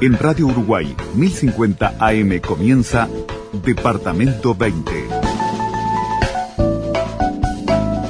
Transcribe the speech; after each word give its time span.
En 0.00 0.18
Radio 0.18 0.48
Uruguay 0.48 0.96
1050 1.14 1.94
AM 2.00 2.40
comienza 2.40 3.08
Departamento 3.64 4.56
20. 4.56 4.92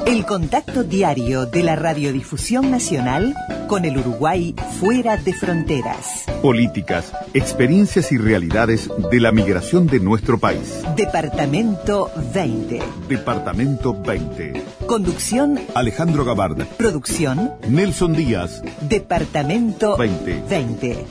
El 0.06 0.24
contacto 0.24 0.82
diario 0.82 1.44
de 1.44 1.62
la 1.62 1.76
Radiodifusión 1.76 2.70
Nacional 2.70 3.34
con 3.68 3.84
el 3.84 3.98
Uruguay 3.98 4.54
fuera 4.80 5.18
de 5.18 5.34
fronteras. 5.34 6.23
Políticas, 6.44 7.10
experiencias 7.32 8.12
y 8.12 8.18
realidades 8.18 8.90
de 9.10 9.18
la 9.18 9.32
migración 9.32 9.86
de 9.86 9.98
nuestro 9.98 10.38
país. 10.38 10.82
Departamento 10.94 12.10
20. 12.34 12.82
Departamento 13.08 13.98
20. 13.98 14.62
Conducción 14.86 15.58
Alejandro 15.74 16.22
Gabarda. 16.26 16.66
Producción 16.76 17.54
Nelson 17.66 18.12
Díaz. 18.12 18.62
Departamento 18.82 19.96
20. 19.96 20.42
20. 20.50 21.06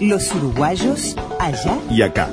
Los 0.00 0.34
uruguayos 0.34 1.16
allá 1.38 1.76
y 1.90 2.00
acá. 2.00 2.30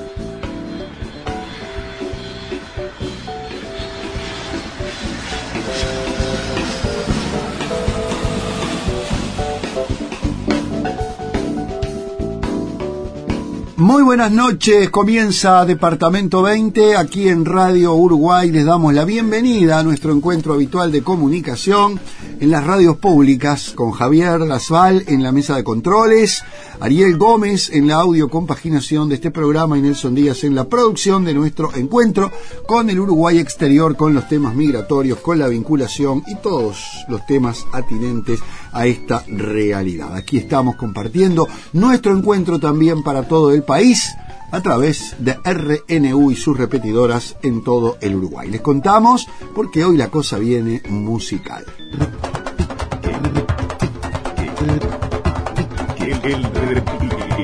Muy 13.90 14.04
buenas 14.04 14.32
noches, 14.32 14.92
comienza 14.92 15.66
Departamento 15.66 16.44
20, 16.44 16.96
aquí 16.96 17.28
en 17.28 17.44
Radio 17.44 17.96
Uruguay 17.96 18.52
les 18.52 18.64
damos 18.64 18.94
la 18.94 19.04
bienvenida 19.04 19.80
a 19.80 19.84
nuestro 19.84 20.14
encuentro 20.14 20.54
habitual 20.54 20.92
de 20.92 21.02
comunicación 21.02 22.00
en 22.40 22.52
las 22.52 22.66
radios 22.66 22.98
públicas 22.98 23.74
con 23.76 23.92
Javier 23.92 24.42
Lasval 24.42 25.04
en 25.08 25.24
la 25.24 25.32
mesa 25.32 25.56
de 25.56 25.64
controles, 25.64 26.44
Ariel 26.80 27.18
Gómez 27.18 27.70
en 27.72 27.88
la 27.88 27.96
audio 27.96 28.30
compaginación 28.30 29.10
de 29.10 29.16
este 29.16 29.32
programa 29.32 29.78
y 29.78 29.82
Nelson 29.82 30.16
Díaz 30.16 30.44
en 30.44 30.56
la 30.56 30.66
producción 30.66 31.26
de 31.26 31.34
nuestro 31.34 31.76
encuentro 31.76 32.32
con 32.66 32.90
el 32.90 33.00
Uruguay 33.00 33.40
exterior, 33.40 33.96
con 33.96 34.14
los 34.14 34.28
temas 34.30 34.56
migratorios, 34.56 35.20
con 35.20 35.38
la 35.40 35.48
vinculación 35.48 36.24
y 36.28 36.36
todos 36.36 36.84
los 37.10 37.26
temas 37.26 37.66
atinentes 37.74 38.40
a 38.72 38.86
esta 38.86 39.24
realidad. 39.28 40.16
Aquí 40.16 40.38
estamos 40.38 40.76
compartiendo 40.76 41.48
nuestro 41.74 42.18
encuentro 42.18 42.60
también 42.60 43.04
para 43.04 43.28
todo 43.28 43.52
el 43.52 43.64
país 43.64 44.16
a 44.52 44.62
través 44.62 45.16
de 45.20 45.38
RNU 45.44 46.32
y 46.32 46.36
sus 46.36 46.58
repetidoras 46.58 47.36
en 47.44 47.64
todo 47.64 47.98
el 48.02 48.16
Uruguay. 48.16 48.50
Les 48.50 48.62
contamos 48.62 49.28
porque 49.54 49.84
hoy 49.86 49.98
la 49.98 50.10
cosa 50.10 50.38
viene 50.38 50.82
musical. 50.90 51.66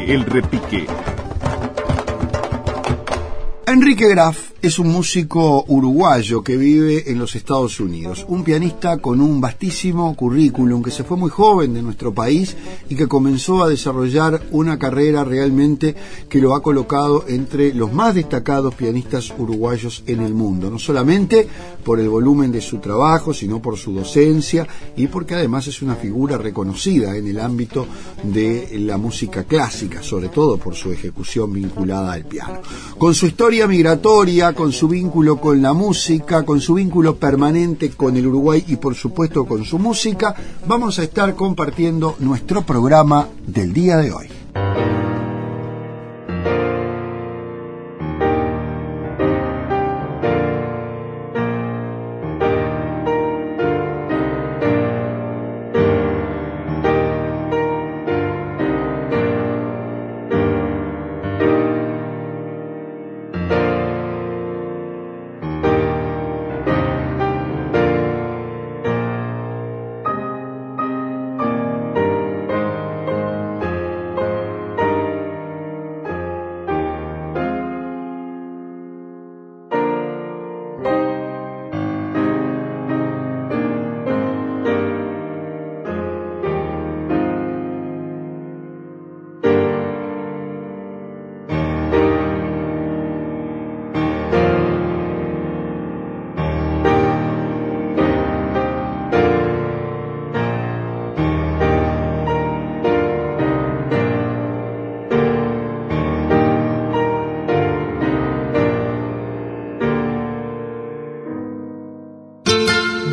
El, 0.07 0.25
repique. 0.25 0.85
Enrique 3.65 4.07
Graf 4.07 4.51
es 4.65 4.79
un 4.79 4.91
músico 4.91 5.63
uruguayo 5.67 6.43
que 6.43 6.57
vive 6.57 7.11
en 7.11 7.19
los 7.19 7.35
Estados 7.35 7.79
Unidos, 7.79 8.25
un 8.27 8.43
pianista 8.43 8.97
con 8.97 9.21
un 9.21 9.39
vastísimo 9.39 10.15
currículum 10.15 10.81
que 10.81 10.89
se 10.89 11.03
fue 11.03 11.17
muy 11.17 11.29
joven 11.29 11.75
de 11.75 11.83
nuestro 11.83 12.15
país 12.15 12.57
y 12.89 12.95
que 12.95 13.07
comenzó 13.07 13.63
a 13.63 13.69
desarrollar 13.69 14.41
una 14.49 14.79
carrera 14.79 15.23
realmente 15.23 15.95
que 16.27 16.39
lo 16.39 16.55
ha 16.55 16.63
colocado 16.63 17.25
entre 17.27 17.75
los 17.75 17.93
más 17.93 18.15
destacados 18.15 18.73
pianistas 18.73 19.31
uruguayos 19.37 20.03
en 20.07 20.21
el 20.21 20.33
mundo, 20.33 20.71
no 20.71 20.79
solamente 20.79 21.47
por 21.83 21.99
el 21.99 22.09
volumen 22.09 22.51
de 22.51 22.61
su 22.61 22.79
trabajo, 22.79 23.35
sino 23.35 23.61
por 23.61 23.77
su 23.77 23.93
docencia 23.93 24.67
y 24.97 25.05
porque 25.05 25.35
además 25.35 25.67
es 25.67 25.83
una 25.83 25.95
figura 25.95 26.39
reconocida 26.39 27.15
en 27.15 27.27
el 27.27 27.39
ámbito 27.39 27.85
de 28.23 28.79
la 28.79 28.97
música 28.97 29.43
clásica, 29.43 30.01
sobre 30.01 30.29
todo 30.29 30.57
por 30.57 30.73
su 30.73 30.91
ejecución 30.91 31.53
vinculada 31.53 32.13
al 32.13 32.25
piano. 32.25 32.61
Con 32.97 33.13
su 33.13 33.27
historia 33.27 33.67
migratoria, 33.67 34.54
con 34.55 34.71
su 34.71 34.87
vínculo 34.87 35.39
con 35.39 35.61
la 35.61 35.73
música, 35.73 36.43
con 36.43 36.59
su 36.59 36.73
vínculo 36.75 37.17
permanente 37.17 37.91
con 37.91 38.17
el 38.17 38.25
Uruguay 38.25 38.63
y 38.67 38.77
por 38.77 38.95
supuesto 38.95 39.45
con 39.45 39.63
su 39.63 39.77
música, 39.77 40.33
vamos 40.65 40.97
a 40.97 41.03
estar 41.03 41.35
compartiendo 41.35 42.15
nuestro 42.19 42.63
programa 42.63 43.27
del 43.45 43.73
día 43.73 43.97
de 43.97 44.11
hoy. 44.11 44.44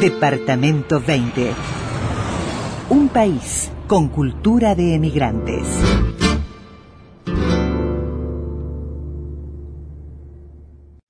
Departamento 0.02 1.00
20. 1.00 1.52
Un 2.90 3.08
país 3.10 3.70
con 3.86 4.08
cultura 4.08 4.74
de 4.74 4.96
emigrantes. 4.96 5.64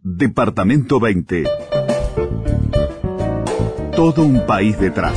Departamento 0.02 1.00
20. 1.00 1.44
Todo 3.97 4.25
un 4.26 4.44
país 4.44 4.78
detrás. 4.78 5.16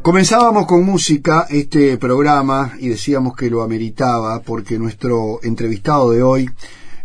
Comenzábamos 0.00 0.64
con 0.64 0.82
música 0.82 1.46
este 1.50 1.98
programa 1.98 2.72
y 2.80 2.88
decíamos 2.88 3.36
que 3.36 3.50
lo 3.50 3.60
ameritaba 3.60 4.40
porque 4.40 4.78
nuestro 4.78 5.40
entrevistado 5.42 6.10
de 6.10 6.22
hoy 6.22 6.48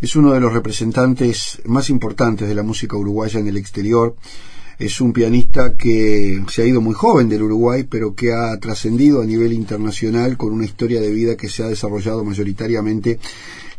es 0.02 0.16
uno 0.16 0.34
de 0.34 0.40
los 0.40 0.53
representantes 0.53 1.62
más 1.66 1.90
importantes 1.90 2.47
de 2.47 2.56
la 2.56 2.63
música 2.63 2.97
uruguaya 2.97 3.40
en 3.40 3.47
el 3.47 3.58
exterior. 3.58 4.16
Es 4.80 5.02
un 5.02 5.12
pianista 5.12 5.75
que 5.75 6.44
se 6.50 6.62
ha 6.62 6.66
ido 6.66 6.81
muy 6.81 6.94
joven 6.94 7.30
del 7.30 7.41
Uruguay, 7.41 7.84
pero 7.84 8.13
que 8.13 8.31
ha 8.31 8.56
trascendido 8.59 9.22
a 9.22 9.25
nivel 9.25 9.53
internacional 9.53 10.38
con 10.38 10.53
una 10.53 10.66
historia 10.66 11.01
de 11.01 11.12
vida 11.12 11.36
que 11.36 11.50
se 11.50 11.63
ha 11.63 11.68
desarrollado 11.68 12.24
mayoritariamente 12.24 13.19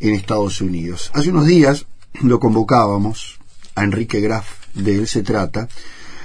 en 0.00 0.14
Estados 0.14 0.60
Unidos. 0.60 1.10
Hace 1.14 1.31
unos 1.31 1.46
días 1.46 1.87
lo 2.22 2.40
convocábamos 2.40 3.38
a 3.76 3.84
Enrique 3.84 4.20
Graf, 4.20 4.48
de 4.75 4.96
él 4.96 5.06
se 5.06 5.22
trata, 5.22 5.69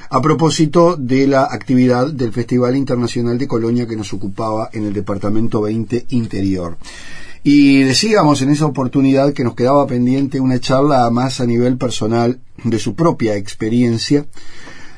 a 0.09 0.21
propósito 0.21 0.95
de 0.95 1.27
la 1.27 1.43
actividad 1.43 2.11
del 2.11 2.31
Festival 2.31 2.75
Internacional 2.75 3.37
de 3.37 3.47
Colonia 3.47 3.87
que 3.87 3.95
nos 3.95 4.13
ocupaba 4.13 4.69
en 4.73 4.85
el 4.85 4.93
Departamento 4.93 5.61
20 5.61 6.05
Interior. 6.09 6.77
Y 7.45 7.83
decíamos 7.83 8.41
en 8.41 8.51
esa 8.51 8.65
oportunidad 8.65 9.33
que 9.33 9.43
nos 9.43 9.53
quedaba 9.53 9.85
pendiente 9.85 10.39
una 10.39 10.61
charla 10.61 11.09
más 11.09 11.41
a 11.41 11.45
nivel 11.45 11.77
personal 11.77 12.39
de 12.63 12.79
su 12.79 12.95
propia 12.95 13.35
experiencia, 13.35 14.25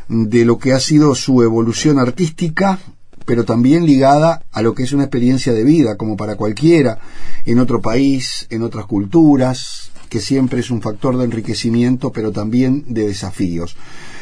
de 0.08 0.46
lo 0.46 0.60
que 0.60 0.74
ha 0.74 0.80
sido 0.80 1.16
su 1.16 1.42
evolución 1.42 1.98
artística, 1.98 2.78
pero 3.26 3.46
también 3.46 3.88
ligada 3.88 4.44
a 4.52 4.62
lo 4.62 4.76
que 4.76 4.84
es 4.84 4.94
una 4.94 5.06
experiencia 5.06 5.54
de 5.54 5.64
vida, 5.64 5.98
como 5.98 6.16
para 6.16 6.36
cualquiera, 6.36 7.00
en 7.48 7.58
otro 7.58 7.82
país, 7.82 8.46
en 8.52 8.62
otras 8.62 8.86
culturas, 8.86 9.90
que 10.08 10.22
siempre 10.22 10.60
es 10.60 10.70
un 10.70 10.84
factor 10.84 11.18
de 11.18 11.26
enriquecimiento, 11.26 12.12
pero 12.12 12.32
también 12.32 12.86
de 12.88 13.08
desafíos. 13.08 13.76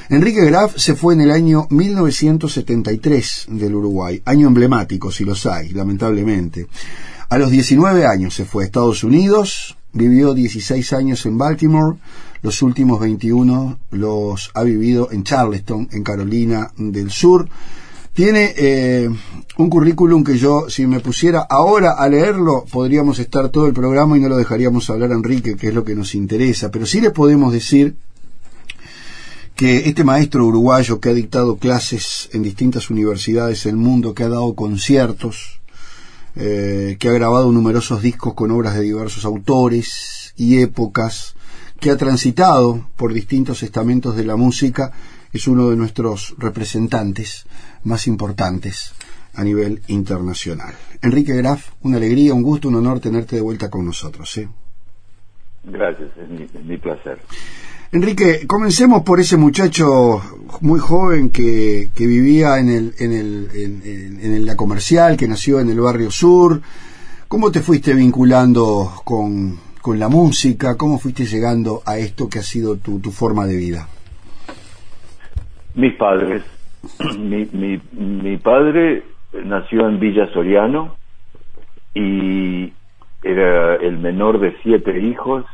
Enrique 0.08 0.46
Graf 0.46 0.78
se 0.78 0.96
fue 0.96 1.14
en 1.14 1.22
el 1.22 1.32
año 1.32 1.68
1973 1.70 3.48
del 3.50 3.76
Uruguay, 3.76 4.22
año 4.24 4.48
emblemático, 4.48 5.12
si 5.12 5.26
los 5.26 5.46
hay, 5.46 5.72
lamentablemente 5.72 6.68
A 7.34 7.40
los 7.40 7.50
19 7.50 8.06
años 8.06 8.36
se 8.36 8.46
fue 8.46 8.62
a 8.62 8.66
Estados 8.68 9.04
Unidos, 9.04 9.76
vivió 9.92 10.36
16 10.36 10.94
años 10.94 11.26
en 11.26 11.36
Baltimore, 11.36 11.98
los 12.44 12.62
últimos 12.62 13.00
21 13.00 13.80
los 13.90 14.52
ha 14.54 14.62
vivido 14.62 15.12
en 15.12 15.24
Charleston, 15.24 15.90
en 15.92 16.04
Carolina 16.04 16.72
del 16.78 17.10
Sur. 17.10 17.50
Tiene 18.14 18.54
eh, 18.56 19.10
un 19.58 19.68
currículum 19.68 20.24
que 20.24 20.38
yo, 20.38 20.70
si 20.70 20.86
me 20.86 21.00
pusiera 21.00 21.40
ahora 21.50 21.94
a 21.94 22.08
leerlo, 22.08 22.66
podríamos 22.72 23.18
estar 23.18 23.50
todo 23.50 23.66
el 23.66 23.74
programa 23.74 24.16
y 24.16 24.22
no 24.22 24.30
lo 24.30 24.38
dejaríamos 24.38 24.88
hablar 24.92 25.12
a 25.12 25.16
Enrique, 25.16 25.56
que 25.56 25.70
es 25.70 25.74
lo 25.74 25.84
que 25.84 25.96
nos 25.96 26.14
interesa. 26.14 26.70
Pero 26.70 26.86
sí 26.86 27.02
le 27.02 27.10
podemos 27.10 27.52
decir 27.52 27.96
que 29.56 29.90
este 29.90 30.04
maestro 30.04 30.46
uruguayo 30.46 31.00
que 31.00 31.10
ha 31.10 31.14
dictado 31.16 31.58
clases 31.58 32.30
en 32.32 32.44
distintas 32.44 32.92
universidades 32.92 33.64
del 33.64 33.78
mundo, 33.78 34.14
que 34.14 34.22
ha 34.22 34.30
dado 34.30 34.54
conciertos, 34.54 35.63
eh, 36.36 36.98
que 37.00 37.10
ha 37.10 37.14
grabado 37.14 37.52
numerosos 37.52 38.02
discos 38.02 38.34
con 38.34 38.52
obras 38.52 38.76
de 38.76 38.82
diversos 38.82 39.26
autores 39.26 40.34
y 40.36 40.62
épocas, 40.62 41.36
que 41.80 41.92
ha 41.92 41.98
transitado 41.98 42.88
por 42.96 43.14
distintos 43.14 43.62
estamentos 43.64 44.16
de 44.16 44.26
la 44.26 44.36
música, 44.36 44.92
es 45.32 45.48
uno 45.48 45.70
de 45.70 45.76
nuestros 45.76 46.36
representantes 46.38 47.46
más 47.84 48.08
importantes 48.08 48.94
a 49.34 49.44
nivel 49.44 49.82
internacional. 49.88 50.74
Enrique 51.02 51.34
Graf, 51.34 51.72
una 51.82 51.98
alegría, 51.98 52.34
un 52.34 52.44
gusto, 52.44 52.68
un 52.68 52.76
honor 52.76 53.00
tenerte 53.00 53.36
de 53.36 53.42
vuelta 53.42 53.70
con 53.70 53.86
nosotros. 53.86 54.38
¿eh? 54.38 54.48
Gracias, 55.64 56.10
es 56.18 56.64
mi 56.64 56.78
placer. 56.78 57.20
Enrique, 57.94 58.48
comencemos 58.48 59.04
por 59.04 59.20
ese 59.20 59.38
muchacho 59.38 60.20
muy 60.62 60.80
joven 60.80 61.30
que, 61.30 61.90
vivía 61.96 62.58
en, 62.58 62.70
el, 62.70 62.94
en, 62.98 63.12
el, 63.14 63.48
en, 63.54 64.46
la 64.48 64.56
comercial, 64.56 65.16
que 65.16 65.28
nació 65.28 65.60
en 65.60 65.70
el 65.70 65.80
barrio 65.80 66.10
sur. 66.10 66.60
¿Cómo 67.28 67.52
te 67.52 67.60
fuiste 67.60 67.94
vinculando 67.94 68.90
con, 69.06 69.60
la 69.96 70.10
música? 70.10 70.76
¿Cómo 70.76 70.98
fuiste 70.98 71.26
llegando 71.26 71.84
a 71.86 72.00
esto 72.00 72.28
que 72.28 72.40
ha 72.40 72.42
sido 72.42 72.78
tu, 72.78 73.00
forma 73.12 73.46
de 73.46 73.58
vida? 73.58 73.88
Mis 75.76 75.94
padres. 75.94 76.42
Mi, 77.20 77.80
mi 77.92 78.38
padre 78.38 79.04
nació 79.46 79.88
en 79.88 80.00
Villa 80.00 80.34
Soriano 80.34 80.96
y 81.94 82.74
era 83.22 83.76
el 83.76 84.00
menor 84.00 84.40
de 84.40 84.56
siete 84.64 85.00
hijos 85.00 85.46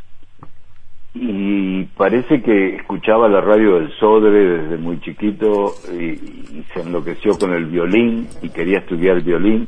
y 1.14 1.86
parece 1.98 2.42
que 2.42 2.76
escuchaba 2.76 3.28
la 3.28 3.42
radio 3.42 3.80
del 3.80 3.92
Sodre 3.94 4.62
desde 4.62 4.78
muy 4.78 5.00
chiquito 5.02 5.74
y, 5.92 6.40
se 6.74 6.82
enloqueció 6.82 7.38
con 7.40 7.54
el 7.54 7.66
violín 7.66 8.28
y 8.44 8.50
quería 8.50 8.80
estudiar 8.80 9.24
violín. 9.24 9.68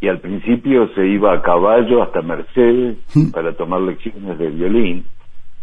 Y 0.00 0.08
al 0.08 0.20
principio 0.20 0.88
se 0.94 1.06
iba 1.06 1.34
a 1.34 1.42
caballo 1.42 2.02
hasta 2.02 2.22
Mercedes 2.22 2.96
para 3.32 3.52
tomar 3.54 3.82
lecciones 3.82 4.38
de 4.38 4.48
violín 4.48 5.04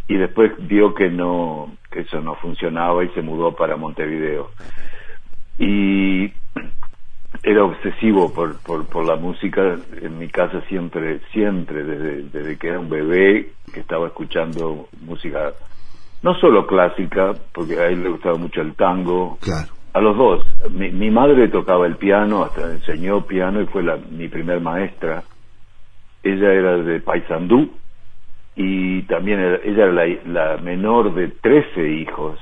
y 0.07 0.17
después 0.17 0.51
vio 0.67 0.93
que 0.93 1.09
no 1.09 1.71
que 1.91 2.01
eso 2.01 2.21
no 2.21 2.35
funcionaba 2.35 3.03
y 3.03 3.09
se 3.09 3.21
mudó 3.21 3.55
para 3.55 3.75
Montevideo. 3.75 4.51
Y 5.57 6.31
era 7.43 7.63
obsesivo 7.63 8.31
por, 8.33 8.59
por, 8.61 8.85
por 8.85 9.05
la 9.05 9.15
música. 9.15 9.77
En 10.01 10.19
mi 10.19 10.27
casa 10.27 10.61
siempre, 10.67 11.19
siempre, 11.31 11.83
desde, 11.83 12.23
desde 12.23 12.57
que 12.57 12.67
era 12.67 12.79
un 12.79 12.89
bebé, 12.89 13.51
que 13.73 13.79
estaba 13.79 14.07
escuchando 14.07 14.87
música, 15.01 15.53
no 16.21 16.35
solo 16.35 16.67
clásica, 16.67 17.33
porque 17.51 17.79
a 17.79 17.87
él 17.87 18.03
le 18.03 18.09
gustaba 18.09 18.37
mucho 18.37 18.61
el 18.61 18.75
tango. 18.75 19.37
Claro. 19.41 19.69
A 19.93 19.99
los 19.99 20.15
dos. 20.15 20.47
Mi, 20.71 20.91
mi 20.91 21.09
madre 21.09 21.49
tocaba 21.49 21.85
el 21.87 21.97
piano, 21.97 22.43
hasta 22.43 22.71
enseñó 22.71 23.25
piano 23.25 23.61
y 23.61 23.65
fue 23.65 23.83
la, 23.83 23.97
mi 23.97 24.27
primer 24.27 24.61
maestra. 24.61 25.23
Ella 26.23 26.53
era 26.53 26.77
de 26.77 26.99
Paysandú 26.99 27.71
y 28.55 29.01
también 29.03 29.39
ella 29.63 29.85
era 29.85 29.91
la, 29.91 30.05
la 30.25 30.57
menor 30.57 31.13
de 31.15 31.29
13 31.29 31.89
hijos 31.89 32.39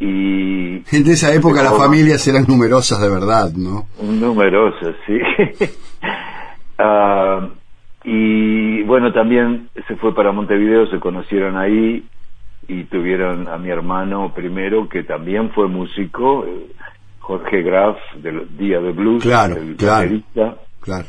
y 0.00 0.82
en 0.96 1.10
esa 1.10 1.32
época 1.34 1.62
las 1.62 1.76
familias 1.76 2.26
eran 2.26 2.46
numerosas 2.48 3.00
de 3.00 3.10
verdad, 3.10 3.52
¿no? 3.52 3.86
Numerosas, 4.02 4.94
sí. 5.06 5.18
Ah, 6.82 7.46
y 8.04 8.82
bueno, 8.84 9.12
también 9.12 9.68
se 9.86 9.96
fue 9.96 10.14
para 10.14 10.32
Montevideo, 10.32 10.86
se 10.86 10.98
conocieron 10.98 11.58
ahí 11.58 12.02
y 12.68 12.84
tuvieron 12.84 13.48
a 13.48 13.58
mi 13.58 13.68
hermano 13.68 14.32
primero, 14.34 14.88
que 14.88 15.02
también 15.02 15.50
fue 15.50 15.68
músico, 15.68 16.46
eh, 16.46 16.72
Jorge 17.18 17.60
Graf, 17.60 17.98
del 18.16 18.56
Día 18.56 18.80
de 18.80 18.92
Blues, 18.92 19.22
claro, 19.22 19.58
el 19.58 19.76
claro, 19.76 20.22
claro. 20.80 21.08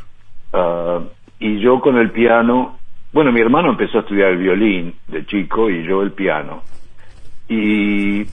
Ah, 0.51 0.99
y 1.39 1.61
yo 1.61 1.79
con 1.79 1.95
el 1.95 2.11
piano, 2.11 2.77
bueno, 3.13 3.31
mi 3.31 3.39
hermano 3.39 3.69
empezó 3.69 3.99
a 3.99 4.01
estudiar 4.01 4.31
el 4.31 4.39
violín 4.39 4.93
de 5.07 5.25
chico 5.25 5.69
y 5.69 5.85
yo 5.87 6.01
el 6.01 6.11
piano. 6.11 6.63
Y 7.47 8.25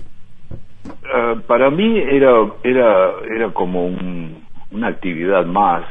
Ah, 1.12 1.34
para 1.46 1.70
mí 1.70 1.98
era 1.98 2.32
era 2.62 3.12
era 3.34 3.50
como 3.52 3.86
una 3.86 4.88
actividad 4.88 5.46
más 5.46 5.84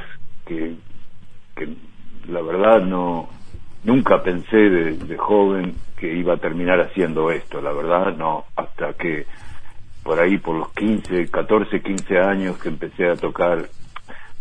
que, 0.46 0.76
que 1.56 1.70
la 2.30 2.42
verdad 2.42 2.82
no 2.82 3.28
nunca 3.84 4.22
pensé 4.22 4.58
de, 4.58 5.18
joven 5.18 5.76
que 5.98 6.14
iba 6.14 6.36
a 6.36 6.38
terminar 6.38 6.80
haciendo 6.80 7.32
esto 7.32 7.62
la 7.62 7.72
verdad 7.72 8.16
no 8.16 8.46
hasta 8.56 8.94
que 8.94 9.26
por 10.04 10.20
ahí 10.20 10.38
por 10.38 10.56
los 10.56 10.70
15 10.74 11.30
14 11.30 11.82
15 11.82 12.20
años 12.20 12.58
que 12.58 12.70
empecé 12.70 13.10
a 13.10 13.16
tocar 13.16 13.66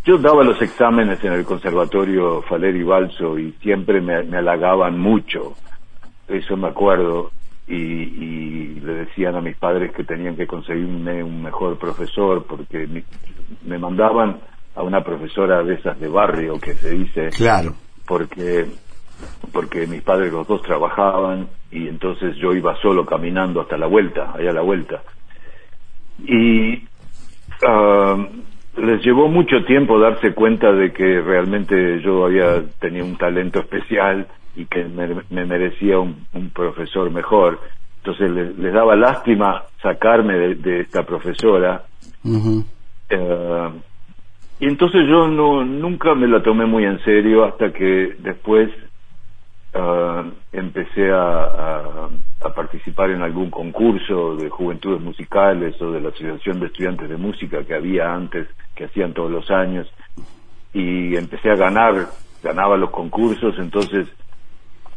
yo 0.05 0.19
daba 0.19 0.45
los 0.45 0.61
exámenes 0.63 1.23
en 1.25 1.33
el 1.33 1.45
conservatorio 1.45 2.43
Faleri 2.43 2.83
Balso 2.83 3.39
y 3.39 3.53
siempre 3.63 4.01
me 4.01 4.37
halagaban 4.37 4.99
mucho 4.99 5.55
eso 6.29 6.57
me 6.57 6.69
acuerdo 6.69 7.31
y, 7.69 8.81
le 8.81 8.93
decían 8.95 9.35
a 9.35 9.41
mis 9.41 9.57
padres 9.57 9.93
que 9.93 10.05
tenían 10.05 10.37
que 10.37 10.47
conseguirme 10.47 11.23
un 11.23 11.43
mejor 11.43 11.79
profesor 11.79 12.45
porque 12.47 12.87
me 13.65 13.79
mandaban 13.79 14.39
a 14.77 14.83
una 14.83 15.03
profesora 15.03 15.63
de 15.63 15.75
esas 15.75 15.99
de 15.99 16.09
barrio 16.09 16.61
que 16.61 16.75
se 16.75 16.91
dice 16.91 17.31
claro. 17.31 17.75
porque 18.07 18.67
porque 19.53 19.87
mis 19.87 20.03
padres 20.03 20.33
los 20.33 20.47
dos 20.47 20.63
trabajaban 20.63 21.49
y 21.71 21.89
entonces 21.89 22.37
yo 22.37 22.55
iba 22.55 22.77
solo 22.77 23.05
caminando 23.05 23.61
hasta 23.61 23.77
la 23.77 23.87
vuelta 23.87 24.33
allá 24.35 24.51
a 24.51 24.55
la 24.55 24.61
vuelta. 24.61 25.03
Y 26.19 26.85
ah, 27.67 28.17
les 28.77 29.03
llevó 29.03 29.29
mucho 29.29 29.65
tiempo 29.65 29.99
darse 29.99 30.35
cuenta 30.35 30.73
de 30.73 30.93
que 30.93 31.21
realmente 31.21 32.01
yo 32.03 32.27
había 32.27 32.63
tenido 32.79 33.07
un 33.07 33.17
talento 33.17 33.61
especial 33.61 34.27
y 34.57 34.65
que 34.65 34.85
me, 34.85 35.45
merecía 35.45 35.99
un, 35.99 36.27
profesor 36.53 37.11
mejor. 37.11 37.61
Entonces 37.99 38.31
les, 38.59 38.73
daba 38.73 38.97
lástima 38.97 39.65
sacarme 39.83 40.35
de, 40.55 40.81
esta 40.81 41.05
profesora. 41.05 41.85
Eh, 43.11 43.71
y 44.59 44.67
entonces 44.67 45.03
yo 45.07 45.29
no 45.29 45.65
nunca 45.65 46.15
me 46.15 46.27
la 46.27 46.43
tomé 46.43 46.65
muy 46.65 46.85
en 46.85 46.99
serio 47.05 47.45
hasta 47.45 47.73
que 47.73 48.17
después 48.19 48.71
eh, 49.75 50.33
empecé 50.53 51.11
a, 51.13 52.09
a, 52.41 52.55
participar 52.55 53.11
en 53.11 53.21
algún 53.21 53.51
concurso 53.51 54.37
de 54.37 54.49
juventudes 54.49 55.03
musicales 55.03 55.81
o 55.83 55.93
de 55.93 56.01
la 56.01 56.09
Asociación 56.09 56.61
de 56.61 56.67
Estudiantes 56.67 57.11
de 57.11 57.17
Música 57.19 57.63
que 57.65 57.75
había 57.75 58.15
antes, 58.15 58.49
que 58.75 58.85
hacían 58.85 59.13
todos 59.13 59.31
los 59.31 59.51
años, 59.51 59.87
y 60.73 61.15
empecé 61.17 61.51
a 61.51 61.57
ganar, 61.57 62.07
ganaba 62.43 62.79
los 62.79 62.91
concursos, 62.91 63.59
entonces 63.59 64.07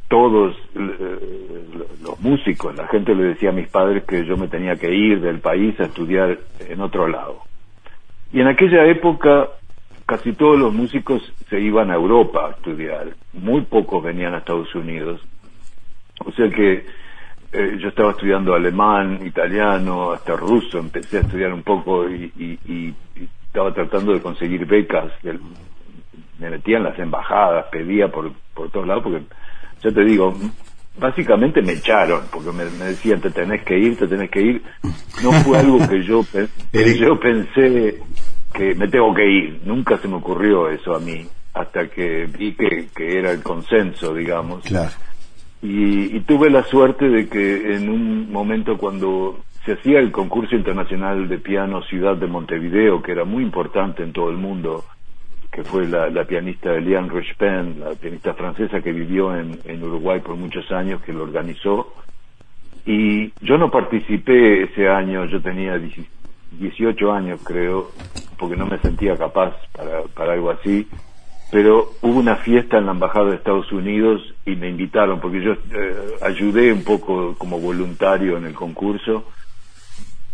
todos 0.09 0.57
eh, 0.75 1.69
los 2.03 2.19
músicos, 2.19 2.75
la 2.75 2.87
gente 2.87 3.15
le 3.15 3.23
decía 3.23 3.49
a 3.49 3.53
mis 3.53 3.69
padres 3.69 4.03
que 4.03 4.25
yo 4.25 4.35
me 4.35 4.47
tenía 4.47 4.75
que 4.75 4.93
ir 4.93 5.21
del 5.21 5.39
país 5.39 5.79
a 5.79 5.85
estudiar 5.85 6.37
en 6.67 6.81
otro 6.81 7.07
lado. 7.07 7.43
Y 8.33 8.41
en 8.41 8.47
aquella 8.47 8.85
época 8.85 9.47
casi 10.09 10.33
todos 10.33 10.57
los 10.57 10.73
músicos 10.73 11.21
se 11.49 11.59
iban 11.59 11.91
a 11.91 11.93
Europa 11.93 12.47
a 12.47 12.51
estudiar, 12.51 13.09
muy 13.33 13.61
pocos 13.61 14.03
venían 14.03 14.33
a 14.33 14.39
Estados 14.39 14.73
Unidos. 14.73 15.21
O 16.25 16.31
sea 16.31 16.49
que 16.49 16.83
eh, 17.51 17.77
yo 17.79 17.89
estaba 17.89 18.11
estudiando 18.11 18.55
alemán, 18.55 19.19
italiano, 19.23 20.11
hasta 20.11 20.35
ruso, 20.35 20.79
empecé 20.79 21.17
a 21.17 21.21
estudiar 21.21 21.53
un 21.53 21.61
poco 21.61 22.09
y, 22.09 22.95
estaba 23.45 23.73
tratando 23.73 24.13
de 24.13 24.21
conseguir 24.21 24.65
becas, 24.65 25.11
me 26.39 26.49
metía 26.51 26.77
en 26.77 26.83
las 26.83 26.99
embajadas, 26.99 27.65
pedía 27.71 28.07
por, 28.07 28.31
por 28.53 28.69
todos 28.69 28.87
lados 28.87 29.03
porque 29.03 29.23
yo 29.81 29.93
te 29.93 30.03
digo, 30.03 30.35
básicamente 30.99 31.61
me 31.61 31.73
echaron, 31.73 32.23
porque 32.31 32.51
me, 32.51 32.65
decían, 32.65 33.21
te 33.21 33.31
tenés 33.31 33.63
que 33.63 33.77
ir, 33.77 33.97
te 33.97 34.07
tenés 34.07 34.29
que 34.29 34.41
ir. 34.41 34.63
No 35.23 35.31
fue 35.43 35.57
algo 35.57 35.79
que 35.87 36.03
yo, 36.03 36.23
yo 36.73 37.19
pensé 37.19 37.99
que 38.53 38.75
me 38.75 38.87
tengo 38.87 39.13
que 39.13 39.25
ir. 39.25 39.61
Nunca 39.65 39.97
se 39.97 40.07
me 40.07 40.15
ocurrió 40.15 40.69
eso 40.69 40.95
a 40.95 40.99
mí, 40.99 41.25
hasta 41.53 41.87
que 41.87 42.25
vi 42.25 42.53
que, 42.53 42.87
que 42.95 43.19
era 43.19 43.31
el 43.31 43.41
consenso, 43.41 44.13
digamos. 44.13 44.63
Claro. 44.63 44.91
Y, 45.61 46.15
y 46.15 46.19
tuve 46.21 46.49
la 46.49 46.63
suerte 46.63 47.09
de 47.09 47.27
que 47.27 47.75
en 47.75 47.89
un 47.89 48.31
momento 48.31 48.77
cuando 48.77 49.39
se 49.65 49.73
hacía 49.73 49.99
el 49.99 50.11
concurso 50.11 50.55
internacional 50.55 51.27
de 51.27 51.37
piano 51.37 51.81
Ciudad 51.83 52.15
de 52.15 52.27
Montevideo, 52.27 53.01
que 53.01 53.11
era 53.11 53.25
muy 53.25 53.43
importante 53.43 54.03
en 54.03 54.13
todo 54.13 54.29
el 54.29 54.37
mundo, 54.37 54.85
que 55.51 55.63
fue 55.63 55.87
la, 55.87 56.23
pianista 56.25 56.75
Eliane 56.75 57.09
Richpen, 57.09 57.79
la 57.79 57.91
pianista 57.91 58.33
francesa 58.33 58.81
que 58.81 58.91
vivió 58.91 59.35
en, 59.35 59.59
en 59.65 59.83
Uruguay 59.83 60.19
por 60.19 60.35
muchos 60.35 60.71
años, 60.71 61.01
que 61.01 61.13
lo 61.13 61.23
organizó. 61.23 61.93
Y 62.85 63.33
yo 63.41 63.57
no 63.57 63.71
participé 63.71 64.63
ese 64.63 64.87
año, 64.87 65.25
yo 65.25 65.41
tenía 65.41 65.79
18 66.51 67.11
años 67.11 67.41
creo, 67.43 67.91
porque 68.37 68.55
no 68.55 68.65
me 68.65 68.77
sentía 68.79 69.17
capaz 69.17 69.55
para, 69.73 70.03
para 70.15 70.33
algo 70.33 70.51
así, 70.51 70.87
pero 71.51 71.91
hubo 72.01 72.19
una 72.19 72.35
fiesta 72.37 72.77
en 72.77 72.85
la 72.85 72.91
Embajada 72.91 73.29
de 73.29 73.35
Estados 73.35 73.71
Unidos 73.71 74.21
y 74.45 74.55
me 74.55 74.69
invitaron, 74.69 75.19
porque 75.19 75.41
yo 75.41 75.53
eh, 75.53 75.95
ayudé 76.21 76.71
un 76.71 76.83
poco 76.83 77.35
como 77.37 77.59
voluntario 77.59 78.37
en 78.37 78.45
el 78.45 78.53
concurso, 78.53 79.25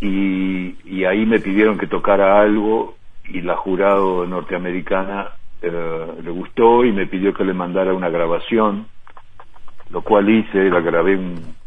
y, 0.01 0.75
y 0.83 1.05
ahí 1.05 1.25
me 1.25 1.39
pidieron 1.39 1.77
que 1.77 1.87
tocara 1.87 2.41
algo 2.41 2.94
y 3.29 3.41
la 3.41 3.55
jurado 3.55 4.25
norteamericana 4.25 5.29
eh, 5.61 6.07
le 6.23 6.31
gustó 6.31 6.83
y 6.85 6.91
me 6.91 7.07
pidió 7.07 7.33
que 7.33 7.43
le 7.43 7.53
mandara 7.53 7.93
una 7.93 8.09
grabación, 8.09 8.87
lo 9.89 10.01
cual 10.01 10.29
hice, 10.29 10.69
la 10.69 10.81
grabé, 10.81 11.19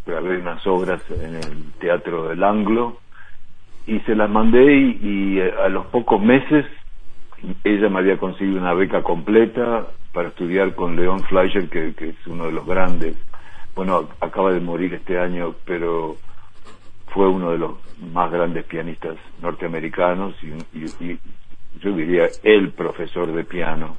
grabé 0.07 0.39
unas 0.39 0.67
obras 0.67 1.03
en 1.11 1.37
el 1.37 1.73
Teatro 1.81 2.29
del 2.29 2.43
Anglo 2.45 2.99
y 3.87 4.01
se 4.01 4.15
las 4.15 4.29
mandé 4.29 4.73
y, 4.73 5.39
eh, 5.41 5.53
a 5.65 5.69
los 5.69 5.87
pocos 5.87 6.21
meses 6.21 6.67
ella 7.65 7.89
me 7.89 8.01
había 8.01 8.19
conseguido 8.19 8.61
una 8.61 8.75
beca 8.75 9.03
completa 9.03 9.87
para 10.13 10.29
estudiar 10.29 10.75
con 10.75 10.97
León 10.97 11.23
Fleischer, 11.25 11.69
que, 11.69 11.95
que 11.95 12.11
es 12.11 12.27
uno 12.27 12.47
de 12.47 12.53
los 12.53 12.67
grandes. 12.67 13.17
Bueno, 13.77 14.09
acaba 14.21 14.53
de 14.53 14.61
morir 14.61 14.95
este 14.95 15.19
año, 15.21 15.55
pero 15.65 16.17
fue 17.09 17.29
uno 17.29 17.51
de 17.53 17.59
los 17.59 17.73
más 18.13 18.31
grandes 18.31 18.65
pianistas 18.65 19.17
norteamericanos 19.41 20.35
y, 20.43 20.79
y, 20.79 21.19
yo 21.83 21.95
diría 21.95 22.29
el 22.43 22.73
profesor 22.73 23.33
de 23.35 23.45
piano. 23.45 23.97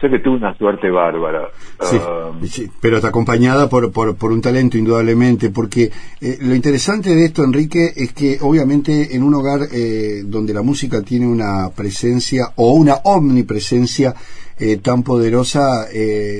Sé 0.00 0.08
que 0.08 0.18
tuvo 0.20 0.36
una 0.36 0.56
suerte 0.56 0.90
bárbara. 0.90 1.48
Um, 1.80 2.44
sí, 2.46 2.70
pero 2.80 2.96
está 2.96 3.08
acompañada 3.08 3.68
por, 3.68 3.92
por, 3.92 4.16
por, 4.16 4.32
un 4.32 4.40
talento 4.40 4.78
indudablemente, 4.78 5.50
porque 5.50 5.90
eh, 6.20 6.38
lo 6.40 6.54
interesante 6.54 7.14
de 7.14 7.26
esto, 7.26 7.44
Enrique, 7.44 7.92
es 7.94 8.12
que 8.12 8.38
obviamente 8.40 9.14
en 9.14 9.22
un 9.22 9.34
hogar 9.34 9.60
eh, 9.72 10.22
donde 10.24 10.54
la 10.54 10.62
música 10.62 11.02
tiene 11.02 11.26
una 11.26 11.68
presencia 11.70 12.52
o 12.56 12.72
una 12.72 12.94
omnipresencia 13.04 14.14
eh, 14.58 14.76
tan 14.76 15.02
poderosa, 15.02 15.86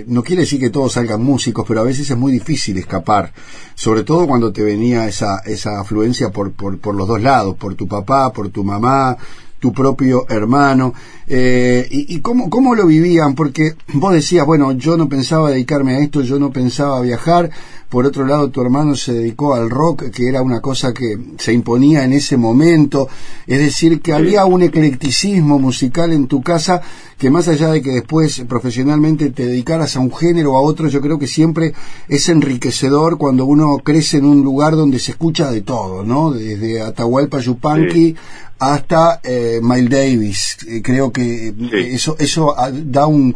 no 0.06 0.22
quiere 0.22 0.42
decir 0.42 0.60
que 0.60 0.68
todos 0.68 0.92
salgan 0.92 1.22
músicos, 1.22 1.64
pero 1.66 1.80
a 1.80 1.84
veces 1.84 2.10
es 2.10 2.16
muy 2.16 2.32
difícil 2.32 2.76
escapar, 2.76 3.32
sobre 3.74 4.04
todo 4.04 4.26
cuando 4.26 4.52
te 4.52 4.62
venía 4.62 5.06
esa, 5.06 5.38
esa 5.46 5.80
afluencia 5.80 6.30
por, 6.30 6.52
por, 6.52 6.78
por 6.78 6.94
los 6.94 7.08
dos 7.08 7.22
lados, 7.22 7.56
por 7.56 7.74
tu 7.76 7.88
papá, 7.88 8.30
por 8.30 8.50
tu 8.50 8.62
mamá, 8.62 9.16
tu 9.60 9.72
propio 9.72 10.26
hermano. 10.28 10.92
Eh, 11.28 11.86
y, 11.90 12.16
y 12.16 12.20
cómo, 12.20 12.50
cómo, 12.50 12.74
lo 12.74 12.86
vivían? 12.86 13.34
Porque 13.36 13.74
vos 13.92 14.12
decías, 14.12 14.44
bueno, 14.44 14.72
yo 14.72 14.96
no 14.96 15.08
pensaba 15.08 15.50
dedicarme 15.50 15.94
a 15.94 15.98
esto, 16.00 16.22
yo 16.22 16.40
no 16.40 16.50
pensaba 16.50 17.00
viajar. 17.02 17.50
Por 17.90 18.06
otro 18.06 18.24
lado, 18.24 18.50
tu 18.50 18.62
hermano 18.62 18.94
se 18.94 19.12
dedicó 19.12 19.54
al 19.54 19.68
rock, 19.68 20.10
que 20.10 20.28
era 20.28 20.42
una 20.42 20.60
cosa 20.60 20.94
que 20.94 21.18
se 21.38 21.52
imponía 21.52 22.04
en 22.04 22.12
ese 22.12 22.36
momento. 22.36 23.08
Es 23.48 23.58
decir, 23.58 24.00
que 24.00 24.12
había 24.12 24.44
un 24.44 24.62
eclecticismo 24.62 25.58
musical 25.58 26.12
en 26.12 26.28
tu 26.28 26.40
casa 26.40 26.80
que 27.18 27.30
más 27.30 27.48
allá 27.48 27.72
de 27.72 27.82
que 27.82 27.90
después 27.90 28.44
profesionalmente 28.48 29.30
te 29.30 29.44
dedicaras 29.44 29.96
a 29.96 30.00
un 30.00 30.14
género 30.14 30.52
o 30.52 30.56
a 30.56 30.60
otro, 30.60 30.86
yo 30.86 31.00
creo 31.00 31.18
que 31.18 31.26
siempre 31.26 31.74
es 32.08 32.28
enriquecedor 32.28 33.18
cuando 33.18 33.44
uno 33.44 33.78
crece 33.78 34.18
en 34.18 34.24
un 34.24 34.44
lugar 34.44 34.76
donde 34.76 35.00
se 35.00 35.10
escucha 35.10 35.50
de 35.50 35.62
todo, 35.62 36.04
¿no? 36.04 36.30
Desde 36.30 36.80
Atahualpa 36.80 37.40
Yupanqui 37.40 38.14
hasta 38.60 39.20
eh, 39.24 39.58
Miles 39.60 39.90
Davis. 39.90 40.58
Eh, 40.68 40.80
creo 40.80 41.10
que 41.10 41.48
eh, 41.48 41.54
eso 41.92 42.14
eso 42.20 42.54
ah, 42.56 42.70
da 42.72 43.06
un, 43.06 43.34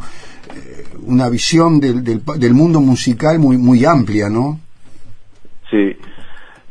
una 1.06 1.28
visión 1.28 1.80
del, 1.80 2.02
del, 2.02 2.54
mundo 2.54 2.80
musical 2.80 3.38
muy 3.38 3.56
muy 3.56 3.84
amplia, 3.84 4.28
¿no? 4.28 4.60
Sí. 5.70 5.96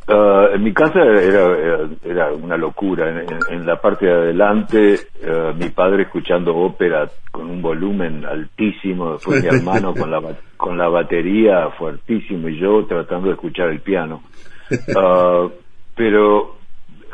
Uh, 0.05 0.53
en 0.55 0.63
mi 0.63 0.73
casa 0.73 0.99
era, 0.99 1.87
era, 2.03 2.33
una 2.33 2.57
locura. 2.57 3.25
En, 3.49 3.65
la 3.65 3.79
parte 3.79 4.05
de 4.05 4.11
adelante, 4.11 4.99
uh, 5.23 5.55
mi 5.55 5.69
padre 5.69 6.03
escuchando 6.03 6.53
ópera 6.55 7.09
con 7.31 7.49
un 7.49 7.61
volumen 7.61 8.25
altísimo, 8.25 9.13
después 9.13 9.41
mi 9.41 9.47
hermano 9.47 9.93
con 9.93 10.11
la, 10.11 10.21
con 10.57 10.77
la 10.77 10.89
batería 10.89 11.69
fuertísimo 11.77 12.49
y 12.49 12.59
yo 12.59 12.85
tratando 12.85 13.27
de 13.27 13.35
escuchar 13.35 13.69
el 13.69 13.79
piano. 13.79 14.23
Uh, 14.69 15.49
pero 15.95 16.57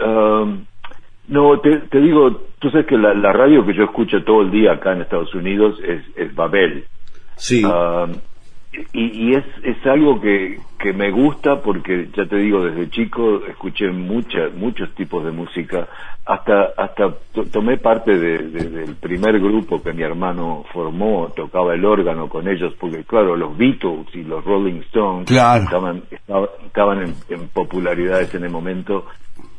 um, 0.04 0.66
no, 1.30 1.60
te, 1.60 1.78
te, 1.90 2.00
digo, 2.00 2.42
tú 2.60 2.70
sabes 2.70 2.88
que 2.88 2.98
la, 2.98 3.14
radio 3.32 3.66
que 3.66 3.74
yo 3.74 3.84
escucho 3.84 4.24
todo 4.24 4.42
el 4.42 4.52
día 4.52 4.74
acá 4.74 4.94
en 4.94 5.02
Estados 5.02 5.34
Unidos 5.34 5.80
es, 5.84 6.04
es 6.16 6.36
Babel. 6.36 6.86
Sí. 7.36 7.64
Ah, 7.66 8.08
y, 8.72 9.30
y 9.30 9.36
es, 9.36 9.46
es 9.64 9.84
algo 9.88 10.22
que, 10.22 10.60
que 10.78 10.94
me 10.94 11.10
gusta 11.12 11.62
porque, 11.62 12.10
ya 12.16 12.26
te 12.26 12.38
digo, 12.38 12.64
desde 12.64 12.90
chico 12.90 13.46
escuché 13.48 13.90
mucha, 13.90 14.50
muchos 14.56 14.94
tipos 14.94 15.26
de 15.26 15.32
música. 15.32 15.88
Hasta, 16.26 16.70
hasta 16.78 17.16
tomé 17.52 17.78
parte 17.78 18.18
de, 18.20 18.38
del 18.38 18.96
primer 18.96 19.40
grupo 19.40 19.82
que 19.82 19.94
mi 19.94 20.04
hermano 20.04 20.64
formó, 20.72 21.32
tocaba 21.36 21.74
el 21.74 21.84
órgano 21.84 22.30
con 22.30 22.48
ellos, 22.48 22.74
porque 22.80 23.04
claro, 23.04 23.36
los 23.36 23.58
Beatles 23.58 24.06
y 24.14 24.24
los 24.24 24.46
Rolling 24.46 24.82
Stones 24.82 25.32
estaban, 25.32 26.04
estaban, 26.12 27.02
en, 27.02 27.16
en 27.30 27.48
popularidad 27.48 28.22
en 28.36 28.44
el 28.44 28.52
momento 28.52 29.06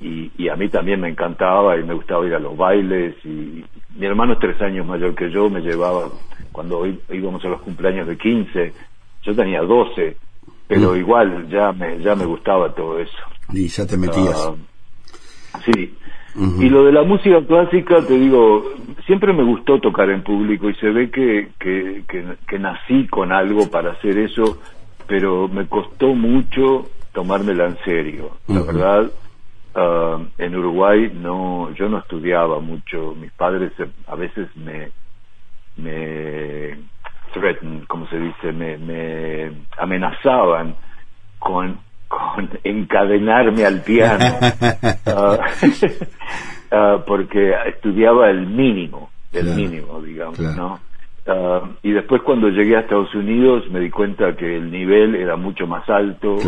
y, 0.00 0.30
y, 0.38 0.48
a 0.48 0.56
mí 0.56 0.68
también 0.68 1.00
me 1.00 1.08
encantaba 1.08 1.76
y 1.76 1.82
me 1.82 1.94
gustaba 1.94 2.26
ir 2.26 2.34
a 2.34 2.38
los 2.38 2.56
bailes 2.56 3.14
y 3.24 3.64
mi 3.96 4.06
hermano 4.06 4.34
es 4.34 4.38
tres 4.38 4.60
años 4.62 4.86
mayor 4.86 5.14
que 5.14 5.30
yo, 5.30 5.50
me 5.50 5.60
llevaba 5.60 6.08
cuando 6.52 6.86
íbamos 7.10 7.44
a 7.44 7.48
los 7.48 7.60
cumpleaños 7.62 8.06
de 8.06 8.16
15, 8.16 8.72
yo 9.22 9.34
tenía 9.34 9.62
12, 9.62 10.16
pero 10.66 10.92
mm. 10.92 10.96
igual 10.96 11.48
ya 11.48 11.72
me, 11.72 12.00
ya 12.00 12.14
me 12.14 12.24
gustaba 12.24 12.74
todo 12.74 12.98
eso. 12.98 13.16
Y 13.52 13.68
ya 13.68 13.86
te 13.86 13.96
metías. 13.96 14.52
Ah, 15.52 15.60
sí. 15.64 15.94
Y 16.60 16.68
lo 16.68 16.84
de 16.84 16.92
la 16.92 17.02
música 17.02 17.44
clásica, 17.44 18.06
te 18.06 18.16
digo, 18.16 18.64
siempre 19.04 19.32
me 19.32 19.42
gustó 19.42 19.80
tocar 19.80 20.10
en 20.10 20.22
público 20.22 20.70
y 20.70 20.74
se 20.76 20.88
ve 20.90 21.10
que, 21.10 21.48
que, 21.58 22.04
que, 22.08 22.24
que 22.46 22.58
nací 22.58 23.08
con 23.08 23.32
algo 23.32 23.68
para 23.68 23.92
hacer 23.92 24.16
eso, 24.16 24.58
pero 25.08 25.48
me 25.48 25.66
costó 25.66 26.14
mucho 26.14 26.88
tomármela 27.12 27.66
en 27.66 27.78
serio. 27.84 28.30
La 28.46 28.62
verdad, 28.62 29.10
Ah, 29.74 30.18
en 30.38 30.56
Uruguay 30.56 31.12
no, 31.14 31.72
yo 31.74 31.88
no 31.88 31.98
estudiaba 31.98 32.58
mucho. 32.60 33.14
Mis 33.14 33.30
padres 33.32 33.72
a 34.06 34.14
veces 34.16 34.48
me, 34.56 34.90
me 35.76 36.76
threaten, 37.32 37.84
como 37.86 38.06
se 38.08 38.18
dice, 38.18 38.52
me, 38.52 38.76
me 38.78 39.52
amenazaban 39.78 40.74
con, 41.38 41.78
con 42.08 42.50
encadenarme 42.64 43.64
al 43.64 43.82
piano, 43.82 44.24
ah, 45.06 45.38
ah, 46.70 46.98
porque 47.06 47.52
estudiaba 47.66 48.30
el 48.30 48.46
mínimo, 48.46 49.10
el 49.32 49.54
mínimo, 49.54 50.00
digamos, 50.02 50.38
¿no? 50.38 50.80
y 51.82 51.92
después 51.92 52.22
cuando 52.22 52.48
llegué 52.48 52.76
a 52.76 52.80
Estados 52.80 53.14
Unidos 53.14 53.62
me 53.70 53.78
di 53.78 53.88
cuenta 53.88 54.34
que 54.34 54.56
el 54.56 54.68
nivel 54.68 55.14
era 55.14 55.36
mucho 55.36 55.64
más 55.64 55.88
alto 55.88 56.38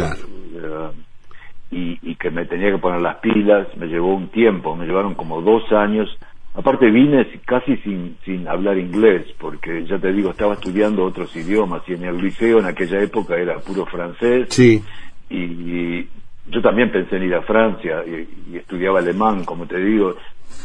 y, 1.71 1.99
y, 2.03 2.17
que 2.17 2.31
me 2.31 2.45
tenía 2.47 2.71
que 2.71 2.79
poner 2.79 3.01
las 3.01 3.17
pilas, 3.17 3.67
me 3.77 3.87
llevó 3.87 4.15
un 4.15 4.29
tiempo, 4.29 4.77
me 4.77 4.87
llevaron 4.87 5.15
como 5.15 5.41
dos 5.41 5.71
años. 5.73 6.09
Aparte 6.55 6.91
vine 6.91 7.27
casi 7.47 7.77
sin, 7.79 8.17
sin 8.25 8.47
hablar 8.47 8.77
inglés, 8.77 9.27
porque 9.39 9.87
ya 9.87 9.99
te 9.99 10.13
digo, 10.13 10.31
estaba 10.31 10.55
estudiando 10.55 11.05
otros 11.05 11.35
idiomas 11.35 11.83
y 11.89 11.95
en 11.95 12.05
el 12.05 12.19
liceo 12.19 12.59
en 12.59 12.67
aquella 12.67 13.01
época 13.01 13.37
era 13.37 13.59
puro 13.59 13.87
francés. 13.87 14.49
Sí. 14.51 14.83
Y, 15.31 16.09
yo 16.49 16.61
también 16.61 16.91
pensé 16.91 17.17
en 17.17 17.23
ir 17.23 17.35
a 17.37 17.43
Francia 17.43 18.03
y, 18.05 18.57
estudiaba 18.57 18.99
alemán, 18.99 19.45
como 19.45 19.67
te 19.67 19.79
digo, 19.79 20.17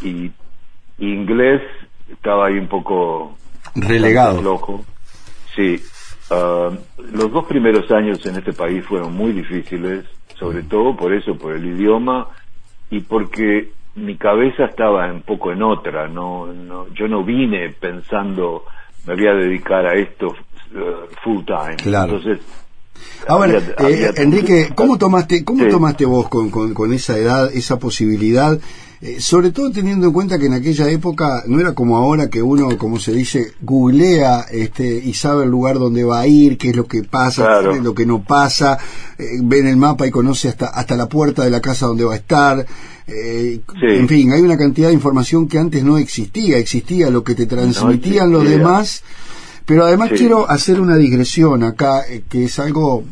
y, 0.01 0.31
inglés 0.99 1.61
estaba 2.11 2.47
ahí 2.47 2.57
un 2.57 2.67
poco 2.67 3.37
relegado. 3.75 4.41
Loco. 4.41 4.83
Sí. 5.55 5.79
Ah, 6.31 6.71
los 7.13 7.31
dos 7.31 7.45
primeros 7.45 7.89
años 7.91 8.25
en 8.25 8.35
este 8.35 8.51
país 8.51 8.83
fueron 8.85 9.13
muy 9.13 9.31
difíciles 9.31 10.03
sobre 10.39 10.63
todo 10.63 10.95
por 10.95 11.13
eso, 11.13 11.37
por 11.37 11.55
el 11.55 11.65
idioma 11.65 12.27
y 12.89 13.01
porque 13.01 13.71
mi 13.97 14.15
cabeza 14.15 14.65
estaba 14.65 15.11
un 15.11 15.21
poco 15.21 15.51
en 15.51 15.63
otra, 15.63 16.07
no, 16.07 16.47
no 16.47 16.87
yo 16.93 17.07
no 17.07 17.23
vine 17.23 17.69
pensando 17.69 18.63
me 19.05 19.15
voy 19.15 19.27
a 19.27 19.33
dedicar 19.33 19.85
a 19.85 19.93
esto 19.93 20.27
uh, 20.27 21.13
full 21.23 21.43
time. 21.45 21.77
Claro. 21.77 22.17
Entonces, 22.17 22.45
Ahora, 23.27 23.59
eh, 23.59 24.11
Enrique, 24.17 24.69
¿cómo 24.73 24.97
tomaste, 24.97 25.43
cómo 25.43 25.67
tomaste 25.67 26.05
vos 26.05 26.29
con, 26.29 26.49
con, 26.49 26.73
con, 26.73 26.93
esa 26.93 27.17
edad, 27.17 27.51
esa 27.53 27.77
posibilidad 27.77 28.59
Eh, 28.99 29.21
sobre 29.21 29.51
todo 29.51 29.71
teniendo 29.71 30.07
en 30.07 30.13
cuenta 30.13 30.39
que 30.39 30.47
en 30.47 30.53
aquella 30.53 30.89
época 30.89 31.43
no 31.45 31.59
era 31.59 31.73
como 31.73 31.97
ahora 31.97 32.31
que 32.31 32.41
uno, 32.41 32.75
como 32.79 32.97
se 32.99 33.11
dice, 33.13 33.53
googlea 33.61 34.47
este, 34.49 34.87
y 34.87 35.13
sabe 35.13 35.43
el 35.43 35.51
lugar 35.51 35.77
donde 35.77 36.03
va 36.03 36.21
a 36.21 36.27
ir, 36.27 36.57
qué 36.57 36.69
es 36.71 36.75
lo 36.75 36.85
que 36.87 37.03
pasa, 37.03 37.43
qué 37.71 37.77
es 37.77 37.83
lo 37.83 37.93
que 37.93 38.07
no 38.07 38.23
pasa, 38.23 38.79
eh, 39.19 39.37
ve 39.43 39.59
en 39.59 39.67
el 39.67 39.77
mapa 39.77 40.07
y 40.07 40.09
conoce 40.09 40.49
hasta, 40.49 40.67
hasta 40.67 40.95
la 40.95 41.07
puerta 41.07 41.43
de 41.43 41.51
la 41.51 41.61
casa 41.61 41.85
donde 41.85 42.05
va 42.05 42.13
a 42.13 42.17
estar. 42.17 42.65
Eh, 43.05 43.61
En 43.99 44.07
fin, 44.07 44.31
hay 44.31 44.41
una 44.41 44.57
cantidad 44.57 44.87
de 44.87 44.95
información 44.95 45.47
que 45.47 45.59
antes 45.59 45.83
no 45.83 45.99
existía, 45.99 46.57
existía 46.57 47.11
lo 47.11 47.23
que 47.23 47.35
te 47.35 47.45
transmitían 47.45 48.31
los 48.31 48.49
demás, 48.49 49.03
pero 49.65 49.85
además 49.85 50.09
quiero 50.17 50.49
hacer 50.49 50.81
una 50.81 50.95
digresión 50.95 51.61
acá, 51.61 52.01
eh, 52.09 52.23
que 52.27 52.45
es 52.45 52.57
algo 52.57 53.03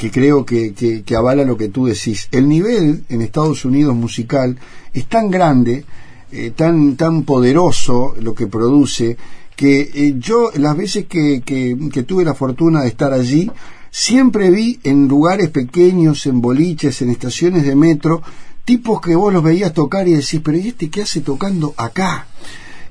que 0.00 0.10
creo 0.10 0.46
que, 0.46 0.72
que, 0.72 1.14
avala 1.14 1.44
lo 1.44 1.58
que 1.58 1.68
tú 1.68 1.84
decís. 1.84 2.26
El 2.32 2.48
nivel 2.48 3.04
en 3.10 3.20
Estados 3.20 3.66
Unidos 3.66 3.94
musical 3.94 4.56
es 4.94 5.04
tan 5.04 5.30
grande, 5.30 5.84
eh, 6.32 6.52
tan, 6.56 6.96
tan 6.96 7.24
poderoso 7.24 8.14
lo 8.18 8.34
que 8.34 8.46
produce, 8.46 9.18
que 9.54 9.90
eh, 9.92 10.14
yo 10.16 10.52
las 10.54 10.74
veces 10.74 11.04
que, 11.04 11.42
que, 11.44 12.02
tuve 12.04 12.24
la 12.24 12.32
fortuna 12.32 12.80
de 12.80 12.88
estar 12.88 13.12
allí, 13.12 13.50
siempre 13.90 14.50
vi 14.50 14.80
en 14.84 15.06
lugares 15.06 15.50
pequeños, 15.50 16.24
en 16.24 16.40
boliches, 16.40 17.02
en 17.02 17.10
estaciones 17.10 17.66
de 17.66 17.76
metro, 17.76 18.22
tipos 18.64 19.02
que 19.02 19.14
vos 19.14 19.30
los 19.30 19.42
veías 19.42 19.74
tocar 19.74 20.08
y 20.08 20.14
decís, 20.14 20.40
pero 20.42 20.56
¿y 20.56 20.68
este 20.68 20.88
qué 20.88 21.02
hace 21.02 21.20
tocando 21.20 21.74
acá? 21.76 22.26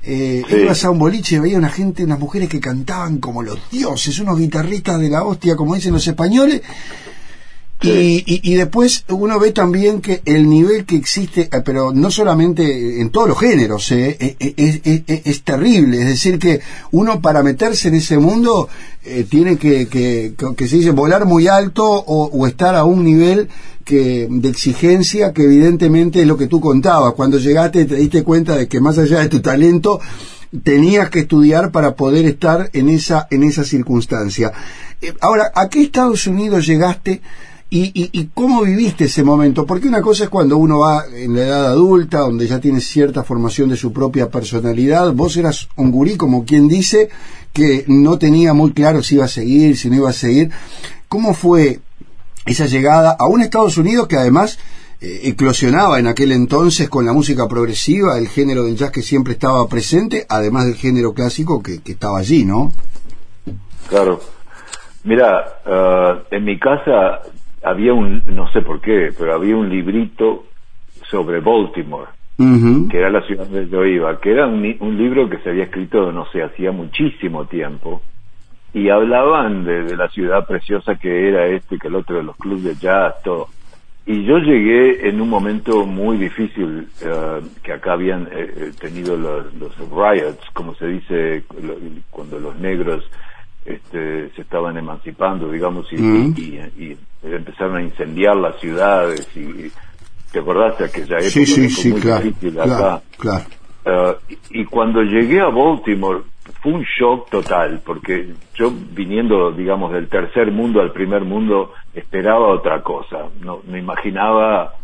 Eh, 0.02 0.42
Ibas 0.48 0.84
a 0.84 0.90
un 0.90 0.98
boliche 0.98 1.36
y 1.36 1.38
veía 1.40 1.58
una 1.58 1.68
gente, 1.68 2.04
unas 2.04 2.18
mujeres 2.18 2.48
que 2.48 2.60
cantaban 2.60 3.18
como 3.18 3.42
los 3.42 3.58
dioses, 3.70 4.18
unos 4.18 4.38
guitarristas 4.38 4.98
de 4.98 5.10
la 5.10 5.24
hostia, 5.24 5.56
como 5.56 5.74
dicen 5.74 5.92
los 5.92 6.06
españoles. 6.06 6.62
Y, 7.82 8.22
y, 8.26 8.54
después 8.56 9.04
uno 9.08 9.40
ve 9.40 9.52
también 9.52 10.02
que 10.02 10.20
el 10.26 10.50
nivel 10.50 10.84
que 10.84 10.96
existe, 10.96 11.48
eh, 11.50 11.62
pero 11.64 11.92
no 11.94 12.10
solamente 12.10 13.00
en 13.00 13.08
todos 13.08 13.28
los 13.28 13.38
géneros, 13.38 13.90
eh, 13.92 14.36
eh 14.38 15.22
es, 15.24 15.42
terrible. 15.42 16.02
Es 16.02 16.06
decir, 16.06 16.38
que 16.38 16.60
uno 16.90 17.22
para 17.22 17.42
meterse 17.42 17.88
en 17.88 17.94
ese 17.94 18.18
mundo 18.18 18.68
tiene 19.30 19.56
que, 19.56 19.88
que, 19.88 20.34
que, 20.54 20.68
se 20.68 20.76
dice, 20.76 20.90
volar 20.90 21.24
muy 21.24 21.48
alto 21.48 21.84
o, 21.86 22.26
o 22.26 22.46
estar 22.46 22.74
a 22.74 22.84
un 22.84 23.02
nivel 23.02 23.48
que, 23.84 24.28
de 24.30 24.48
exigencia 24.48 25.32
que 25.32 25.44
evidentemente 25.44 26.20
es 26.20 26.26
lo 26.26 26.36
que 26.36 26.46
tú 26.46 26.60
contabas. 26.60 27.14
Cuando 27.14 27.38
llegaste 27.38 27.86
te 27.86 27.96
diste 27.96 28.22
cuenta 28.22 28.56
de 28.56 28.68
que 28.68 28.80
más 28.80 28.98
allá 28.98 29.20
de 29.20 29.28
tu 29.28 29.40
talento 29.40 30.00
tenías 30.62 31.10
que 31.10 31.20
estudiar 31.20 31.70
para 31.70 31.94
poder 31.94 32.26
estar 32.26 32.70
en 32.72 32.88
esa, 32.88 33.26
en 33.30 33.42
esa 33.42 33.64
circunstancia. 33.64 34.52
Eh, 35.00 35.14
ahora, 35.20 35.52
¿a 35.54 35.68
qué 35.68 35.82
Estados 35.82 36.26
Unidos 36.26 36.66
llegaste? 36.66 37.20
Y, 37.72 38.10
y, 38.12 38.30
cómo 38.34 38.62
viviste 38.62 39.04
ese 39.04 39.22
momento? 39.22 39.64
Porque 39.64 39.86
una 39.86 40.02
cosa 40.02 40.24
es 40.24 40.30
cuando 40.30 40.56
uno 40.56 40.80
va 40.80 41.04
en 41.14 41.36
la 41.36 41.42
edad 41.42 41.66
adulta, 41.66 42.18
donde 42.18 42.48
ya 42.48 42.58
tiene 42.58 42.80
cierta 42.80 43.22
formación 43.22 43.68
de 43.68 43.76
su 43.76 43.92
propia 43.92 44.28
personalidad. 44.28 45.12
Vos 45.12 45.36
eras 45.36 45.68
un 45.76 45.92
gurí, 45.92 46.16
como 46.16 46.44
quien 46.44 46.66
dice, 46.66 47.10
que 47.52 47.84
no 47.86 48.18
tenía 48.18 48.54
muy 48.54 48.72
claro 48.72 49.04
si 49.04 49.14
iba 49.14 49.26
a 49.26 49.28
seguir, 49.28 49.76
si 49.76 49.88
no 49.88 49.96
iba 49.96 50.10
a 50.10 50.12
seguir. 50.12 50.50
¿Cómo 51.08 51.32
fue 51.32 51.78
esa 52.44 52.66
llegada 52.66 53.16
a 53.16 53.26
un 53.26 53.40
Estados 53.40 53.78
Unidos 53.78 54.08
que 54.08 54.16
además 54.16 54.58
eh, 55.00 55.20
eclosionaba 55.28 55.98
en 55.98 56.08
aquel 56.08 56.32
entonces 56.32 56.88
con 56.88 57.06
la 57.06 57.12
música 57.12 57.46
progresiva, 57.48 58.18
el 58.18 58.28
género 58.28 58.64
del 58.64 58.76
jazz 58.76 58.90
que 58.90 59.02
siempre 59.02 59.34
estaba 59.34 59.66
presente, 59.68 60.26
además 60.28 60.66
del 60.66 60.74
género 60.74 61.14
clásico 61.14 61.62
que, 61.62 61.80
estaba 61.86 62.18
allí, 62.18 62.44
¿no? 62.44 62.72
Claro. 63.88 64.20
Mira, 65.04 65.60
uh, 65.64 66.34
en 66.34 66.44
mi 66.44 66.58
casa 66.58 67.22
había 67.62 67.94
un, 67.94 68.22
no 68.26 68.50
sé 68.52 68.62
por 68.62 68.80
qué, 68.80 69.12
pero 69.16 69.34
había 69.34 69.56
un 69.56 69.68
librito 69.68 70.46
sobre 71.10 71.40
Baltimore, 71.40 72.08
que 72.90 72.98
era 72.98 73.10
la 73.10 73.20
ciudad 73.22 73.46
donde 73.46 73.68
yo 73.68 73.84
iba, 73.84 74.18
que 74.18 74.32
era 74.32 74.46
un, 74.46 74.76
un 74.80 74.96
libro 74.96 75.28
que 75.28 75.38
se 75.38 75.50
había 75.50 75.64
escrito, 75.64 76.10
no 76.10 76.24
sé, 76.32 76.42
hacía 76.42 76.72
muchísimo 76.72 77.44
tiempo, 77.44 78.00
y 78.72 78.88
hablaban 78.88 79.64
de, 79.64 79.96
la 79.96 80.08
ciudad 80.08 80.46
preciosa 80.46 80.94
que 80.94 81.28
era 81.28 81.46
este, 81.46 81.78
que 81.78 81.88
el 81.88 81.96
otro 81.96 82.16
de 82.16 82.22
los 82.22 82.36
clubes 82.36 82.64
de 82.64 82.74
jazz, 82.76 83.14
todo. 83.22 83.48
Y 84.06 84.24
yo 84.24 84.38
llegué 84.38 85.08
en 85.08 85.20
un 85.20 85.28
momento 85.28 85.84
muy 85.84 86.16
difícil, 86.16 86.88
eh, 87.02 87.40
que 87.62 87.72
acá 87.72 87.92
habían 87.92 88.22
eh, 88.32 88.54
eh, 88.56 88.72
tenido 88.80 89.16
los, 89.16 89.46
riots, 89.90 90.48
como 90.52 90.74
se 90.74 90.86
dice, 90.86 91.44
cuando 92.10 92.38
los 92.38 92.56
negros 92.58 93.04
este, 93.70 94.30
se 94.30 94.42
estaban 94.42 94.76
emancipando, 94.76 95.50
digamos, 95.50 95.92
y, 95.92 95.96
y, 95.96 96.96
empezaron 97.22 97.76
a 97.76 97.82
incendiar 97.82 98.36
las 98.36 98.58
ciudades. 98.60 99.28
y 99.36 99.70
¿Te 100.32 100.38
acordaste 100.40 100.84
aquella 100.84 101.16
época? 101.16 101.30
Sí, 101.30 101.46
sí, 101.46 101.68
sí, 101.70 101.90
muy 101.90 102.00
difícil 102.00 102.60
acá. 102.60 103.02
Claro, 103.18 103.44
y 104.50 104.64
cuando 104.66 105.02
llegué 105.02 105.40
a 105.40 105.48
Baltimore, 105.48 106.22
fue 106.62 106.72
un 106.72 106.82
shock 106.82 107.30
total, 107.30 107.80
porque 107.84 108.34
yo 108.54 108.70
viniendo, 108.70 109.52
digamos, 109.52 109.92
del 109.92 110.08
tercer 110.08 110.50
mundo 110.50 110.80
al 110.80 110.92
primer 110.92 111.24
mundo, 111.24 111.72
esperaba 111.94 112.48
otra 112.48 112.82
cosa, 112.82 113.28
no 113.40 113.60
me 113.66 113.78
imaginaba 113.78 114.74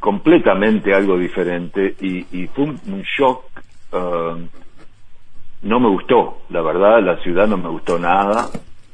completamente 0.00 0.94
algo 0.94 1.18
diferente 1.18 1.94
y, 2.00 2.46
fue 2.48 2.64
un, 2.64 3.02
shock, 3.02 3.44
um, 3.92 4.46
no 5.64 5.80
me 5.80 5.88
gustó, 5.88 6.38
la 6.50 6.60
verdad, 6.60 7.02
la 7.02 7.16
ciudad 7.18 7.46
no 7.46 7.56
me 7.56 7.68
gustó 7.68 7.98
nada 7.98 8.48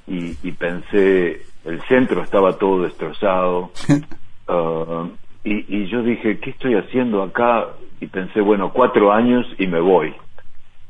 y, 0.07 0.35
pensé, 0.53 1.43
el 1.65 1.81
centro 1.83 2.23
estaba 2.23 2.59
todo 2.59 2.83
destrozado 2.83 3.71
uh, 4.49 5.09
y, 5.45 5.87
yo 5.87 6.03
dije, 6.03 6.39
¿qué 6.39 6.51
estoy 6.51 6.75
haciendo 6.75 7.23
acá? 7.23 7.67
Y 8.01 8.07
pensé, 8.07 8.41
bueno, 8.41 8.73
cuatro 8.73 9.13
años 9.13 9.47
y 9.59 9.67
me 9.67 9.81
voy. 9.81 10.15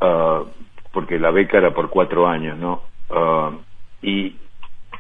Uh, 0.01 0.47
porque 0.93 1.19
la 1.19 1.31
beca 1.31 1.59
era 1.59 1.73
por 1.73 1.89
cuatro 1.89 2.27
años, 2.27 2.59
¿no? 2.59 2.83
Ah, 3.11 3.51
y, 4.03 4.35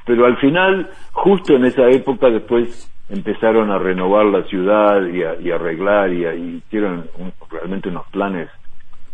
pero 0.04 0.26
al 0.26 0.36
final, 0.38 0.90
justo 1.12 1.54
en 1.54 1.64
esa 1.64 1.88
época, 1.88 2.30
después 2.30 2.90
empezaron 3.08 3.70
a 3.70 3.78
renovar 3.78 4.26
la 4.26 4.44
ciudad 4.44 5.04
y, 5.06 5.22
a, 5.22 5.54
arreglar 5.54 6.12
y, 6.12 6.62
hicieron 6.64 7.06
realmente 7.50 7.88
unos 7.88 8.06
planes 8.08 8.48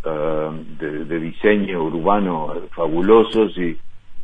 ah, 0.06 0.50
de, 0.78 1.20
diseño 1.20 1.82
urbano 1.84 2.54
fabulosos 2.74 3.56
y, 3.58 3.76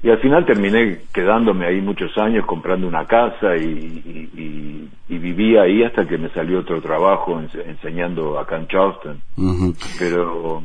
y 0.02 0.10
al 0.10 0.18
final 0.18 0.46
terminé 0.46 1.00
quedándome 1.12 1.66
ahí 1.66 1.80
muchos 1.80 2.16
años 2.18 2.46
comprando 2.46 2.86
una 2.86 3.06
casa 3.06 3.56
y, 3.56 4.88
y, 5.08 5.18
viví 5.18 5.56
ahí 5.56 5.84
hasta 5.84 6.06
que 6.06 6.18
me 6.18 6.30
salió 6.30 6.60
otro 6.60 6.80
trabajo 6.80 7.40
enseñando 7.64 8.38
acá 8.40 8.56
en 8.56 8.66
Charleston. 8.66 9.20
Pero 9.98 10.62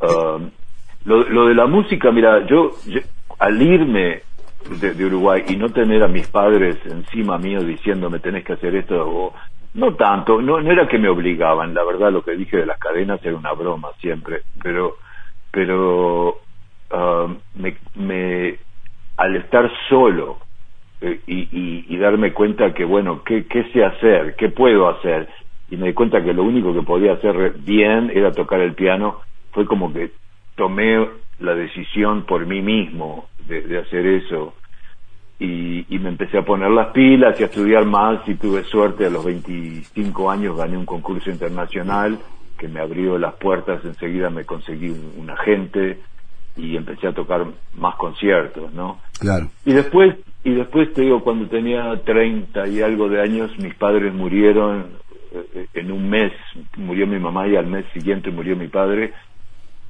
uh, 0.00 0.40
lo, 1.04 1.28
lo 1.28 1.46
de 1.46 1.54
la 1.54 1.66
música, 1.66 2.10
mira, 2.10 2.44
yo, 2.46 2.72
al 3.38 3.62
irme 3.62 4.22
de, 4.80 5.04
Uruguay 5.04 5.42
y 5.48 5.56
no 5.56 5.70
tener 5.70 6.02
a 6.02 6.08
mis 6.08 6.28
padres 6.28 6.76
encima 6.86 7.38
mío 7.38 7.62
diciéndome 7.62 8.20
tenés 8.20 8.44
que 8.44 8.52
hacer 8.54 8.74
esto 8.76 9.04
o 9.04 9.34
no 9.74 9.94
tanto, 9.94 10.40
no, 10.40 10.60
no 10.60 10.70
era 10.70 10.86
que 10.86 10.98
me 10.98 11.08
obligaban, 11.08 11.74
la 11.74 11.84
verdad 11.84 12.12
lo 12.12 12.22
que 12.22 12.36
dije 12.36 12.58
de 12.58 12.66
las 12.66 12.78
cadenas 12.78 13.24
era 13.24 13.36
una 13.36 13.52
broma 13.52 13.88
siempre, 14.00 14.42
pero 14.62 14.96
pero 15.50 16.38
ah, 16.90 17.28
me, 17.54 17.76
me, 17.94 18.58
al 19.16 19.36
estar 19.36 19.70
solo 19.88 20.38
eh, 21.00 21.20
y, 21.26 21.84
y, 21.88 21.96
darme 21.96 22.32
cuenta 22.32 22.72
que 22.72 22.84
bueno, 22.84 23.22
¿qué, 23.24 23.46
qué 23.46 23.64
sé 23.72 23.84
hacer? 23.84 24.34
¿Qué 24.36 24.48
puedo 24.48 24.88
hacer? 24.88 25.28
Y 25.70 25.76
me 25.76 25.88
di 25.88 25.94
cuenta 25.94 26.22
que 26.22 26.32
lo 26.32 26.42
único 26.42 26.72
que 26.74 26.82
podía 26.82 27.14
hacer 27.14 27.54
bien 27.58 28.10
era 28.14 28.32
tocar 28.32 28.60
el 28.60 28.74
piano, 28.74 29.20
fue 29.52 29.66
como 29.66 29.92
que 29.92 30.12
tomé 30.54 31.08
la 31.40 31.54
decisión 31.54 32.22
por 32.24 32.46
mí 32.46 32.62
mismo 32.62 33.28
de, 33.46 33.78
hacer 33.78 34.06
eso 34.06 34.54
y, 35.42 35.98
me 35.98 36.08
empecé 36.08 36.38
a 36.38 36.44
poner 36.44 36.70
las 36.70 36.88
pilas 36.88 37.38
y 37.38 37.42
a 37.42 37.46
estudiar 37.46 37.84
más 37.84 38.26
y 38.28 38.34
tuve 38.34 38.64
suerte 38.64 39.06
a 39.06 39.10
los 39.10 39.24
25 39.24 40.30
años 40.30 40.56
gané 40.56 40.76
un 40.76 40.86
concurso 40.86 41.30
internacional 41.30 42.18
que 42.58 42.68
me 42.68 42.80
abrió 42.80 43.18
las 43.18 43.34
puertas 43.34 43.84
enseguida 43.84 44.30
me 44.30 44.44
conseguí 44.44 44.90
un, 44.90 45.30
agente 45.30 46.00
y 46.56 46.76
empecé 46.76 47.08
a 47.08 47.12
tocar 47.12 47.46
más 47.76 47.96
conciertos 47.96 48.72
no 48.72 49.00
claro. 49.18 49.48
Y 49.64 49.72
después 49.72 50.16
y 50.44 50.54
después 50.54 50.92
te 50.92 51.02
digo 51.02 51.22
cuando 51.22 51.46
tenía 51.46 52.00
30 52.04 52.68
y 52.68 52.82
algo 52.82 53.08
de 53.08 53.20
años 53.20 53.50
mis 53.58 53.74
padres 53.74 54.12
murieron 54.12 54.86
eh, 55.32 55.66
en 55.74 55.92
un 55.92 56.08
mes 56.08 56.32
murió 56.76 57.06
mi 57.06 57.18
mamá 57.18 57.48
y 57.48 57.56
al 57.56 57.66
mes 57.66 57.84
siguiente 57.92 58.30
murió 58.30 58.56
mi 58.56 58.68
padre. 58.68 59.12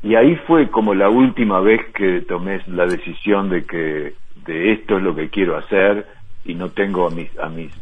Y 0.04 0.16
ahí 0.16 0.34
fue 0.48 0.68
como 0.68 0.94
la 0.94 1.08
última 1.08 1.60
vez 1.60 1.80
que 1.94 2.22
tomé 2.22 2.60
la 2.66 2.86
decisión 2.86 3.48
de 3.50 3.64
que 3.64 4.14
de 4.44 4.72
esto 4.72 4.96
es 4.96 5.02
lo 5.02 5.14
que 5.14 5.28
quiero 5.28 5.56
hacer 5.56 6.06
y 6.44 6.54
no 6.54 6.70
tengo 6.70 7.06
a 7.06 7.10
mis 7.10 7.36
a 7.38 7.48
mis 7.48 7.72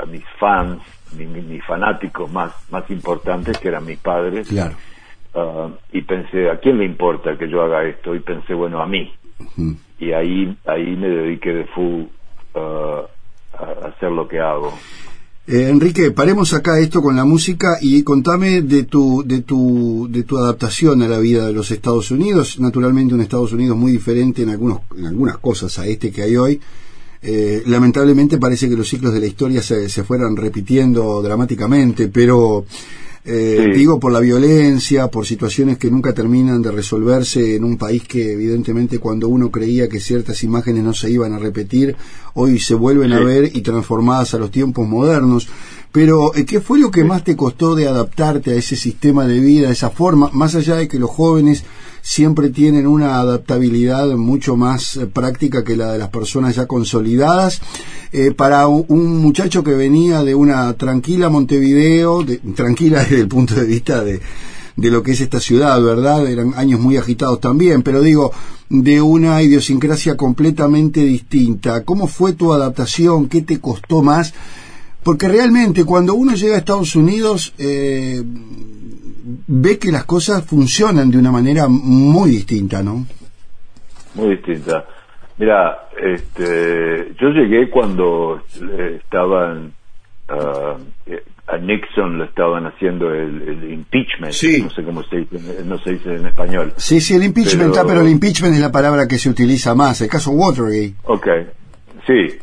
a 0.00 0.04
mis 0.06 0.24
fans 0.38 0.80
mis, 1.16 1.64
fanáticos 1.64 2.30
más 2.30 2.52
más 2.70 2.88
importantes 2.90 3.58
que 3.58 3.68
eran 3.68 3.84
mis 3.84 3.98
padres. 3.98 4.48
Claro. 4.48 4.76
Ah, 5.34 5.68
y 5.92 6.02
pensé 6.02 6.50
a 6.50 6.58
quién 6.58 6.78
le 6.78 6.84
importa 6.84 7.36
que 7.36 7.48
yo 7.48 7.62
haga 7.62 7.84
esto 7.84 8.14
y 8.14 8.20
pensé 8.20 8.54
bueno 8.54 8.80
a 8.80 8.86
mí. 8.86 9.12
Y 9.98 10.12
ahí 10.12 10.56
ahí 10.66 10.96
me 10.96 11.08
dediqué 11.08 11.52
de 11.52 11.64
full 11.66 12.04
ah, 12.54 13.02
a 13.58 13.88
hacer 13.88 14.10
lo 14.10 14.26
que 14.26 14.40
hago 14.40 14.72
Eh, 15.50 15.70
Enrique, 15.70 16.10
paremos 16.10 16.52
acá 16.52 16.78
esto 16.78 17.00
con 17.00 17.16
la 17.16 17.24
música 17.24 17.78
y 17.80 18.02
contame 18.02 18.60
de 18.60 18.82
tu, 18.82 19.24
de 19.26 19.40
tu, 19.40 20.06
de 20.10 20.22
tu 20.24 20.36
adaptación 20.36 21.00
a 21.00 21.08
la 21.08 21.18
vida 21.18 21.46
de 21.46 21.54
los 21.54 21.70
Estados 21.70 22.10
Unidos. 22.10 22.60
Naturalmente 22.60 23.14
un 23.14 23.22
Estados 23.22 23.54
Unidos 23.54 23.74
muy 23.74 23.92
diferente 23.92 24.42
en 24.42 24.50
algunos, 24.50 24.80
en 24.94 25.06
algunas 25.06 25.38
cosas 25.38 25.78
a 25.78 25.86
este 25.86 26.12
que 26.12 26.20
hay 26.20 26.36
hoy. 26.36 26.60
Eh, 27.22 27.62
lamentablemente 27.64 28.36
parece 28.36 28.68
que 28.68 28.76
los 28.76 28.90
ciclos 28.90 29.14
de 29.14 29.20
la 29.20 29.26
historia 29.26 29.62
se, 29.62 29.88
se 29.88 30.04
fueran 30.04 30.36
repitiendo 30.36 31.22
dramáticamente, 31.22 32.08
pero 32.08 32.66
eh, 33.30 33.72
digo 33.74 34.00
por 34.00 34.10
la 34.10 34.20
violencia, 34.20 35.08
por 35.08 35.26
situaciones 35.26 35.76
que 35.76 35.90
nunca 35.90 36.14
terminan 36.14 36.62
de 36.62 36.70
resolverse 36.70 37.56
en 37.56 37.64
un 37.64 37.76
país 37.76 38.04
que 38.04 38.32
evidentemente 38.32 38.98
cuando 38.98 39.28
uno 39.28 39.50
creía 39.50 39.86
que 39.86 40.00
ciertas 40.00 40.42
imágenes 40.44 40.82
no 40.82 40.94
se 40.94 41.10
iban 41.10 41.34
a 41.34 41.38
repetir, 41.38 41.94
hoy 42.32 42.58
se 42.58 42.74
vuelven 42.74 43.12
a 43.12 43.20
ver 43.20 43.50
y 43.54 43.60
transformadas 43.60 44.32
a 44.32 44.38
los 44.38 44.50
tiempos 44.50 44.88
modernos. 44.88 45.46
Pero, 45.92 46.34
eh, 46.34 46.46
¿qué 46.46 46.62
fue 46.62 46.78
lo 46.78 46.90
que 46.90 47.04
más 47.04 47.22
te 47.22 47.36
costó 47.36 47.74
de 47.74 47.86
adaptarte 47.86 48.52
a 48.52 48.54
ese 48.54 48.76
sistema 48.76 49.26
de 49.26 49.40
vida, 49.40 49.68
a 49.68 49.72
esa 49.72 49.90
forma, 49.90 50.30
más 50.32 50.54
allá 50.54 50.76
de 50.76 50.88
que 50.88 50.98
los 50.98 51.10
jóvenes 51.10 51.64
siempre 52.02 52.50
tienen 52.50 52.86
una 52.86 53.20
adaptabilidad 53.20 54.06
mucho 54.16 54.56
más 54.56 54.96
eh, 54.96 55.06
práctica 55.06 55.64
que 55.64 55.76
la 55.76 55.92
de 55.92 55.98
las 55.98 56.08
personas 56.08 56.56
ya 56.56 56.66
consolidadas. 56.66 57.60
Eh, 58.12 58.32
para 58.32 58.66
un, 58.66 59.18
muchacho 59.18 59.62
que 59.62 59.74
venía 59.74 60.22
de 60.22 60.34
una 60.34 60.72
tranquila 60.74 61.28
Montevideo, 61.28 62.24
tranquila 62.54 63.00
desde 63.02 63.20
el 63.20 63.28
punto 63.28 63.54
de 63.54 63.66
vista 63.66 64.02
de, 64.02 64.20
de 64.76 64.90
lo 64.90 65.02
que 65.02 65.12
es 65.12 65.20
esta 65.20 65.40
ciudad, 65.40 65.82
¿verdad? 65.82 66.26
Eran 66.26 66.54
años 66.56 66.80
muy 66.80 66.96
agitados 66.96 67.40
también, 67.40 67.82
pero 67.82 68.00
digo, 68.00 68.32
de 68.68 69.00
una 69.00 69.42
idiosincrasia 69.42 70.16
completamente 70.16 71.04
distinta. 71.04 71.84
¿Cómo 71.84 72.06
fue 72.06 72.34
tu 72.34 72.52
adaptación? 72.52 73.28
¿Qué 73.28 73.42
te 73.42 73.60
costó 73.60 74.02
más? 74.02 74.32
Porque 75.02 75.26
realmente 75.26 75.84
cuando 75.84 76.14
uno 76.14 76.34
llega 76.34 76.54
a 76.54 76.58
Estados 76.58 76.94
Unidos, 76.94 77.54
eh, 77.58 78.22
ve 79.46 79.78
que 79.78 79.90
las 79.90 80.04
cosas 80.04 80.44
funcionan 80.44 81.10
de 81.10 81.18
una 81.18 81.30
manera 81.30 81.66
muy 81.68 82.30
distinta, 82.30 82.82
¿no? 82.82 83.06
Muy 84.14 84.36
distinta. 84.36 84.86
Mira, 85.38 85.88
este, 85.96 87.14
yo 87.20 87.28
llegué 87.28 87.70
cuando 87.70 88.42
estaban 89.00 89.72
uh, 90.28 91.14
a 91.48 91.56
Nixon 91.56 92.18
lo 92.18 92.24
estaban 92.24 92.66
haciendo 92.66 93.12
el, 93.12 93.72
impeachment, 93.72 94.32
sí. 94.32 94.62
no 94.62 94.70
sé 94.70 94.84
cómo 94.84 95.02
se 95.04 95.16
dice, 95.18 95.64
no 95.64 95.78
se 95.78 95.92
dice 95.92 96.14
en 96.14 96.26
español. 96.26 96.72
Sí, 96.76 97.00
sí, 97.00 97.14
el 97.14 97.24
impeachment 97.24 97.72
pero, 97.72 97.86
pero 97.86 98.00
el 98.02 98.08
impeachment 98.08 98.54
es 98.54 98.60
la 98.60 98.70
palabra 98.70 99.08
que 99.08 99.16
se 99.16 99.30
utiliza 99.30 99.74
más, 99.74 100.00
el 100.02 100.08
caso 100.08 100.30
Watergate. 100.32 100.94
Ok, 101.04 101.26
sí. 102.06 102.38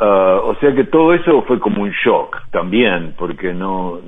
Uh, 0.00 0.50
o 0.50 0.56
sea 0.60 0.74
que 0.74 0.84
todo 0.84 1.14
eso 1.14 1.42
fue 1.46 1.60
como 1.60 1.82
un 1.82 1.90
shock 1.90 2.50
también, 2.50 3.14
porque 3.16 3.52
no 3.54 4.00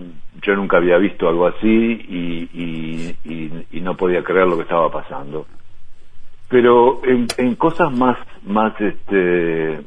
yo 0.42 0.56
nunca 0.56 0.76
había 0.78 0.98
visto 0.98 1.28
algo 1.28 1.46
así 1.46 1.66
y, 1.66 3.16
y, 3.72 3.80
no 3.80 3.96
podía 3.96 4.24
creer 4.24 4.48
lo 4.48 4.56
que 4.56 4.62
estaba 4.62 4.90
pasando. 4.90 5.46
Pero 6.48 7.00
en, 7.04 7.28
en 7.36 7.54
cosas 7.54 7.92
más, 7.92 8.18
más 8.44 8.72
este, 8.80 9.80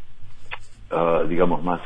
uh, 0.91 1.27
digamos, 1.27 1.61
más 1.63 1.81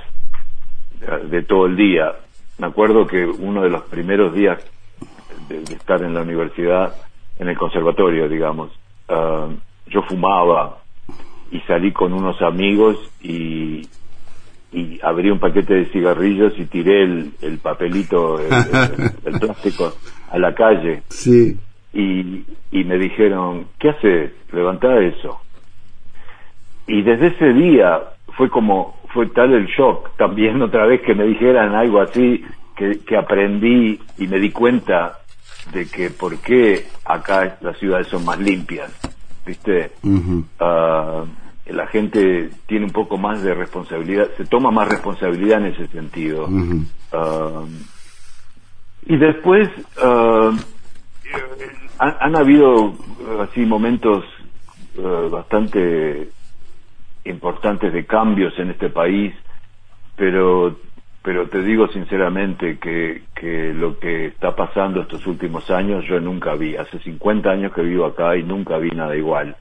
de 1.30 1.41
todo 1.41 1.65
el 1.65 1.76
día, 1.76 2.13
me 2.60 2.67
acuerdo 2.67 3.08
que 3.08 3.26
uno 3.26 3.63
de 3.63 3.69
los 3.69 3.82
primeros 3.84 4.34
días 4.34 4.63
de, 5.49 5.63
estar 5.73 6.04
en 6.04 6.13
la 6.13 6.21
universidad, 6.21 6.95
en 7.39 7.49
el 7.49 7.58
conservatorio, 7.58 8.30
digamos, 8.30 8.71
uh, 9.10 9.52
yo 9.88 10.04
fumaba 10.04 10.78
y 11.52 11.60
salí 11.62 11.91
con 11.91 12.13
unos 12.13 12.41
amigos 12.41 12.97
y, 13.21 13.88
y 14.74 15.00
abrí 15.04 15.30
un 15.30 15.40
paquete 15.40 15.74
de 15.76 15.86
cigarrillos 15.86 16.54
y 16.58 16.66
tiré 16.66 17.04
el, 17.04 17.32
el 17.42 17.60
papelito, 17.60 18.40
el, 18.40 18.52
el, 18.52 19.12
el, 19.34 19.40
plástico 19.40 19.94
a 20.32 20.38
la 20.40 20.54
calle. 20.54 21.04
Sí. 21.10 21.58
Y, 21.94 22.44
y 22.72 22.84
me 22.84 22.98
dijeron, 22.98 23.68
¿qué 23.78 23.90
haces? 23.90 24.32
Levantá 24.52 25.00
eso. 25.00 25.40
Y 26.88 27.04
desde 27.04 27.28
ese 27.28 27.54
día 27.54 28.02
fue 28.36 28.50
como, 28.50 29.00
fue 29.14 29.28
tal 29.28 29.54
el 29.54 29.68
shock 29.68 30.18
también 30.18 30.62
otra 30.62 30.88
vez 30.88 31.02
que 31.02 31.14
me 31.14 31.26
dijeran 31.26 31.76
algo 31.76 32.02
así, 32.02 32.44
que, 32.76 33.00
que 33.06 33.16
aprendí 33.16 34.00
y 34.18 34.28
me 34.28 34.40
di 34.40 34.52
cuenta 34.52 35.20
de 35.72 35.88
que 35.88 36.10
por 36.10 36.40
qué 36.40 36.88
acá 37.06 37.58
las 37.62 37.78
ciudades 37.78 38.08
son 38.08 38.26
más 38.26 38.40
limpias, 38.40 38.92
¿viste? 39.46 39.92
Uh 40.04 40.10
-huh. 40.10 41.24
uh, 41.24 41.43
la 41.67 41.88
gente 41.88 42.49
tiene 42.65 42.86
un 42.86 42.91
poco 42.91 43.17
más 43.17 43.41
de 43.41 43.54
responsabilidad, 43.54 44.30
se 44.38 44.45
toma 44.45 44.71
más 44.71 44.89
responsabilidad 44.89 45.60
en 45.60 45.73
ese 45.73 45.88
sentido. 45.88 46.45
Uh 46.45 46.49
-huh. 46.49 47.63
uh, 47.63 47.69
y 49.06 49.17
después 49.17 49.69
uh, 50.04 50.56
han, 51.99 52.15
han, 52.19 52.36
habido 52.36 52.93
así 53.41 53.62
momentos 53.62 54.23
bastante 55.32 56.30
importantes 57.26 57.91
de 57.91 58.06
cambios 58.06 58.58
en 58.60 58.69
este 58.69 58.89
país, 58.89 59.34
pero 60.15 60.78
pero 61.23 61.47
te 61.47 61.63
digo 61.63 61.88
sinceramente 61.88 62.78
que, 62.80 63.23
que 63.34 63.73
lo 63.73 63.97
que 63.97 64.26
está 64.26 64.54
pasando 64.56 65.02
estos 65.02 65.26
últimos 65.26 65.71
años 65.71 66.06
yo 66.06 66.19
nunca 66.19 66.54
vi. 66.56 66.76
Hace 66.76 66.99
50 66.99 67.49
años 67.49 67.73
que 67.73 67.82
vivo 67.82 68.06
acá 68.06 68.36
y 68.36 68.43
nunca 68.43 68.78
vi 68.78 68.89
nada 68.91 69.15
igual 69.15 69.56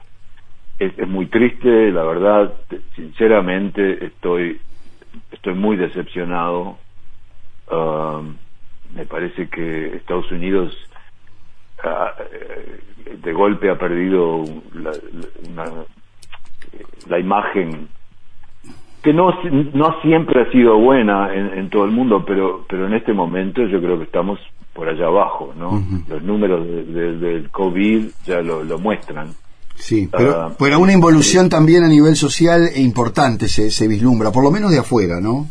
es, 0.85 0.99
es, 0.99 1.07
muy 1.07 1.27
triste, 1.27 1.91
la 1.91 2.03
verdad, 2.03 2.53
sinceramente 2.95 4.05
estoy, 4.05 4.59
estoy 5.31 5.53
muy 5.53 5.77
decepcionado. 5.77 6.77
Uh, 7.71 8.21
me 8.95 9.05
parece 9.05 9.49
que 9.49 9.95
Estados 9.95 10.31
Unidos 10.31 10.75
uh, 11.83 13.15
de 13.23 13.33
golpe 13.33 13.69
ha 13.69 13.77
perdido 13.77 14.43
la, 14.73 14.91
una, 15.49 15.65
la 17.07 17.19
imagen 17.19 17.87
que 19.03 19.13
no, 19.13 19.37
no 19.73 20.01
siempre 20.01 20.41
ha 20.41 20.51
sido 20.51 20.77
buena 20.77 21.33
en, 21.33 21.57
en, 21.57 21.69
todo 21.69 21.83
el 21.83 21.91
mundo, 21.91 22.23
pero, 22.25 22.65
pero 22.69 22.87
en 22.87 22.93
este 22.93 23.11
momento 23.11 23.65
yo 23.67 23.81
creo 23.81 23.97
que 23.97 24.05
estamos 24.05 24.39
por 24.73 24.87
allá 24.87 25.07
abajo, 25.07 25.53
¿no? 25.57 25.71
Uh 25.71 25.79
-huh. 25.79 26.07
Los 26.07 26.23
números 26.23 26.65
de, 26.65 26.83
de, 26.85 27.17
del 27.17 27.49
COVID 27.51 28.05
ya 28.25 28.41
lo, 28.41 28.63
lo 28.63 28.79
muestran. 28.79 29.27
Sí, 29.83 30.07
pero, 30.09 30.47
uh, 30.47 30.55
pero 30.57 30.79
una 30.79 30.93
involución 30.93 31.43
sí. 31.43 31.49
también 31.49 31.83
a 31.83 31.89
nivel 31.89 32.15
social 32.15 32.69
e 32.73 32.79
importante 32.79 33.49
se, 33.49 33.69
se, 33.69 33.85
vislumbra, 33.85 34.31
por 34.31 34.41
lo 34.41 34.49
menos 34.49 34.71
de 34.71 34.79
afuera, 34.79 35.19
¿no? 35.19 35.49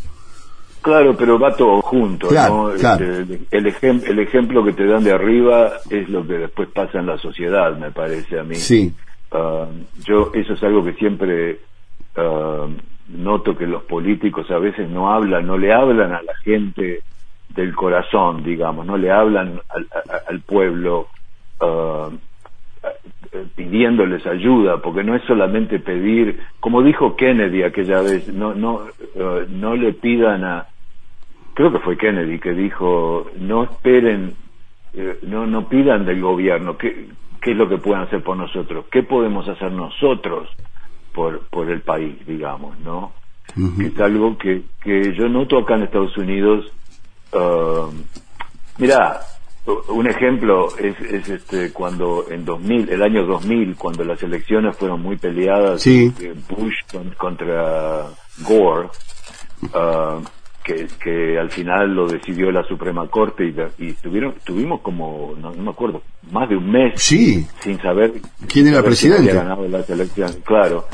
Claro, 0.80 1.14
pero 1.14 1.38
va 1.38 1.54
todo 1.54 1.82
junto, 1.82 2.28
claro, 2.28 2.72
¿no? 2.72 2.78
Claro. 2.78 3.04
Este, 3.04 3.40
el, 3.50 3.66
ejem 3.66 4.00
el, 4.06 4.18
ejemplo 4.20 4.64
que 4.64 4.72
te 4.72 4.86
dan 4.86 5.04
de 5.04 5.12
arriba 5.12 5.72
es 5.90 6.08
lo 6.08 6.26
que 6.26 6.38
después 6.38 6.70
pasa 6.70 6.98
en 6.98 7.08
la 7.08 7.18
sociedad, 7.18 7.76
me 7.76 7.90
parece 7.90 8.40
a 8.40 8.42
mí. 8.42 8.54
Sí. 8.54 8.94
Uh, 9.32 9.66
yo, 10.02 10.30
eso 10.32 10.54
es 10.54 10.62
algo 10.62 10.82
que 10.82 10.94
siempre 10.94 11.60
uh, 12.16 12.70
noto 13.08 13.54
que 13.54 13.66
los 13.66 13.82
políticos 13.82 14.50
a 14.50 14.58
veces 14.58 14.88
no 14.88 15.12
hablan, 15.12 15.46
no 15.46 15.58
le 15.58 15.74
hablan 15.74 16.10
a 16.10 16.22
la 16.22 16.34
gente 16.42 17.02
del 17.50 17.74
corazón, 17.74 18.42
digamos, 18.42 18.86
no 18.86 18.96
le 18.96 19.10
hablan 19.10 19.60
al, 19.68 19.86
al 20.26 20.40
pueblo 20.40 21.08
pidiéndoles 23.54 24.26
ayuda, 24.26 24.78
porque 24.82 25.02
no 25.02 25.14
es 25.14 25.22
solamente 25.24 25.78
pedir, 25.78 26.40
como 26.60 26.82
dijo 26.82 27.16
Kennedy 27.16 27.62
aquella 27.62 28.02
vez, 28.02 28.28
no, 28.28 28.54
no, 28.54 28.82
uh, 29.14 29.46
no 29.48 29.74
le 29.74 29.92
pidan 29.94 30.44
a, 30.44 30.66
creo 31.54 31.72
que 31.72 31.78
fue 31.78 31.96
Kennedy 31.96 32.38
que 32.38 32.52
dijo, 32.52 33.26
no 33.38 33.64
esperen, 33.64 34.34
eh, 34.94 35.18
no, 35.22 35.46
no 35.46 35.68
pidan 35.68 36.04
del 36.04 36.20
gobierno, 36.20 36.76
¿qué, 36.76 37.08
¿qué 37.40 37.52
es 37.52 37.56
lo 37.56 37.68
que 37.68 37.78
pueden 37.78 38.02
hacer 38.02 38.22
por 38.22 38.36
nosotros? 38.36 38.84
¿Qué 38.90 39.02
podemos 39.02 39.48
hacer 39.48 39.72
nosotros 39.72 40.48
por, 41.14 41.40
por 41.48 41.70
el 41.70 41.80
país, 41.80 42.14
digamos, 42.26 42.78
no? 42.80 43.12
Uh 43.56 43.60
-huh. 43.60 43.78
Que 43.78 43.86
es 43.86 44.00
algo 44.00 44.36
que, 44.36 44.62
que 44.82 45.14
yo 45.14 45.28
noto 45.28 45.58
acá 45.58 45.76
en 45.76 45.82
Estados 45.84 46.16
Unidos, 46.18 46.70
uh, 47.32 47.92
mira, 48.78 49.20
un 49.66 50.08
ejemplo 50.08 50.68
es, 50.76 50.98
es, 51.00 51.28
este 51.28 51.72
cuando 51.72 52.24
en 52.28 52.44
2000 52.44 52.88
el 52.90 53.02
año 53.02 53.24
2000 53.24 53.76
cuando 53.76 54.04
las 54.04 54.20
elecciones 54.22 54.76
fueron 54.76 55.00
muy 55.00 55.16
peleadas 55.16 55.82
sí. 55.82 56.12
Bush 56.48 56.74
contra 57.16 58.08
Gore 58.40 58.88
uh, 59.62 60.20
que, 60.64 60.88
que 61.02 61.38
al 61.38 61.50
final 61.50 61.94
lo 61.94 62.08
decidió 62.08 62.50
la 62.50 62.64
Suprema 62.64 63.06
Corte 63.08 63.44
y, 63.44 63.84
y 63.84 63.92
tuvieron 63.94 64.34
tuvimos 64.44 64.80
como 64.80 65.34
no, 65.38 65.52
no, 65.52 65.62
me 65.62 65.70
acuerdo 65.70 66.02
más 66.32 66.48
de 66.48 66.56
un 66.56 66.70
mes 66.70 67.00
sí. 67.00 67.46
sin 67.60 67.80
saber 67.80 68.14
quién 68.48 68.66
era 68.66 68.82
presidente 68.82 69.30
había 69.30 69.42
ganado 69.42 69.68
las 69.68 69.88
elecciones 69.88 70.38
claro 70.44 70.86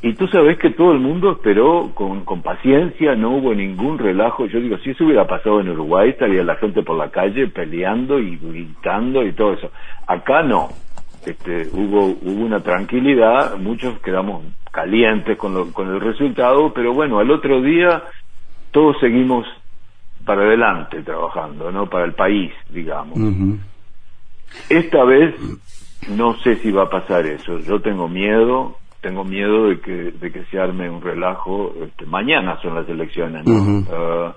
y 0.00 0.12
tú 0.14 0.28
sabes 0.28 0.58
que 0.58 0.70
todo 0.70 0.92
el 0.92 1.00
mundo 1.00 1.32
esperó 1.32 1.90
con, 1.94 2.24
con 2.24 2.40
paciencia, 2.40 3.16
no 3.16 3.30
hubo 3.30 3.52
ningún 3.52 3.98
relajo. 3.98 4.46
Yo 4.46 4.60
digo, 4.60 4.78
si 4.78 4.90
eso 4.90 5.04
hubiera 5.04 5.26
pasado 5.26 5.60
en 5.60 5.70
Uruguay, 5.70 6.10
estaría 6.10 6.44
la 6.44 6.54
gente 6.56 6.82
por 6.82 6.96
la 6.96 7.10
calle 7.10 7.48
peleando 7.48 8.20
y 8.20 8.36
gritando 8.36 9.26
y 9.26 9.32
todo 9.32 9.54
eso. 9.54 9.72
Acá 10.06 10.42
no. 10.42 10.68
Este, 11.26 11.68
hubo, 11.72 12.16
hubo 12.22 12.44
una 12.44 12.60
tranquilidad, 12.60 13.58
muchos 13.58 13.98
quedamos 13.98 14.44
calientes 14.70 15.36
con, 15.36 15.52
lo, 15.52 15.72
con 15.72 15.88
el 15.88 16.00
resultado, 16.00 16.72
pero 16.72 16.94
bueno, 16.94 17.18
al 17.18 17.30
otro 17.32 17.60
día 17.60 18.04
todos 18.70 18.96
seguimos 19.00 19.46
para 20.24 20.42
adelante 20.42 21.02
trabajando, 21.02 21.72
¿no? 21.72 21.86
Para 21.86 22.04
el 22.04 22.12
país, 22.12 22.52
digamos. 22.70 23.18
Esta 24.68 25.02
vez 25.04 25.34
no 26.08 26.36
sé 26.38 26.56
si 26.56 26.70
va 26.70 26.84
a 26.84 26.90
pasar 26.90 27.26
eso. 27.26 27.58
Yo 27.58 27.80
tengo 27.80 28.08
miedo, 28.08 28.76
tengo 29.00 29.24
miedo 29.24 29.68
de 29.68 29.80
que, 29.80 30.12
de 30.12 30.32
que 30.32 30.44
se 30.46 30.58
arme 30.58 30.90
un 30.90 31.00
relajo. 31.00 31.72
Este, 31.82 32.06
mañana 32.06 32.60
son 32.60 32.74
las 32.74 32.88
elecciones, 32.88 33.44
¿no? 33.46 33.84
Ah, 33.92 34.34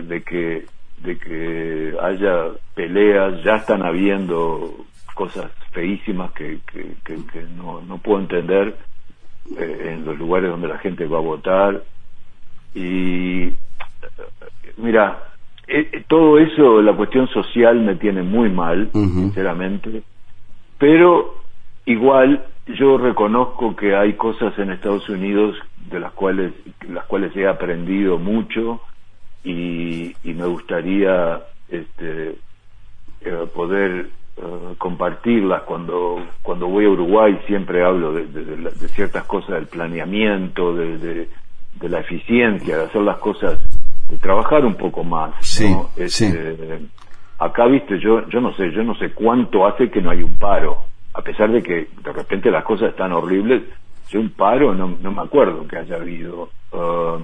de 0.00 0.22
que 0.22 0.66
de 0.98 1.18
que 1.18 1.94
haya 2.00 2.52
peleas, 2.74 3.42
ya 3.44 3.56
están 3.56 3.84
habiendo 3.84 4.74
cosas 5.14 5.50
feísimas 5.72 6.32
que, 6.32 6.58
que, 7.04 7.46
no, 7.56 7.80
no 7.82 7.98
puedo 7.98 8.20
entender 8.20 8.76
eh, 9.58 9.92
en 9.92 10.04
los 10.04 10.18
lugares 10.18 10.50
donde 10.50 10.68
la 10.68 10.78
gente 10.78 11.06
va 11.06 11.18
a 11.18 11.22
votar. 11.22 11.82
Y 12.74 13.52
mira, 14.78 15.22
eh, 15.68 16.04
todo 16.08 16.38
eso, 16.38 16.80
la 16.82 16.94
cuestión 16.94 17.28
social 17.28 17.80
me 17.80 17.96
tiene 17.96 18.22
muy 18.22 18.50
mal, 18.50 18.90
sinceramente, 18.92 20.02
pero 20.78 21.42
igual 21.84 22.44
yo 22.66 22.98
reconozco 22.98 23.76
que 23.76 23.94
hay 23.94 24.14
cosas 24.14 24.58
en 24.58 24.70
Estados 24.70 25.08
Unidos 25.08 25.56
de 25.90 26.00
las 26.00 26.12
cuales 26.12 26.52
las 26.88 27.04
cuales 27.04 27.34
he 27.36 27.46
aprendido 27.46 28.18
mucho 28.18 28.80
y, 29.44 30.14
me 30.24 30.46
gustaría 30.46 31.40
este, 31.68 32.36
eh, 33.20 33.46
poder 33.54 34.10
eh, 34.36 34.74
compartirlas. 34.76 35.62
Cuando 35.62 36.20
cuando 36.42 36.66
voy 36.66 36.86
a 36.86 36.90
Uruguay 36.90 37.38
siempre 37.46 37.84
hablo 37.84 38.12
de, 38.12 38.26
de, 38.26 38.88
ciertas 38.88 39.24
cosas 39.24 39.50
del 39.50 39.66
planeamiento 39.66 40.74
de, 40.74 41.28
la 41.82 42.00
eficiencia 42.00 42.78
de 42.78 42.84
hacer 42.84 43.02
las 43.02 43.18
cosas 43.18 43.60
de 44.08 44.18
trabajar 44.18 44.64
un 44.64 44.74
poco 44.74 45.04
más 45.04 45.34
sí, 45.40 45.76
este, 45.96 46.80
acá 47.38 47.66
viste 47.66 47.98
yo 48.00 48.26
yo 48.28 48.40
no 48.40 48.52
sé 48.54 48.72
yo 48.72 48.82
no 48.82 48.94
sé 48.96 49.12
cuánto 49.12 49.66
hace 49.66 49.90
que 49.90 50.00
no 50.00 50.10
hay 50.10 50.22
un 50.22 50.36
paro 50.38 50.84
a 51.16 51.22
pesar 51.22 51.50
de 51.50 51.62
que 51.62 51.88
de 52.02 52.12
repente 52.12 52.50
las 52.50 52.64
cosas 52.64 52.90
están 52.90 53.12
horribles 53.12 53.62
yo 54.08 54.20
un 54.20 54.30
paro 54.30 54.74
no, 54.74 54.88
me 54.88 55.22
acuerdo 55.22 55.66
que 55.66 55.76
haya 55.76 55.96
habido 55.96 56.50
uh, 56.72 57.20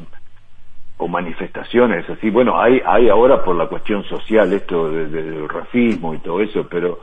o 0.98 1.08
manifestaciones 1.08 2.08
así 2.08 2.30
bueno 2.30 2.60
hay 2.60 2.80
hay 2.84 3.08
ahora 3.08 3.44
por 3.44 3.56
la 3.56 3.66
cuestión 3.66 4.04
social 4.04 4.52
esto 4.52 4.90
del 4.90 5.48
racismo 5.48 6.14
y 6.14 6.18
todo 6.18 6.40
eso 6.40 6.66
pero 6.68 7.00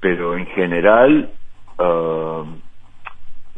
pero 0.00 0.36
en 0.36 0.46
general 0.46 1.30
uh, 1.78 2.44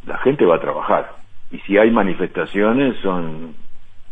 la 0.07 0.18
gente 0.18 0.44
va 0.44 0.57
a 0.57 0.61
trabajar 0.61 1.16
y 1.51 1.59
si 1.61 1.77
hay 1.77 1.90
manifestaciones 1.90 2.96
son 3.03 3.55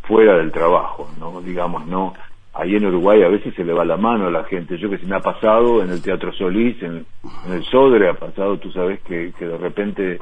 fuera 0.02 0.36
del 0.36 0.50
trabajo, 0.50 1.08
¿no? 1.18 1.40
Digamos, 1.40 1.86
no. 1.86 2.14
Ahí 2.60 2.76
en 2.76 2.84
Uruguay 2.84 3.22
a 3.22 3.28
veces 3.28 3.54
se 3.54 3.64
le 3.64 3.72
va 3.72 3.86
la 3.86 3.96
mano 3.96 4.26
a 4.26 4.30
la 4.30 4.44
gente. 4.44 4.76
Yo 4.76 4.90
que 4.90 4.98
se 4.98 5.06
me 5.06 5.16
ha 5.16 5.20
pasado 5.20 5.82
en 5.82 5.88
el 5.88 6.02
Teatro 6.02 6.30
Solís, 6.34 6.76
en, 6.82 7.06
el 7.50 7.64
Sodre 7.64 8.10
ha 8.10 8.12
pasado, 8.12 8.58
tú 8.58 8.70
sabes 8.70 9.00
que, 9.00 9.32
que 9.38 9.46
de 9.46 9.56
repente 9.56 10.18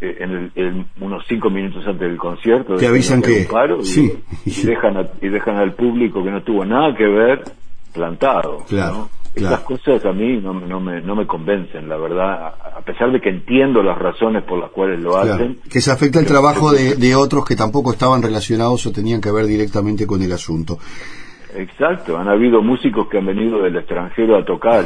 eh, 0.00 0.16
en, 0.20 0.52
el, 0.54 0.86
unos 1.00 1.24
cinco 1.28 1.50
minutos 1.50 1.84
antes 1.84 2.08
del 2.08 2.18
concierto 2.18 2.76
te 2.76 2.86
avisan 2.86 3.20
que, 3.20 3.48
paro 3.50 3.82
sí. 3.82 4.12
y, 4.44 4.62
dejan 4.64 5.08
y 5.20 5.28
dejan 5.28 5.56
al 5.56 5.72
público 5.74 6.22
que 6.22 6.30
no 6.30 6.42
tuvo 6.44 6.64
nada 6.64 6.94
que 6.94 7.04
ver 7.04 7.42
plantado. 7.92 8.58
Claro. 8.68 9.08
Esas 9.34 9.60
cosas 9.60 10.04
a 10.04 10.12
mí 10.12 10.36
no, 10.36 10.52
no, 10.52 10.78
me, 10.78 11.00
no 11.00 11.16
me 11.16 11.26
convencen, 11.26 11.88
la 11.88 11.96
verdad, 11.96 12.54
a 12.76 12.80
pesar 12.82 13.10
de 13.10 13.20
que 13.20 13.30
entiendo 13.30 13.82
las 13.82 13.98
razones 13.98 14.44
por 14.44 14.60
las 14.60 14.70
cuales 14.70 15.00
lo 15.00 15.16
hacen. 15.16 15.58
Que 15.68 15.80
se 15.80 15.90
afecta 15.90 16.20
el 16.20 16.26
trabajo 16.26 16.70
de, 16.70 16.94
de 16.96 17.16
otros 17.16 17.44
que 17.44 17.56
tampoco 17.56 17.92
estaban 17.92 18.22
relacionados 18.22 18.86
o 18.86 18.92
tenían 18.92 19.20
que 19.20 19.32
ver 19.32 19.46
directamente 19.46 20.06
con 20.06 20.22
el 20.22 20.32
asunto. 20.32 20.78
Exacto, 21.54 22.18
han 22.18 22.28
habido 22.28 22.62
músicos 22.62 23.08
que 23.08 23.18
han 23.18 23.26
venido 23.26 23.62
del 23.62 23.76
extranjero 23.76 24.36
a 24.38 24.44
tocar 24.44 24.84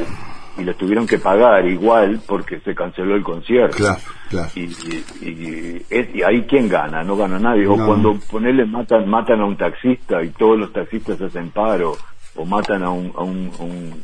y 0.59 0.65
les 0.65 0.77
tuvieron 0.77 1.07
que 1.07 1.19
pagar 1.19 1.67
igual 1.67 2.21
porque 2.27 2.61
se 2.61 2.75
canceló 2.75 3.15
el 3.15 3.23
concierto. 3.23 3.77
Claro, 3.77 4.01
claro. 4.31 4.49
Y, 4.55 4.63
y, 4.63 5.87
y, 5.91 6.23
ahí 6.23 6.43
quién 6.49 6.69
gana, 6.69 7.03
no 7.03 7.17
gana 7.17 7.39
nadie. 7.39 7.67
O 7.67 7.77
cuando 7.77 8.17
ponele 8.31 8.65
matan, 8.65 9.09
matan 9.09 9.41
a 9.41 9.45
un 9.45 9.57
taxista 9.57 10.23
y 10.23 10.31
todos 10.31 10.59
los 10.59 10.73
taxistas 10.73 11.21
hacen 11.21 11.51
paro 11.51 11.97
o 12.37 12.45
matan 12.45 12.83
a 12.83 12.91
un, 12.91 13.13
a 13.17 13.23
un, 13.23 13.51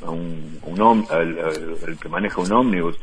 a 0.04 0.10
un, 0.10 0.58
un, 0.62 1.06
el, 1.10 1.98
que 1.98 2.08
maneja 2.08 2.40
un 2.40 2.52
ómnibus 2.52 2.98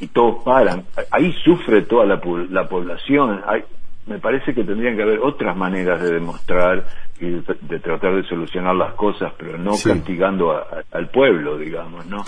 y 0.00 0.08
todos 0.08 0.42
paran. 0.44 0.84
Ahí 1.10 1.32
sufre 1.44 1.82
toda 1.82 2.04
la, 2.04 2.20
la 2.50 2.68
población. 2.68 3.40
Hay, 3.46 3.62
me 4.08 4.18
parece 4.18 4.54
que 4.54 4.64
tendrían 4.64 4.96
que 4.96 5.02
haber 5.02 5.20
otras 5.20 5.56
maneras 5.56 6.00
de 6.00 6.14
demostrar 6.14 6.86
y 7.20 7.30
de, 7.30 7.78
tratar 7.80 8.16
de 8.16 8.22
solucionar 8.28 8.74
las 8.74 8.94
cosas, 8.94 9.32
pero 9.38 9.58
no 9.58 9.72
castigando 9.72 10.52
al 10.90 11.10
pueblo, 11.10 11.58
digamos, 11.58 12.06
¿no? 12.06 12.24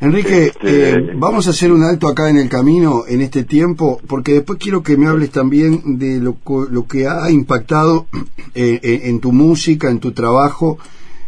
Enrique, 0.00 0.46
este, 0.46 0.90
eh, 0.90 1.12
vamos 1.14 1.46
a 1.46 1.50
hacer 1.50 1.72
un 1.72 1.82
alto 1.82 2.08
acá 2.08 2.28
en 2.28 2.36
el 2.36 2.48
camino 2.48 3.04
en 3.08 3.20
este 3.20 3.44
tiempo, 3.44 4.00
porque 4.06 4.34
después 4.34 4.58
quiero 4.58 4.82
que 4.82 4.96
me 4.96 5.06
hables 5.06 5.30
también 5.30 5.98
de 5.98 6.20
lo, 6.20 6.36
lo 6.70 6.86
que 6.86 7.06
ha 7.06 7.30
impactado 7.30 8.06
eh, 8.54 8.80
en 9.04 9.20
tu 9.20 9.32
música, 9.32 9.90
en 9.90 10.00
tu 10.00 10.12
trabajo, 10.12 10.78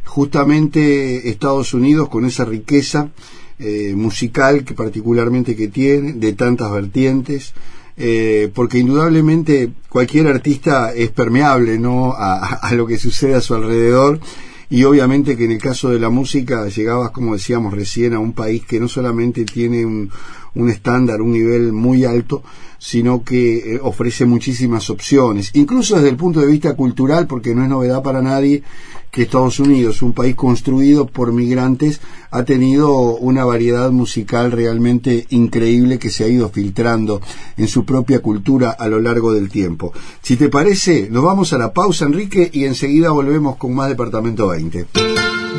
justamente 0.05 1.29
Estados 1.29 1.75
Unidos 1.75 2.09
con 2.09 2.25
esa 2.25 2.45
riqueza 2.45 3.11
eh, 3.59 3.95
musical 3.97 4.65
que 4.65 4.75
particularmente 4.75 5.57
que 5.57 5.69
tiene, 5.69 6.12
de 6.12 6.33
tantas 6.35 6.71
vertientes, 6.73 7.55
eh, 7.97 8.51
porque 8.55 8.79
indudablemente 8.79 9.71
cualquier 9.89 10.27
artista 10.27 10.93
es 10.93 11.11
permeable 11.11 11.79
¿no? 11.79 12.15
A, 12.17 12.71
lo 12.75 12.87
que 12.87 12.99
sucede 12.99 13.35
a 13.35 13.41
su 13.41 13.55
alrededor 13.55 14.21
y 14.69 14.85
obviamente 14.85 15.37
que 15.37 15.45
en 15.45 15.53
el 15.53 15.61
caso 15.61 15.91
de 15.91 16.01
la 16.01 16.11
música 16.11 16.67
llegabas, 16.69 17.11
como 17.11 17.35
decíamos 17.35 17.73
recién, 17.73 18.15
a 18.15 18.19
un 18.19 18.33
país 18.33 18.67
que 18.67 18.81
no 18.81 18.89
solamente 18.89 19.45
tiene 19.45 19.87
un, 19.87 20.11
un 20.55 20.71
estándar, 20.71 21.23
un 21.23 21.33
nivel 21.33 21.73
muy 21.73 22.05
alto, 22.05 22.43
sino 22.79 23.23
que 23.25 23.75
eh, 23.75 23.81
ofrece 23.83 24.27
muchísimas 24.27 24.91
opciones, 24.91 25.51
incluso 25.55 25.97
desde 25.97 26.11
el 26.11 26.17
punto 26.17 26.41
de 26.41 26.47
vista 26.47 26.75
cultural, 26.75 27.27
porque 27.27 27.55
no 27.55 27.62
es 27.62 27.69
novedad 27.69 28.03
para 28.03 28.23
nadie 28.23 28.62
que 29.11 29.23
Estados 29.23 29.61
Unidos, 29.61 30.03
un 30.03 30.12
país 30.12 30.35
construido 30.35 31.07
por 31.07 31.33
migrantes, 31.33 32.01
ha 32.31 32.45
tenido 32.45 33.17
una 33.17 33.45
variedad 33.45 33.91
musical 33.91 34.53
realmente 34.53 35.27
increíble 35.31 35.99
que 35.99 36.11
se 36.11 36.25
ha 36.25 36.29
ido 36.29 36.51
filtrando 36.51 37.23
en 37.57 37.67
su 37.67 37.85
propia 37.87 38.21
cultura 38.21 38.71
a 38.71 38.89
lo 38.89 39.01
largo 39.01 39.33
del 39.33 39.49
tiempo. 39.49 39.93
Si 40.21 40.37
te 40.37 40.51
parece, 40.51 41.09
nos 41.11 41.25
vamos 41.25 41.55
a 41.55 41.59
la 41.59 41.73
pausa, 41.73 42.05
Enrique, 42.05 42.51
y 42.53 42.65
enseguida 42.65 43.11
volvemos 43.11 43.57
con 43.57 43.75
más 43.75 43.89
Departamento 43.89 44.49
20. 44.49 44.87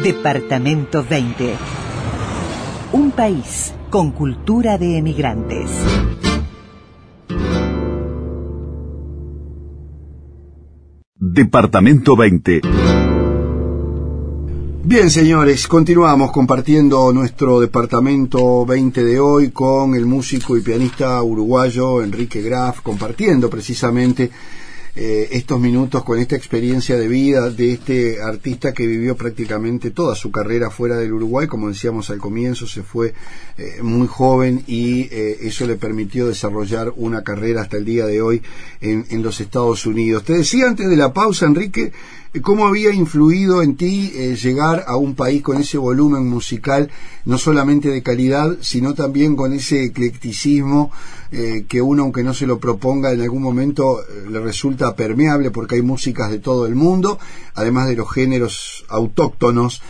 Departamento 0.03 1.03
20. 1.03 1.55
Un 2.93 3.11
país 3.11 3.73
con 3.89 4.11
cultura 4.11 4.77
de 4.77 4.97
emigrantes. 4.97 5.71
Departamento 11.37 12.15
20. 12.15 12.61
Bien, 14.83 15.11
señores, 15.11 15.67
continuamos 15.67 16.31
compartiendo 16.31 17.13
nuestro 17.13 17.59
departamento 17.59 18.65
20 18.65 19.05
de 19.05 19.19
hoy 19.19 19.51
con 19.51 19.93
el 19.93 20.07
músico 20.07 20.57
y 20.57 20.61
pianista 20.61 21.21
uruguayo 21.21 22.01
Enrique 22.01 22.41
Graf, 22.41 22.81
compartiendo 22.81 23.51
precisamente 23.51 24.31
eh, 24.99 25.29
estos 25.37 25.59
minutos 25.59 26.03
con 26.03 26.17
esta 26.17 26.35
experiencia 26.35 26.97
de 26.97 27.07
vida 27.07 27.51
de 27.51 27.73
este 27.73 28.19
artista 28.19 28.73
que 28.73 28.87
vivió 28.87 29.15
prácticamente 29.15 29.91
toda 29.91 30.15
su 30.15 30.31
carrera 30.31 30.71
fuera 30.71 30.97
del 30.97 31.13
Uruguay, 31.13 31.45
como 31.45 31.67
decíamos 31.67 32.09
al 32.09 32.17
comienzo, 32.17 32.65
se 32.65 32.81
fue 32.81 33.13
eh, 33.59 33.83
muy 33.83 34.07
joven 34.07 34.63
y 34.65 35.01
eh, 35.11 35.37
eso 35.41 35.67
le 35.67 35.75
permitió 35.75 36.25
desarrollar 36.25 36.91
una 36.95 37.23
carrera 37.23 37.61
hasta 37.61 37.77
el 37.77 37.85
día 37.85 38.07
de 38.07 38.23
hoy 38.23 38.41
en, 38.81 39.05
en 39.11 39.21
los 39.21 39.39
Estados 39.39 39.85
Unidos. 39.85 40.23
Te 40.23 40.33
decía 40.33 40.65
antes 40.65 40.89
de 40.89 40.97
la 40.97 41.13
pausa, 41.13 41.45
Enrique, 41.45 41.91
¿Cómo 42.41 42.67
había 42.67 42.91
influido 42.91 43.63
en 43.63 43.77
ti 43.77 44.11
eh, 44.13 44.35
llegar 44.35 44.83
a 44.87 44.97
un 44.97 45.15
país 45.15 45.41
con 45.41 45.57
ese 45.57 45.77
volumen 45.77 46.27
musical, 46.27 46.89
no 47.23 47.37
solamente 47.37 47.89
de 47.89 48.03
calidad, 48.03 48.57
sino 48.61 48.93
también 48.93 49.37
con 49.37 49.53
ese 49.53 49.85
eclecticismo 49.85 50.91
eh, 51.31 51.65
que 51.69 51.81
uno, 51.81 52.03
aunque 52.03 52.23
no 52.23 52.33
se 52.33 52.45
lo 52.45 52.59
proponga, 52.59 53.13
en 53.13 53.21
algún 53.21 53.41
momento 53.41 54.01
eh, 54.01 54.25
le 54.29 54.41
resulta 54.41 54.93
permeable 54.95 55.51
porque 55.51 55.75
hay 55.75 55.81
músicas 55.81 56.29
de 56.29 56.39
todo 56.39 56.65
el 56.65 56.75
mundo, 56.75 57.17
además 57.55 57.87
de 57.87 57.95
los 57.95 58.11
géneros 58.11 58.85
autóctonos, 58.89 59.81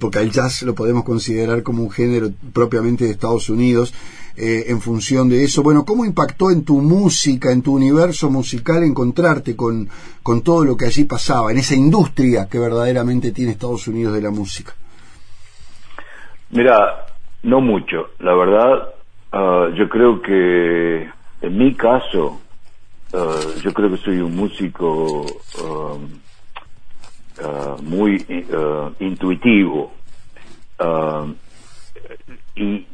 porque 0.00 0.20
el 0.20 0.30
jazz 0.30 0.62
lo 0.62 0.74
podemos 0.74 1.04
considerar 1.04 1.62
como 1.62 1.82
un 1.82 1.90
género 1.90 2.30
propiamente 2.52 3.04
de 3.04 3.10
Estados 3.10 3.50
Unidos, 3.50 3.92
eh, 4.36 4.64
en 4.68 4.80
función 4.80 5.28
de 5.28 5.44
eso. 5.44 5.62
Bueno, 5.62 5.84
¿cómo 5.84 6.04
impactó 6.04 6.50
en 6.50 6.64
tu 6.64 6.82
música, 6.82 7.50
en 7.50 7.62
tu 7.62 7.74
universo 7.74 8.30
musical, 8.30 8.82
encontrarte 8.82 9.56
con, 9.56 9.88
con 10.22 10.42
todo 10.42 10.64
lo 10.64 10.76
que 10.76 10.86
allí 10.86 11.04
pasaba, 11.04 11.50
en 11.50 11.58
esa 11.58 11.74
industria 11.74 12.46
que 12.46 12.58
verdaderamente 12.58 13.32
tiene 13.32 13.52
Estados 13.52 13.88
Unidos 13.88 14.12
de 14.14 14.20
la 14.20 14.30
música? 14.30 14.74
Mira, 16.50 17.06
no 17.42 17.60
mucho. 17.60 18.10
La 18.18 18.34
verdad, 18.34 18.88
ah, 19.32 19.68
yo 19.74 19.88
creo 19.88 20.20
que 20.20 21.08
en 21.40 21.58
mi 21.58 21.74
caso, 21.74 22.40
ah, 23.14 23.40
yo 23.62 23.72
creo 23.72 23.90
que 23.90 23.96
soy 23.96 24.18
un 24.18 24.36
músico 24.36 25.22
uh, 25.22 25.98
muy 27.82 28.24
intuitivo. 29.00 29.92
Y, 32.54 32.86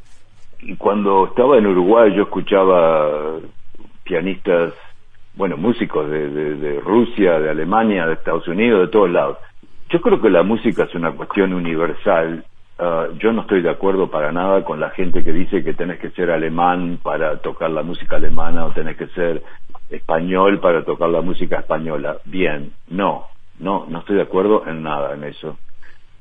y 0.63 0.77
cuando 0.77 1.27
estaba 1.27 1.59
en 1.59 1.67
Uruguay 1.67 2.15
yo 2.15 2.23
escuchaba 2.23 3.39
pianistas, 4.05 4.73
bueno, 5.35 5.57
músicos 5.57 6.11
de, 6.11 6.29
de, 6.29 6.81
Rusia, 6.81 7.41
de 7.41 7.51
Alemania, 7.51 8.07
de 8.07 8.15
Estados 8.15 8.47
Unidos, 8.49 8.81
de 8.81 8.89
todos 8.89 9.11
lados. 9.11 9.39
Yo 9.91 10.01
creo 10.01 10.21
que 10.21 10.31
la 10.31 10.43
música 10.43 10.85
es 10.85 10.95
una 10.95 11.13
cuestión 11.13 11.53
universal 11.53 12.45
Uh, 12.79 13.17
yo 13.19 13.33
no 13.33 13.43
estoy 13.43 13.63
de 13.63 13.71
acuerdo 13.71 14.11
para 14.11 14.33
nada 14.33 14.65
con 14.65 14.81
la 14.81 14.91
gente 14.91 15.23
que 15.23 15.33
dice 15.33 15.63
que 15.63 15.75
tenés 15.75 16.01
que 16.01 16.11
ser 16.11 16.31
alemán 16.31 16.99
para 17.03 17.37
tocar 17.37 17.71
la 17.71 17.83
música 17.83 18.17
alemana 18.17 18.65
o 18.65 18.73
tenés 18.73 18.97
que 18.97 19.07
ser 19.09 19.43
español 19.91 20.59
para 20.59 20.83
tocar 20.83 21.11
la 21.11 21.21
música 21.21 21.61
española. 21.61 22.17
Bien, 22.25 22.73
no, 22.89 23.27
no, 23.61 23.87
no 23.89 23.99
estoy 24.01 24.17
de 24.17 24.23
acuerdo 24.23 24.67
en 24.67 24.83
nada 24.83 25.15
en 25.15 25.25
eso. 25.25 25.59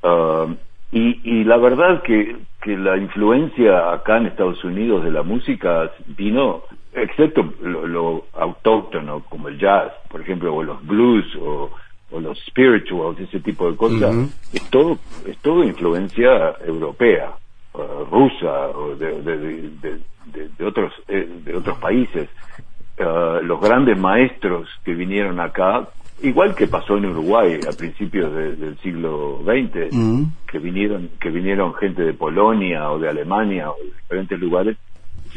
Uh, 0.02 0.54
y, 0.92 1.20
y 1.24 1.44
la 1.44 1.56
verdad 1.56 2.02
que, 2.02 2.36
que 2.60 2.76
la 2.76 2.96
influencia 2.96 3.92
acá 3.92 4.18
en 4.18 4.26
Estados 4.26 4.62
Unidos 4.62 5.02
de 5.04 5.10
la 5.10 5.22
música 5.22 5.90
vino, 6.06 6.62
excepto 6.92 7.54
lo, 7.62 7.86
lo 7.86 8.26
autóctono, 8.34 9.24
como 9.28 9.48
el 9.48 9.58
jazz, 9.58 9.92
por 10.10 10.20
ejemplo, 10.20 10.54
o 10.54 10.62
los 10.62 10.86
blues, 10.86 11.24
o 11.40 11.70
o 12.12 12.20
los 12.20 12.38
spirituals, 12.46 13.18
ese 13.18 13.40
tipo 13.40 13.70
de 13.70 13.76
cosas, 13.76 14.14
es 14.52 14.70
todo 14.70 14.98
es 15.26 15.36
todo 15.38 15.64
influencia 15.64 16.54
europea, 16.64 17.32
uh, 17.72 18.04
rusa 18.10 18.68
o 18.68 18.94
de, 18.94 19.22
de, 19.22 19.36
de, 19.80 20.48
de, 20.58 20.64
otros 20.64 20.92
eh, 21.08 21.28
de 21.44 21.56
otros 21.56 21.78
países. 21.78 22.28
Uh, 22.98 23.42
los 23.42 23.60
grandes 23.60 23.98
maestros 23.98 24.68
que 24.84 24.94
vinieron 24.94 25.40
acá, 25.40 25.88
igual 26.22 26.54
que 26.54 26.66
pasó 26.66 26.96
en 26.96 27.06
Uruguay 27.06 27.60
a 27.68 27.72
principios 27.72 28.34
del 28.34 28.78
siglo 28.78 29.40
XX, 29.44 29.90
que 30.46 30.58
vinieron 30.58 31.10
que 31.20 31.30
vinieron 31.30 31.74
gente 31.74 32.02
de 32.02 32.14
Polonia 32.14 32.90
o 32.90 32.98
de 32.98 33.08
Alemania 33.08 33.70
o 33.70 33.76
de 33.76 33.90
diferentes 33.90 34.38
lugares, 34.38 34.76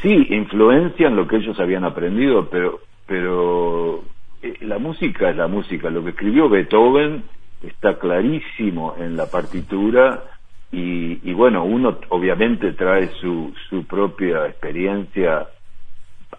sí 0.02 0.28
influencian 0.30 1.16
lo 1.16 1.28
que 1.28 1.38
ellos 1.38 1.60
habían 1.60 1.84
aprendido, 1.84 2.50
pero 2.50 2.80
pero 3.06 4.04
eh, 4.42 4.56
la 4.62 4.80
música 4.80 5.30
es 5.30 5.36
la 5.36 5.48
música. 5.48 5.90
Lo 5.90 6.04
que 6.04 6.12
escribió 6.12 6.50
Beethoven 6.50 7.24
está 7.62 7.98
clarísimo 7.98 8.96
en 9.00 9.18
la 9.18 9.30
partitura 9.30 10.24
y, 10.72 11.30
y 11.30 11.34
bueno, 11.34 11.64
uno 11.64 11.98
obviamente 12.10 12.74
trae 12.74 13.08
su, 13.22 13.54
su 13.70 13.86
propia 13.86 14.48
experiencia 14.48 15.48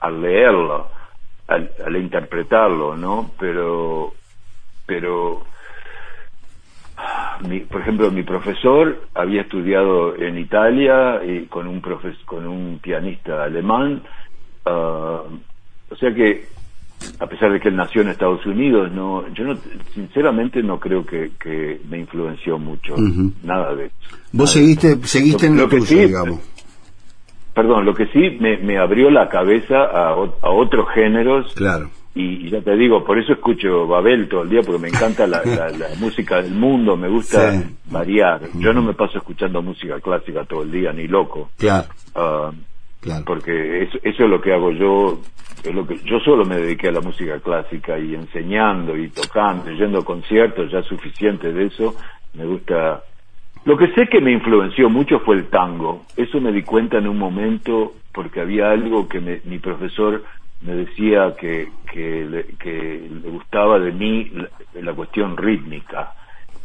al 0.00 0.20
leerlo, 0.20 0.88
al, 1.48 1.70
al 1.85 1.96
interpretarlo, 1.96 2.96
¿no? 2.96 3.30
Pero, 3.38 4.12
pero, 4.87 5.42
mi, 7.49 7.61
por 7.61 7.81
ejemplo, 7.81 8.11
mi 8.11 8.22
profesor 8.22 9.09
había 9.14 9.42
estudiado 9.42 10.16
en 10.16 10.38
Italia 10.38 11.20
y 11.25 11.46
con 11.46 11.66
un 11.66 11.81
profes, 11.81 12.16
con 12.25 12.46
un 12.46 12.79
pianista 12.79 13.44
alemán, 13.44 14.03
uh, 14.66 15.90
o 15.90 15.96
sea 15.99 16.14
que 16.14 16.46
a 17.20 17.27
pesar 17.27 17.53
de 17.53 17.61
que 17.61 17.68
él 17.68 17.77
nació 17.77 18.03
en 18.03 18.09
Estados 18.09 18.44
Unidos, 18.46 18.90
no, 18.92 19.29
yo 19.35 19.44
no, 19.44 19.55
sinceramente 19.94 20.62
no 20.62 20.81
creo 20.81 21.05
que, 21.05 21.33
que 21.38 21.81
me 21.88 21.99
influenció 21.99 22.59
mucho, 22.59 22.94
nada 23.42 23.75
de 23.75 23.87
eso. 23.87 23.96
Vos 24.33 24.51
seguiste, 24.51 24.96
seguiste 25.03 25.46
en 25.46 25.57
lo, 25.57 25.68
que 25.68 25.81
sí, 25.83 25.94
digamos. 25.94 26.40
Perdón, 27.55 27.85
lo 27.85 27.94
que 27.94 28.07
sí 28.07 28.38
me, 28.40 28.59
me 28.59 28.79
abrió 28.79 29.11
la 29.11 29.29
cabeza 29.29 29.77
a, 29.77 30.11
a 30.11 30.51
otros 30.51 30.88
géneros. 30.94 31.55
Claro. 31.55 31.90
Y, 32.18 32.48
ya 32.48 32.62
te 32.62 32.74
digo, 32.76 33.05
por 33.05 33.18
eso 33.18 33.35
escucho 33.35 33.87
Babel 33.87 34.26
todo 34.26 34.42
el 34.42 34.48
día, 34.48 34.62
porque 34.62 34.81
me 34.81 34.88
encanta 34.88 35.26
la, 35.26 35.42
la, 35.44 35.68
la 35.79 35.88
música 35.98 36.40
del 36.40 36.55
mundo, 36.55 36.96
me 36.96 37.09
gusta 37.09 37.62
variar. 37.90 38.40
Yo 38.55 38.72
no 38.72 38.81
me 38.81 38.94
paso 38.94 39.18
escuchando 39.18 39.61
música 39.61 40.00
clásica 40.00 40.44
todo 40.44 40.62
el 40.62 40.72
día, 40.72 40.94
ni 40.94 41.07
loco. 41.07 41.50
Claro. 41.59 41.88
Uh, 42.14 42.55
claro. 43.02 43.22
Porque 43.26 43.83
eso, 43.83 43.98
eso 44.02 44.24
es 44.24 44.31
lo 44.31 44.40
que 44.40 44.55
hago 44.55 44.72
yo 44.72 45.20
es 45.62 45.74
lo 45.74 45.87
que 45.87 45.98
yo 46.05 46.18
solo 46.20 46.44
me 46.44 46.57
dediqué 46.57 46.88
a 46.88 46.92
la 46.92 47.00
música 47.00 47.38
clásica 47.40 47.98
y 47.98 48.14
enseñando 48.14 48.96
y 48.96 49.11
tocando, 49.11 49.70
yendo 49.72 49.98
a 49.98 50.05
conciertos, 50.05 50.70
ya 50.70 50.83
suficiente 50.83 51.52
de 51.52 51.66
eso, 51.66 51.96
me 52.35 52.46
gusta 52.46 53.02
lo 53.66 53.76
que 53.76 53.92
sé 53.94 54.07
que 54.07 54.20
me 54.20 54.33
influenció 54.33 54.88
mucho 54.88 55.18
fue 55.20 55.35
el 55.35 55.48
tango. 55.48 56.05
Eso 56.16 56.40
me 56.40 56.52
di 56.52 56.62
cuenta 56.62 56.98
en 56.98 57.09
un 57.09 57.18
momento 57.18 57.94
porque 58.12 58.40
había 58.40 58.70
algo 58.70 59.09
que 59.09 59.20
me, 59.20 59.40
mi 59.44 59.59
profesor 59.59 60.22
me 60.62 60.74
decía 60.74 61.34
que, 61.38 61.68
que, 61.92 62.24
le, 62.24 62.44
que 62.58 63.08
le 63.10 63.30
gustaba 63.30 63.78
de 63.78 63.92
mí 63.92 64.30
la, 64.30 64.48
la 64.80 64.94
cuestión 64.94 65.36
rítmica. 65.36 66.12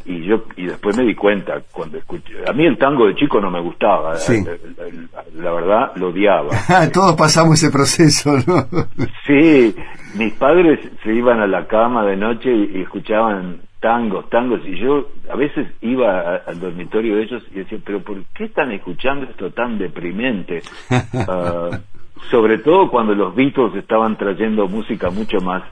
Y 0.04 0.24
yo 0.26 0.44
y 0.56 0.66
después 0.66 0.96
me 0.96 1.04
di 1.04 1.14
cuenta 1.14 1.62
cuando 1.70 1.96
escuché 1.96 2.34
a 2.44 2.52
mí 2.52 2.66
el 2.66 2.76
tango 2.76 3.06
de 3.06 3.14
chico 3.14 3.40
no 3.40 3.52
me 3.52 3.60
gustaba 3.60 4.16
sí. 4.16 4.44
la, 4.44 5.40
la, 5.40 5.52
verdad 5.52 5.92
lo 5.94 6.08
odiaba. 6.08 6.50
Todos 6.92 7.14
pasamos 7.14 7.62
ese 7.62 7.70
proceso 7.70 8.32
no 8.44 8.66
sí 9.26 9.72
mis 10.18 10.32
padres 10.32 10.80
se 11.04 11.14
iban 11.14 11.38
a 11.38 11.46
la 11.46 11.68
cama 11.68 12.04
de 12.04 12.16
noche 12.16 12.50
y, 12.52 12.78
y 12.78 12.82
escuchaban 12.82 13.60
tangos 13.78 14.28
tangos 14.28 14.60
y 14.66 14.76
yo 14.76 15.06
a 15.30 15.36
veces 15.36 15.68
iba 15.82 16.18
a, 16.18 16.36
al 16.48 16.58
dormitorio 16.58 17.14
de 17.14 17.22
ellos 17.22 17.44
y 17.52 17.60
decía 17.60 17.78
pero 17.84 18.02
por 18.02 18.24
qué 18.34 18.46
están 18.46 18.72
escuchando 18.72 19.26
esto 19.26 19.52
tan 19.52 19.78
deprimente 19.78 20.62
uh, 20.90 21.76
sobre 22.30 22.58
todo 22.58 22.90
cuando 22.90 23.14
los 23.14 23.34
Beatles 23.34 23.74
estaban 23.74 24.16
trayendo 24.16 24.68
música 24.68 25.10
mucho 25.10 25.40
más 25.40 25.62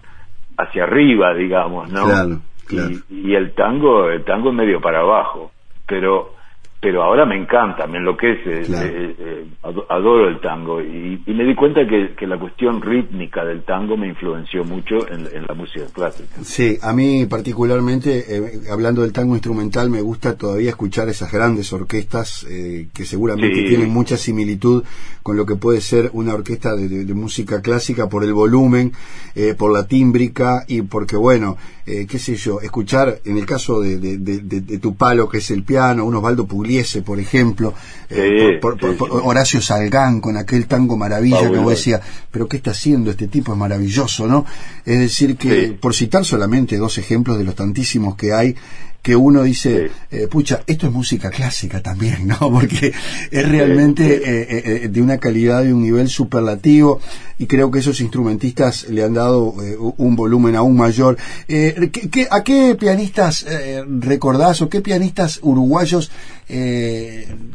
hacia 0.56 0.84
arriba 0.84 1.34
digamos 1.34 1.90
no 1.90 2.04
claro. 2.04 2.40
Claro. 2.66 2.90
Y, 3.08 3.30
y, 3.30 3.34
el 3.34 3.52
tango, 3.54 4.08
el 4.10 4.22
tango 4.22 4.50
es 4.50 4.54
medio 4.54 4.80
para 4.80 5.00
abajo, 5.00 5.50
pero 5.88 6.34
pero 6.80 7.02
ahora 7.02 7.26
me 7.26 7.36
encanta, 7.36 7.86
me 7.86 7.98
enloquece, 7.98 8.62
claro. 8.62 8.86
eh, 8.86 9.14
eh, 9.18 9.46
adoro 9.62 10.28
el 10.28 10.40
tango 10.40 10.80
y, 10.80 11.22
y 11.26 11.34
me 11.34 11.44
di 11.44 11.54
cuenta 11.54 11.86
que, 11.86 12.14
que, 12.14 12.26
la 12.26 12.38
cuestión 12.38 12.80
rítmica 12.80 13.44
del 13.44 13.64
tango 13.64 13.98
me 13.98 14.08
influenció 14.08 14.64
mucho 14.64 14.96
en, 15.08 15.26
en 15.26 15.46
la 15.46 15.52
música 15.52 15.84
clásica. 15.92 16.36
Sí, 16.42 16.78
a 16.80 16.94
mí 16.94 17.26
particularmente, 17.26 18.24
eh, 18.28 18.60
hablando 18.72 19.02
del 19.02 19.12
tango 19.12 19.34
instrumental, 19.34 19.90
me 19.90 20.00
gusta 20.00 20.38
todavía 20.38 20.70
escuchar 20.70 21.10
esas 21.10 21.30
grandes 21.30 21.70
orquestas 21.74 22.46
eh, 22.48 22.88
que 22.94 23.04
seguramente 23.04 23.56
sí. 23.56 23.68
tienen 23.68 23.90
mucha 23.90 24.16
similitud 24.16 24.82
con 25.22 25.36
lo 25.36 25.44
que 25.44 25.56
puede 25.56 25.82
ser 25.82 26.08
una 26.14 26.32
orquesta 26.32 26.74
de, 26.74 26.88
de, 26.88 27.04
de 27.04 27.14
música 27.14 27.60
clásica 27.60 28.08
por 28.08 28.24
el 28.24 28.32
volumen, 28.32 28.92
eh, 29.34 29.54
por 29.54 29.70
la 29.70 29.86
tímbrica 29.86 30.64
y 30.66 30.80
porque, 30.80 31.16
bueno, 31.16 31.58
eh, 31.90 32.06
qué 32.08 32.20
sé 32.20 32.36
yo, 32.36 32.60
escuchar, 32.60 33.20
en 33.24 33.36
el 33.36 33.44
caso 33.46 33.80
de, 33.80 34.78
tu 34.80 34.94
palo, 34.94 35.28
que 35.28 35.38
es 35.38 35.50
el 35.50 35.64
piano, 35.64 36.04
un 36.04 36.14
Osvaldo 36.14 36.46
Pugliese, 36.46 36.69
por 37.02 37.18
ejemplo, 37.18 37.74
eh, 38.08 38.58
por, 38.60 38.78
por, 38.78 38.90
sí, 38.90 38.96
por, 38.96 39.10
sí. 39.10 39.16
Horacio 39.22 39.60
Salgán, 39.60 40.20
con 40.20 40.36
aquel 40.36 40.66
tango 40.66 40.96
maravilla 40.96 41.50
que 41.50 41.58
vos 41.58 41.70
decías, 41.70 42.00
pero 42.30 42.48
¿qué 42.48 42.58
está 42.58 42.70
haciendo 42.70 43.10
este 43.10 43.28
tipo? 43.28 43.52
Es 43.52 43.58
maravilloso, 43.58 44.26
¿no? 44.26 44.46
Es 44.84 44.98
decir, 44.98 45.36
que, 45.36 45.76
por 45.80 45.94
citar 45.94 46.24
solamente 46.24 46.76
dos 46.76 46.98
ejemplos 46.98 47.38
de 47.38 47.44
los 47.44 47.54
tantísimos 47.54 48.16
que 48.16 48.32
hay, 48.32 48.54
que 49.02 49.16
uno 49.16 49.42
dice, 49.42 49.88
sí. 49.88 50.16
eh, 50.16 50.26
pucha, 50.28 50.62
esto 50.66 50.86
es 50.86 50.92
música 50.92 51.30
clásica 51.30 51.82
también, 51.82 52.26
¿no? 52.26 52.38
Porque 52.38 52.92
es 53.30 53.48
realmente 53.48 54.18
sí, 54.18 54.24
sí. 54.24 54.30
Eh, 54.30 54.62
eh, 54.84 54.88
de 54.88 55.02
una 55.02 55.18
calidad 55.18 55.64
y 55.64 55.72
un 55.72 55.82
nivel 55.82 56.08
superlativo 56.08 57.00
y 57.40 57.46
creo 57.46 57.70
que 57.70 57.78
esos 57.78 58.02
instrumentistas 58.02 58.86
le 58.90 59.02
han 59.02 59.14
dado 59.14 59.54
eh, 59.64 59.74
un 59.78 60.14
volumen 60.14 60.56
aún 60.56 60.76
mayor. 60.76 61.16
Eh, 61.48 61.88
¿qué, 61.90 62.10
qué, 62.10 62.28
a 62.30 62.44
qué 62.44 62.76
pianistas 62.78 63.46
eh, 63.48 63.82
recordás 63.88 64.60
o 64.60 64.68
qué 64.68 64.82
pianistas 64.82 65.40
uruguayos 65.42 66.12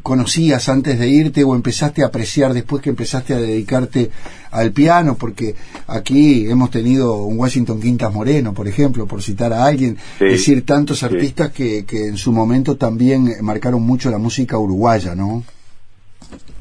conocías 0.04 0.70
antes 0.70 0.98
de 0.98 1.10
irte 1.10 1.44
o 1.44 1.54
empezaste 1.54 2.02
a 2.02 2.06
apreciar 2.06 2.54
después 2.54 2.82
que 2.82 2.92
empezaste 2.92 3.34
a 3.34 3.40
dedicarte 3.40 4.10
al 4.56 4.72
piano? 4.72 5.15
Porque 5.20 5.56
aquí 5.88 6.50
hemos 6.50 6.72
tenido 6.72 7.24
un 7.24 7.38
Washington 7.38 7.80
Quintas 7.82 8.13
Moreno, 8.13 8.54
por 8.54 8.68
ejemplo, 8.68 9.06
por 9.06 9.22
citar 9.22 9.54
a 9.54 9.65
alguien, 9.65 9.98
es 10.20 10.32
decir, 10.32 10.65
tantos 10.65 11.04
artistas 11.04 11.52
que, 11.52 11.86
que 11.86 12.08
en 12.08 12.18
su 12.18 12.32
momento 12.32 12.76
también 12.76 13.28
marcaron 13.41 13.82
mucho 13.84 14.10
la 14.10 14.18
música 14.18 14.58
uruguaya, 14.58 15.15
¿no? 15.15 15.44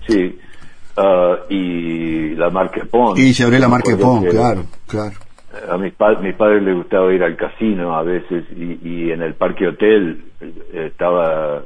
Sí, 0.07 0.39
uh, 0.97 1.53
y 1.53 2.35
la 2.35 2.51
Marque 2.51 2.85
Pont. 2.85 3.19
Y 3.19 3.33
se 3.33 3.45
abrió 3.45 3.59
la 3.59 3.69
Marque 3.69 3.97
Pont, 3.97 4.29
claro, 4.29 4.65
claro. 4.87 5.17
A 5.71 5.79
mis, 5.79 5.93
pa 5.95 6.17
mis 6.17 6.35
padres 6.35 6.63
les 6.65 6.75
gustaba 6.75 7.13
ir 7.13 7.23
al 7.23 7.37
casino 7.37 7.97
a 7.97 8.03
veces 8.03 8.45
y, 8.57 8.89
y 8.89 9.11
en 9.13 9.23
el 9.23 9.35
Parque 9.35 9.69
Hotel 9.69 10.25
eh, 10.41 10.89
estaba 10.91 11.63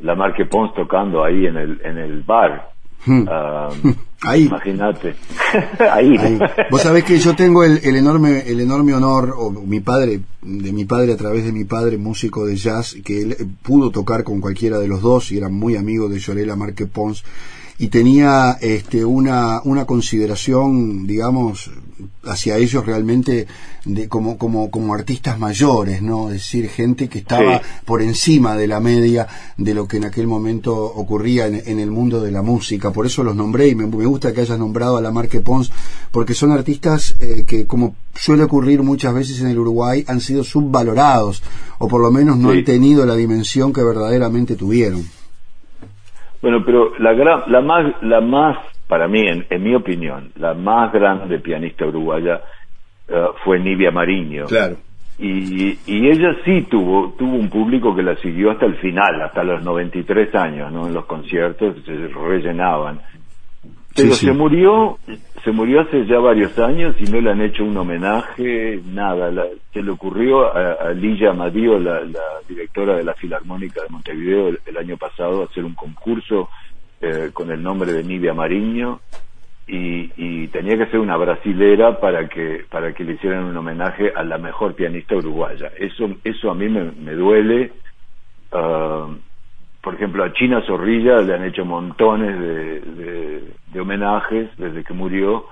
la 0.00 0.14
Marque 0.16 0.46
Pons 0.46 0.74
tocando 0.74 1.22
ahí 1.24 1.46
en 1.46 1.56
el, 1.56 1.80
en 1.84 1.98
el 1.98 2.22
bar. 2.22 2.72
Hmm. 3.04 3.22
Uh, 3.22 3.94
ahí. 4.22 4.46
Imagínate. 4.46 5.14
ahí. 5.90 6.16
ahí. 6.16 6.38
Vos 6.70 6.82
sabés 6.82 7.04
que 7.04 7.18
yo 7.18 7.34
tengo 7.34 7.64
el, 7.64 7.80
el, 7.82 7.96
enorme, 7.96 8.42
el 8.46 8.60
enorme 8.60 8.94
honor, 8.94 9.34
o 9.36 9.50
mi 9.50 9.80
padre, 9.80 10.20
de 10.42 10.72
mi 10.72 10.84
padre 10.84 11.12
a 11.12 11.16
través 11.16 11.44
de 11.44 11.52
mi 11.52 11.64
padre, 11.64 11.98
músico 11.98 12.46
de 12.46 12.56
jazz, 12.56 12.96
que 13.04 13.22
él 13.22 13.36
pudo 13.62 13.90
tocar 13.90 14.24
con 14.24 14.40
cualquiera 14.40 14.78
de 14.78 14.88
los 14.88 15.00
dos 15.00 15.32
y 15.32 15.38
era 15.38 15.48
muy 15.48 15.76
amigo 15.76 16.08
de 16.08 16.18
Llorela 16.18 16.56
Marque 16.56 16.86
Pons 16.86 17.24
y 17.80 17.88
tenía 17.88 18.58
este, 18.60 19.06
una, 19.06 19.62
una 19.64 19.86
consideración, 19.86 21.06
digamos, 21.06 21.70
hacia 22.24 22.58
ellos 22.58 22.84
realmente 22.84 23.46
de 23.86 24.06
como 24.06 24.36
como 24.36 24.70
como 24.70 24.92
artistas 24.92 25.38
mayores 25.38 26.02
no 26.02 26.28
es 26.28 26.34
decir 26.34 26.68
gente 26.68 27.08
que 27.08 27.18
estaba 27.18 27.62
por 27.86 28.02
encima 28.02 28.54
de 28.56 28.66
la 28.66 28.80
media 28.80 29.26
de 29.56 29.72
lo 29.72 29.88
que 29.88 29.96
en 29.96 30.04
aquel 30.04 30.26
momento 30.26 30.74
ocurría 30.76 31.46
en, 31.46 31.78
el 31.78 31.90
mundo 31.90 32.20
de 32.20 32.30
la 32.30 32.42
música. 32.42 32.90
Por 32.90 33.06
eso 33.06 33.24
los 33.24 33.34
nombré 33.34 33.68
y 33.68 33.74
me, 33.74 33.84
gusta 33.86 34.34
que 34.34 34.42
hayas 34.42 34.58
nombrado 34.58 34.98
a 34.98 35.00
la 35.00 35.10
Marque 35.10 35.40
Pons 35.40 35.72
porque 36.10 36.34
son 36.34 36.52
artistas 36.52 37.16
eh, 37.20 37.44
que 37.46 37.66
como 37.66 37.94
suele 38.14 38.42
ocurrir 38.42 38.82
muchas 38.82 39.14
veces 39.14 39.40
en 39.40 39.48
el 39.48 39.58
Uruguay 39.58 40.04
han 40.06 40.20
sido 40.20 40.44
subvalorados 40.44 41.42
o 41.78 41.88
por 41.88 42.02
lo 42.02 42.10
menos 42.10 42.36
no 42.36 42.50
han 42.50 42.62
tenido 42.62 43.06
la 43.06 43.16
dimensión 43.16 43.72
que 43.72 43.82
verdaderamente 43.82 44.56
tuvieron 44.56 45.19
bueno 46.42 46.64
pero 46.64 46.92
la 46.98 47.12
gran 47.12 47.42
la 47.46 47.60
más 47.60 48.02
la 48.02 48.20
más 48.20 48.56
para 48.90 49.06
mí, 49.06 49.20
en, 49.24 49.62
mi 49.62 49.72
opinión, 49.76 50.32
la 50.34 50.52
más 50.52 50.92
grande 50.92 51.38
pianista 51.38 51.86
uruguaya 51.86 52.40
eh, 53.08 53.26
fue 53.44 53.60
Nivia 53.60 53.92
Mariño. 53.92 54.46
Claro. 54.46 54.76
Y, 55.16 55.78
ella 55.86 56.34
sí 56.44 56.62
tuvo 56.62 57.14
tuvo 57.16 57.36
un 57.36 57.48
público 57.48 57.94
que 57.94 58.02
la 58.02 58.16
siguió 58.16 58.50
hasta 58.50 58.66
el 58.66 58.74
final, 58.78 59.22
hasta 59.22 59.44
los 59.44 59.62
93 59.62 60.34
años, 60.34 60.72
¿no? 60.72 60.88
En 60.88 60.94
los 60.94 61.04
conciertos 61.04 61.76
se 61.84 62.08
rellenaban. 62.08 63.00
Pero 63.94 64.14
se 64.14 64.32
murió, 64.32 64.98
se 65.44 65.50
murió 65.50 65.80
hace 65.80 66.06
ya 66.06 66.18
varios 66.18 66.56
años 66.58 66.94
y 67.00 67.04
no 67.04 67.20
le 67.20 67.30
han 67.30 67.40
hecho 67.40 67.64
un 67.64 67.76
homenaje, 67.76 68.80
nada. 68.86 69.30
se 69.72 69.82
le 69.82 69.90
ocurrió 69.90 70.54
a, 70.54 70.92
Lilla 70.92 71.30
Amadío, 71.30 71.78
la, 71.78 72.00
directora 72.48 72.96
de 72.96 73.04
la 73.04 73.14
Filarmónica 73.14 73.82
de 73.82 73.88
Montevideo, 73.88 74.50
el 74.64 74.76
año 74.76 74.96
pasado, 74.96 75.44
hacer 75.44 75.64
un 75.64 75.74
concurso 75.74 76.48
eh, 77.00 77.30
con 77.32 77.50
el 77.50 77.62
nombre 77.62 77.92
de 77.92 78.04
Nivia 78.04 78.34
Mariño 78.34 79.00
y, 79.72 80.48
tenía 80.48 80.76
que 80.76 80.90
ser 80.90 80.98
una 80.98 81.16
brasilera 81.16 82.00
para 82.00 82.28
que 82.28 82.64
para 82.68 82.92
que 82.92 83.04
le 83.04 83.14
hicieran 83.14 83.44
un 83.44 83.56
homenaje 83.56 84.12
a 84.14 84.24
la 84.24 84.38
mejor 84.38 84.74
pianista 84.74 85.14
uruguaya. 85.14 85.70
Eso 85.78 86.10
eso 86.24 86.50
a 86.50 86.54
mí 86.54 86.68
me, 86.68 87.12
duele. 87.12 87.72
Ah, 88.52 89.08
por 89.82 89.94
ejemplo, 89.94 90.24
a 90.24 90.32
China 90.32 90.62
Zorrilla 90.66 91.22
le 91.22 91.34
han 91.34 91.44
hecho 91.44 91.64
montones 91.64 92.38
de, 92.38 92.80
de, 93.72 93.80
homenajes 93.80 94.50
desde 94.58 94.84
que 94.84 94.92
murió 94.92 95.46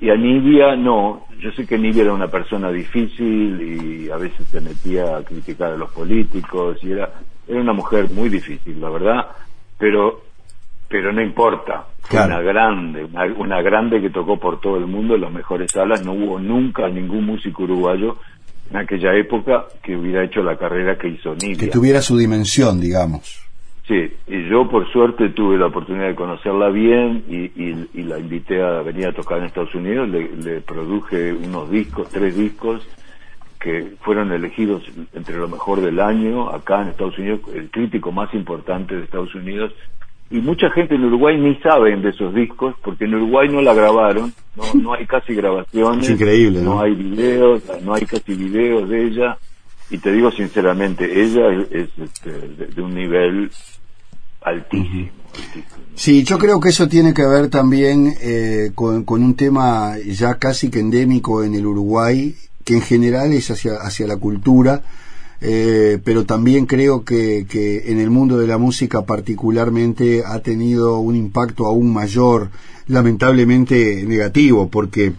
y 0.00 0.08
a 0.10 0.16
Nivia 0.16 0.76
no. 0.76 1.26
Yo 1.38 1.50
sé 1.52 1.66
que 1.66 1.78
Nivia 1.78 2.04
era 2.04 2.14
una 2.14 2.28
persona 2.28 2.70
difícil 2.70 3.60
y 3.60 4.10
a 4.10 4.16
veces 4.16 4.46
se 4.48 4.60
metía 4.60 5.18
a 5.18 5.22
criticar 5.22 5.72
a 5.72 5.76
los 5.76 5.90
políticos 5.90 6.78
y 6.82 6.92
era 6.92 7.10
era 7.48 7.60
una 7.60 7.72
mujer 7.72 8.10
muy 8.10 8.28
difícil, 8.28 8.80
la 8.80 8.90
verdad. 8.90 9.26
Pero 9.78 10.22
pero 10.88 11.12
no 11.12 11.20
importa. 11.20 11.86
Una 12.12 12.40
grande, 12.40 13.04
una, 13.04 13.60
grande 13.60 14.00
que 14.00 14.10
tocó 14.10 14.38
por 14.38 14.60
todo 14.60 14.76
el 14.76 14.86
mundo 14.86 15.16
en 15.16 15.22
las 15.22 15.32
mejores 15.32 15.72
salas. 15.72 16.04
No 16.04 16.12
hubo 16.12 16.38
nunca 16.38 16.88
ningún 16.88 17.26
músico 17.26 17.64
uruguayo 17.64 18.16
en 18.70 18.76
aquella 18.76 19.12
época 19.14 19.66
que 19.82 19.96
hubiera 19.96 20.24
hecho 20.24 20.42
la 20.42 20.56
carrera 20.56 20.96
que 20.96 21.08
hizo 21.08 21.34
Nidia. 21.34 21.58
Que 21.58 21.66
tuviera 21.66 22.00
su 22.00 22.16
dimensión, 22.16 22.80
digamos. 22.80 23.45
Sí, 23.86 24.12
y 24.26 24.48
yo 24.48 24.68
por 24.68 24.90
suerte 24.90 25.28
tuve 25.28 25.56
la 25.56 25.66
oportunidad 25.66 26.08
de 26.08 26.16
conocerla 26.16 26.70
bien 26.70 27.24
y, 27.28 28.02
la 28.02 28.18
invité 28.18 28.60
a 28.60 28.82
venir 28.82 29.06
a 29.06 29.12
tocar 29.12 29.38
en 29.38 29.44
Estados 29.44 29.74
Unidos. 29.74 30.08
Le, 30.08 30.28
le, 30.36 30.60
produje 30.60 31.32
unos 31.32 31.70
discos, 31.70 32.08
tres 32.08 32.36
discos, 32.36 32.86
que 33.60 33.94
fueron 34.00 34.32
elegidos 34.32 34.82
entre 35.12 35.36
lo 35.36 35.48
mejor 35.48 35.80
del 35.80 36.00
año 36.00 36.50
acá 36.50 36.82
en 36.82 36.88
Estados 36.88 37.18
Unidos, 37.18 37.40
el 37.54 37.70
crítico 37.70 38.12
más 38.12 38.32
importante 38.34 38.96
de 38.96 39.04
Estados 39.04 39.34
Unidos 39.34 39.72
y 40.30 40.38
mucha 40.38 40.70
gente 40.70 40.96
en 40.96 41.04
Uruguay 41.04 41.38
ni 41.38 41.54
saben 41.56 42.02
de 42.02 42.10
esos 42.10 42.34
discos 42.34 42.74
porque 42.82 43.04
en 43.04 43.14
Uruguay 43.14 43.48
no 43.48 43.62
la 43.62 43.74
grabaron, 43.74 44.32
no, 44.56 44.64
no 44.82 44.94
hay 44.94 45.06
casi 45.06 45.34
grabaciones, 45.34 46.10
increíble, 46.10 46.60
¿no? 46.62 46.80
hay 46.80 46.94
videos, 46.94 47.62
no 47.82 47.94
hay 47.94 48.04
casi 48.04 48.34
videos 48.34 48.88
de 48.88 49.04
ella 49.04 49.38
y 49.90 49.98
te 49.98 50.12
digo 50.12 50.30
sinceramente, 50.30 51.22
ella 51.22 51.52
es, 51.70 51.88
este, 51.98 52.30
de, 52.74 52.82
un 52.82 52.94
nivel 52.94 53.50
altísimo, 54.42 55.10
Sí, 55.94 56.24
yo 56.24 56.38
creo 56.38 56.60
que 56.60 56.70
eso 56.70 56.88
tiene 56.88 57.14
que 57.14 57.26
ver 57.26 57.48
también 57.48 58.14
eh, 58.20 58.72
con, 58.74 59.04
con 59.04 59.22
un 59.22 59.34
tema 59.34 59.96
ya 59.98 60.34
casi 60.34 60.70
que 60.70 60.80
endémico 60.80 61.42
en 61.42 61.54
el 61.54 61.66
Uruguay, 61.66 62.34
que 62.64 62.74
en 62.74 62.82
general 62.82 63.32
es 63.32 63.50
hacia, 63.50 63.76
hacia 63.76 64.06
la 64.06 64.16
cultura, 64.16 64.82
eh, 65.40 65.98
pero 66.04 66.24
también 66.24 66.66
creo 66.66 67.04
que, 67.04 67.46
que, 67.48 67.90
en 67.90 68.00
el 68.00 68.10
mundo 68.10 68.38
de 68.38 68.46
la 68.46 68.58
música 68.58 69.04
particularmente 69.04 70.22
ha 70.26 70.40
tenido 70.40 70.98
un 70.98 71.16
impacto 71.16 71.66
aún 71.66 71.92
mayor, 71.92 72.50
lamentablemente 72.88 74.04
negativo, 74.06 74.68
porque 74.68 75.12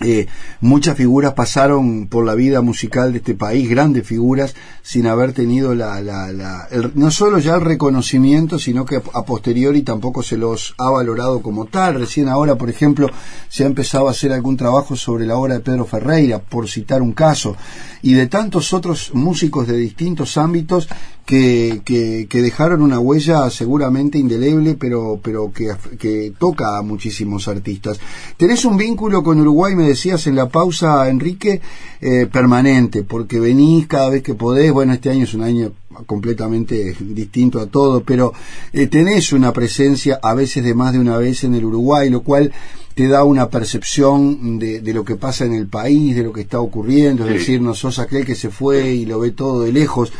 eh, 0.00 0.26
muchas 0.60 0.96
figuras 0.96 1.34
pasaron 1.34 2.08
por 2.08 2.24
la 2.24 2.34
vida 2.34 2.60
musical 2.60 3.12
de 3.12 3.18
este 3.18 3.34
país, 3.34 3.68
grandes 3.68 4.06
figuras, 4.06 4.54
sin 4.82 5.06
haber 5.06 5.32
tenido 5.32 5.74
la, 5.74 6.00
la, 6.00 6.32
la 6.32 6.68
no 6.94 7.10
solo 7.10 7.38
ya 7.38 7.54
el 7.54 7.60
reconocimiento, 7.60 8.58
sino 8.58 8.84
que 8.84 8.96
a 8.96 9.24
posteriori 9.24 9.82
tampoco 9.82 10.22
se 10.22 10.36
los 10.36 10.74
ha 10.78 10.90
valorado 10.90 11.40
como 11.40 11.66
tal. 11.66 11.94
Recién 11.94 12.28
ahora, 12.28 12.56
por 12.56 12.70
ejemplo, 12.70 13.10
se 13.48 13.64
ha 13.64 13.66
empezado 13.66 14.08
a 14.08 14.12
hacer 14.12 14.32
algún 14.32 14.56
trabajo 14.56 14.96
sobre 14.96 15.26
la 15.26 15.36
obra 15.36 15.54
de 15.54 15.60
Pedro 15.60 15.84
Ferreira, 15.84 16.40
por 16.40 16.68
citar 16.68 17.02
un 17.02 17.12
caso, 17.12 17.56
y 18.02 18.14
de 18.14 18.26
tantos 18.26 18.72
otros 18.72 19.10
músicos 19.14 19.66
de 19.68 19.76
distintos 19.76 20.36
ámbitos 20.36 20.88
que, 21.32 22.26
que, 22.28 22.42
dejaron 22.42 22.82
una 22.82 22.98
huella 22.98 23.48
seguramente 23.48 24.18
indeleble, 24.18 24.74
pero, 24.78 25.18
pero 25.22 25.50
que, 25.50 25.72
que 25.98 26.34
toca 26.38 26.76
a 26.76 26.82
muchísimos 26.82 27.48
artistas. 27.48 27.98
Tenés 28.36 28.66
un 28.66 28.76
vínculo 28.76 29.22
con 29.22 29.40
Uruguay, 29.40 29.74
me 29.74 29.88
decías 29.88 30.26
en 30.26 30.36
la 30.36 30.50
pausa, 30.50 31.08
Enrique, 31.08 31.62
eh, 32.02 32.28
permanente, 32.30 33.02
porque 33.02 33.40
venís 33.40 33.86
cada 33.86 34.10
vez 34.10 34.22
que 34.22 34.34
podés, 34.34 34.72
bueno, 34.72 34.92
este 34.92 35.08
año 35.08 35.24
es 35.24 35.32
un 35.32 35.42
año 35.42 35.72
completamente 36.04 36.94
distinto 37.00 37.60
a 37.60 37.66
todo, 37.66 38.02
pero 38.02 38.34
eh, 38.74 38.86
tenés 38.86 39.32
una 39.32 39.54
presencia 39.54 40.18
a 40.22 40.34
veces 40.34 40.62
de 40.64 40.74
más 40.74 40.92
de 40.92 40.98
una 40.98 41.16
vez 41.16 41.44
en 41.44 41.54
el 41.54 41.64
Uruguay, 41.64 42.10
lo 42.10 42.22
cual 42.22 42.52
te 42.94 43.08
da 43.08 43.24
una 43.24 43.48
percepción 43.48 44.58
de, 44.58 44.80
de 44.80 44.92
lo 44.92 45.02
que 45.02 45.16
pasa 45.16 45.46
en 45.46 45.54
el 45.54 45.66
país, 45.66 46.14
de 46.14 46.24
lo 46.24 46.32
que 46.32 46.42
está 46.42 46.60
ocurriendo, 46.60 47.26
es 47.26 47.32
decir, 47.32 47.62
no 47.62 47.72
sos 47.72 47.98
aquel 47.98 48.26
que 48.26 48.34
se 48.34 48.50
fue 48.50 48.92
y 48.92 49.06
lo 49.06 49.20
ve 49.20 49.30
todo 49.30 49.62
de 49.62 49.72
lejos. 49.72 50.12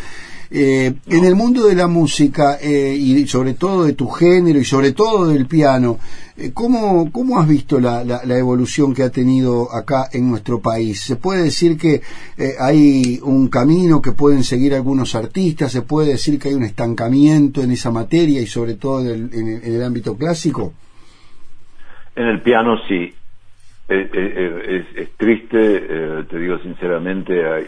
Eh, 0.54 0.92
en 1.06 1.24
el 1.24 1.34
mundo 1.34 1.66
de 1.66 1.74
la 1.74 1.86
música 1.86 2.58
eh, 2.60 2.94
y 2.94 3.26
sobre 3.26 3.54
todo 3.54 3.84
de 3.86 3.94
tu 3.94 4.08
género 4.08 4.58
y 4.58 4.64
sobre 4.64 4.92
todo 4.92 5.28
del 5.28 5.46
piano, 5.46 5.98
eh, 6.36 6.50
¿cómo, 6.52 7.10
¿cómo 7.10 7.40
has 7.40 7.48
visto 7.48 7.80
la, 7.80 8.04
la, 8.04 8.36
evolución 8.36 8.92
que 8.92 9.02
ha 9.02 9.08
tenido 9.08 9.74
acá 9.74 10.08
en 10.12 10.28
nuestro 10.28 10.60
país? 10.60 11.00
¿Se 11.00 11.16
puede 11.16 11.44
decir 11.44 11.78
que 11.78 12.02
hay 12.60 13.18
un 13.22 13.48
camino 13.48 14.02
que 14.02 14.12
pueden 14.12 14.44
seguir 14.44 14.74
algunos 14.74 15.14
artistas? 15.14 15.72
¿Se 15.72 15.80
puede 15.80 16.10
decir 16.10 16.38
que 16.38 16.48
hay 16.48 16.54
un 16.54 16.64
estancamiento 16.64 17.62
en 17.62 17.70
esa 17.70 17.90
materia 17.90 18.42
y 18.42 18.46
sobre 18.46 18.74
todo 18.74 19.00
en 19.00 19.30
el, 19.32 19.64
en 19.64 19.74
el, 19.74 19.82
ámbito 19.82 20.18
clásico? 20.18 20.74
En 22.14 22.26
el 22.26 22.42
piano 22.42 22.76
sí. 22.86 23.14
Es, 23.88 24.10
es, 24.12 25.16
triste, 25.16 25.80
te 26.30 26.38
digo 26.38 26.58
sinceramente, 26.58 27.44
hay, 27.46 27.64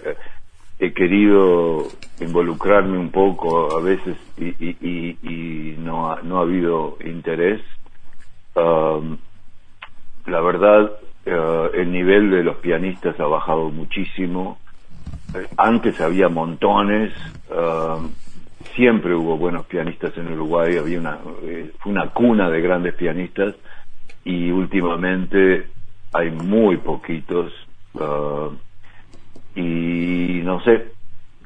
he 0.79 0.93
querido 0.93 1.89
involucrarme 2.21 2.99
un 2.99 3.11
poco 3.11 3.77
a 3.77 3.81
veces 3.81 4.17
y, 4.37 5.77
no, 5.79 6.11
ha, 6.11 6.23
no 6.23 6.39
ha 6.39 6.43
habido 6.43 6.99
interés. 7.05 7.61
Um, 8.55 9.19
la 10.27 10.41
verdad, 10.41 10.93
uh, 11.27 11.75
el 11.75 11.91
nivel 11.93 12.31
de 12.31 12.43
los 12.43 12.57
pianistas 12.57 13.19
ha 13.21 13.27
bajado 13.27 13.71
muchísimo. 13.71 14.59
Antes 15.57 16.01
había 16.01 16.29
montones, 16.29 17.13
um, 17.51 18.11
siempre 18.75 19.15
hubo 19.15 19.37
buenos 19.37 19.67
pianistas 19.67 20.17
en 20.17 20.33
Uruguay, 20.33 20.77
había 20.77 20.99
una, 20.99 21.19
eh, 21.43 21.73
fue 21.79 21.93
una 21.93 22.09
cuna 22.11 22.51
de 22.51 22.61
grandes 22.61 22.95
pianistas 22.95 23.55
y 24.25 24.51
últimamente 24.51 25.67
hay 26.13 26.31
muy 26.31 26.77
poquitos. 26.79 27.53
Uh, 27.95 28.51
y 29.55 30.41
no 30.45 30.61
sé 30.63 30.93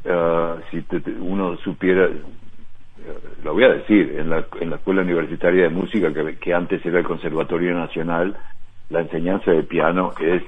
uh, 0.04 0.60
si 0.70 0.84
uno 1.20 1.56
supiera 1.58 2.06
uh, 2.06 3.44
lo 3.44 3.52
voy 3.54 3.64
a 3.64 3.74
decir 3.74 4.16
en 4.18 4.30
la, 4.30 4.46
en 4.60 4.70
la 4.70 4.76
escuela 4.76 5.02
universitaria 5.02 5.64
de 5.64 5.68
música 5.70 6.12
que, 6.12 6.36
que 6.36 6.54
antes 6.54 6.84
era 6.84 6.98
el 6.98 7.04
conservatorio 7.04 7.74
nacional 7.74 8.36
la 8.90 9.00
enseñanza 9.00 9.50
de 9.50 9.62
piano 9.62 10.12
es 10.20 10.42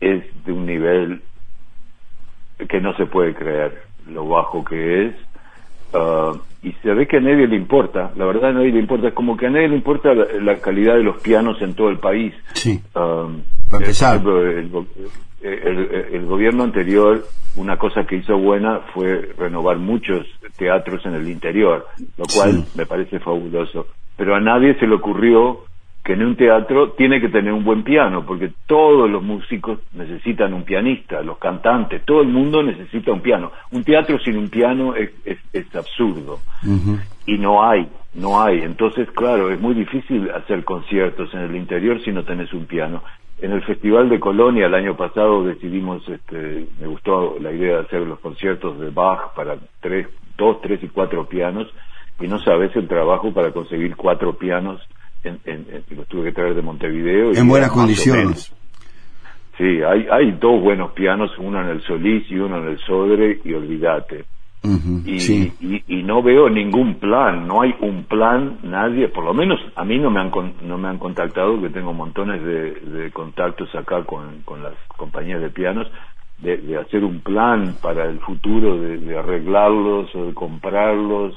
es 0.00 0.24
de 0.44 0.52
un 0.52 0.66
nivel 0.66 1.22
que 2.68 2.80
no 2.80 2.94
se 2.96 3.06
puede 3.06 3.34
creer 3.34 3.82
lo 4.08 4.28
bajo 4.28 4.64
que 4.64 5.06
es 5.06 5.14
uh, 5.94 6.38
y 6.66 6.72
se 6.82 6.92
ve 6.92 7.06
que 7.06 7.18
a 7.18 7.20
nadie 7.20 7.46
le 7.46 7.54
importa, 7.54 8.10
la 8.16 8.24
verdad 8.24 8.50
a 8.50 8.54
nadie 8.54 8.72
le 8.72 8.80
importa, 8.80 9.06
es 9.06 9.14
como 9.14 9.36
que 9.36 9.46
a 9.46 9.50
nadie 9.50 9.68
le 9.68 9.76
importa 9.76 10.12
la, 10.14 10.58
calidad 10.58 10.96
de 10.96 11.04
los 11.04 11.18
pianos 11.18 11.62
en 11.62 11.74
todo 11.74 11.90
el 11.90 11.98
país. 11.98 12.34
Sí. 12.54 12.82
Um, 12.96 13.42
Para 13.70 13.84
empezar. 13.84 14.22
el, 15.42 16.08
el, 16.12 16.26
gobierno 16.26 16.64
anterior, 16.64 17.24
una 17.56 17.76
cosa 17.78 18.04
que 18.04 18.16
hizo 18.16 18.36
buena 18.38 18.80
fue 18.94 19.32
renovar 19.38 19.78
muchos 19.78 20.26
teatros 20.56 21.04
en 21.06 21.14
el 21.14 21.28
interior, 21.28 21.86
lo 22.16 22.24
cual 22.24 22.64
me 22.74 22.86
parece 22.86 23.18
fabuloso. 23.18 23.86
Pero 24.16 24.34
a 24.34 24.40
nadie 24.40 24.78
se 24.78 24.86
le 24.86 24.94
ocurrió 24.94 25.64
que 26.06 26.12
en 26.12 26.22
un 26.24 26.36
teatro 26.36 26.92
tiene 26.92 27.20
que 27.20 27.28
tener 27.28 27.52
un 27.52 27.64
buen 27.64 27.82
piano, 27.82 28.24
porque 28.24 28.52
todos 28.66 29.10
los 29.10 29.24
músicos 29.24 29.80
necesitan 29.92 30.54
un 30.54 30.62
pianista, 30.62 31.20
los 31.20 31.36
cantantes, 31.36 32.04
todo 32.04 32.22
el 32.22 32.28
mundo 32.28 32.62
necesita 32.62 33.10
un 33.10 33.20
piano. 33.20 33.50
Un 33.72 33.82
teatro 33.82 34.16
sin 34.20 34.38
un 34.38 34.48
piano 34.48 34.94
es, 34.94 35.10
es, 35.24 35.74
absurdo. 35.74 36.38
Y 37.26 37.38
no 37.38 37.68
hay, 37.68 37.88
no 38.14 38.40
hay. 38.40 38.60
Entonces, 38.60 39.10
claro, 39.10 39.50
es 39.50 39.60
muy 39.60 39.74
difícil 39.74 40.30
hacer 40.30 40.62
conciertos 40.62 41.34
en 41.34 41.40
el 41.40 41.56
interior 41.56 42.00
si 42.04 42.12
no 42.12 42.22
tenés 42.22 42.52
un 42.52 42.66
piano. 42.66 43.02
En 43.38 43.52
el 43.52 43.62
Festival 43.64 44.08
de 44.08 44.18
Colonia 44.18 44.66
el 44.66 44.74
año 44.74 44.96
pasado 44.96 45.44
decidimos, 45.44 46.08
este, 46.08 46.66
me 46.80 46.86
gustó 46.86 47.36
la 47.38 47.52
idea 47.52 47.76
de 47.76 47.82
hacer 47.82 48.00
los 48.00 48.18
conciertos 48.20 48.80
de 48.80 48.90
Bach 48.90 49.34
para 49.34 49.56
tres, 49.80 50.08
dos, 50.38 50.60
tres 50.62 50.82
y 50.82 50.88
cuatro 50.88 51.28
pianos, 51.28 51.68
y 52.18 52.28
no 52.28 52.38
sabes 52.38 52.74
el 52.76 52.88
trabajo 52.88 53.32
para 53.32 53.52
conseguir 53.52 53.94
cuatro 53.94 54.38
pianos 54.38 54.80
en, 55.22 55.84
los 55.90 56.06
tuve 56.08 56.24
que 56.24 56.32
traer 56.32 56.54
de 56.54 56.62
Montevideo. 56.62 57.32
en 57.34 57.48
buenas 57.48 57.70
condiciones. 57.70 58.54
Sí, 59.58 59.82
hay, 59.82 60.06
hay 60.10 60.32
dos 60.32 60.60
buenos 60.62 60.92
pianos, 60.92 61.30
uno 61.38 61.60
en 61.62 61.68
el 61.68 61.82
Solís 61.82 62.30
y 62.30 62.36
uno 62.36 62.58
en 62.58 62.68
el 62.68 62.78
Sodre, 62.78 63.40
y 63.44 63.52
olvídate. 63.52 64.24
Y, 65.04 65.82
y, 65.86 66.02
no 66.02 66.22
veo 66.22 66.48
ningún 66.48 66.94
plan, 66.94 67.46
no 67.46 67.62
hay 67.62 67.74
un 67.80 68.04
plan, 68.04 68.58
nadie, 68.62 69.08
por 69.08 69.24
lo 69.24 69.34
menos 69.34 69.60
a 69.74 69.84
mí 69.84 69.98
no 69.98 70.10
me 70.10 70.20
han, 70.20 70.30
no 70.62 70.78
me 70.78 70.88
han 70.88 70.98
contactado, 70.98 71.60
que 71.60 71.70
tengo 71.70 71.92
montones 71.92 72.42
de, 72.42 73.10
contactos 73.12 73.74
acá 73.74 74.04
con, 74.04 74.42
con 74.44 74.62
las 74.62 74.74
compañías 74.96 75.40
de 75.40 75.50
pianos, 75.50 75.90
de, 76.38 76.76
hacer 76.76 77.04
un 77.04 77.20
plan 77.20 77.76
para 77.82 78.04
el 78.06 78.18
futuro, 78.20 78.78
de 78.78 79.18
arreglarlos 79.18 80.14
o 80.14 80.26
de 80.26 80.34
comprarlos 80.34 81.34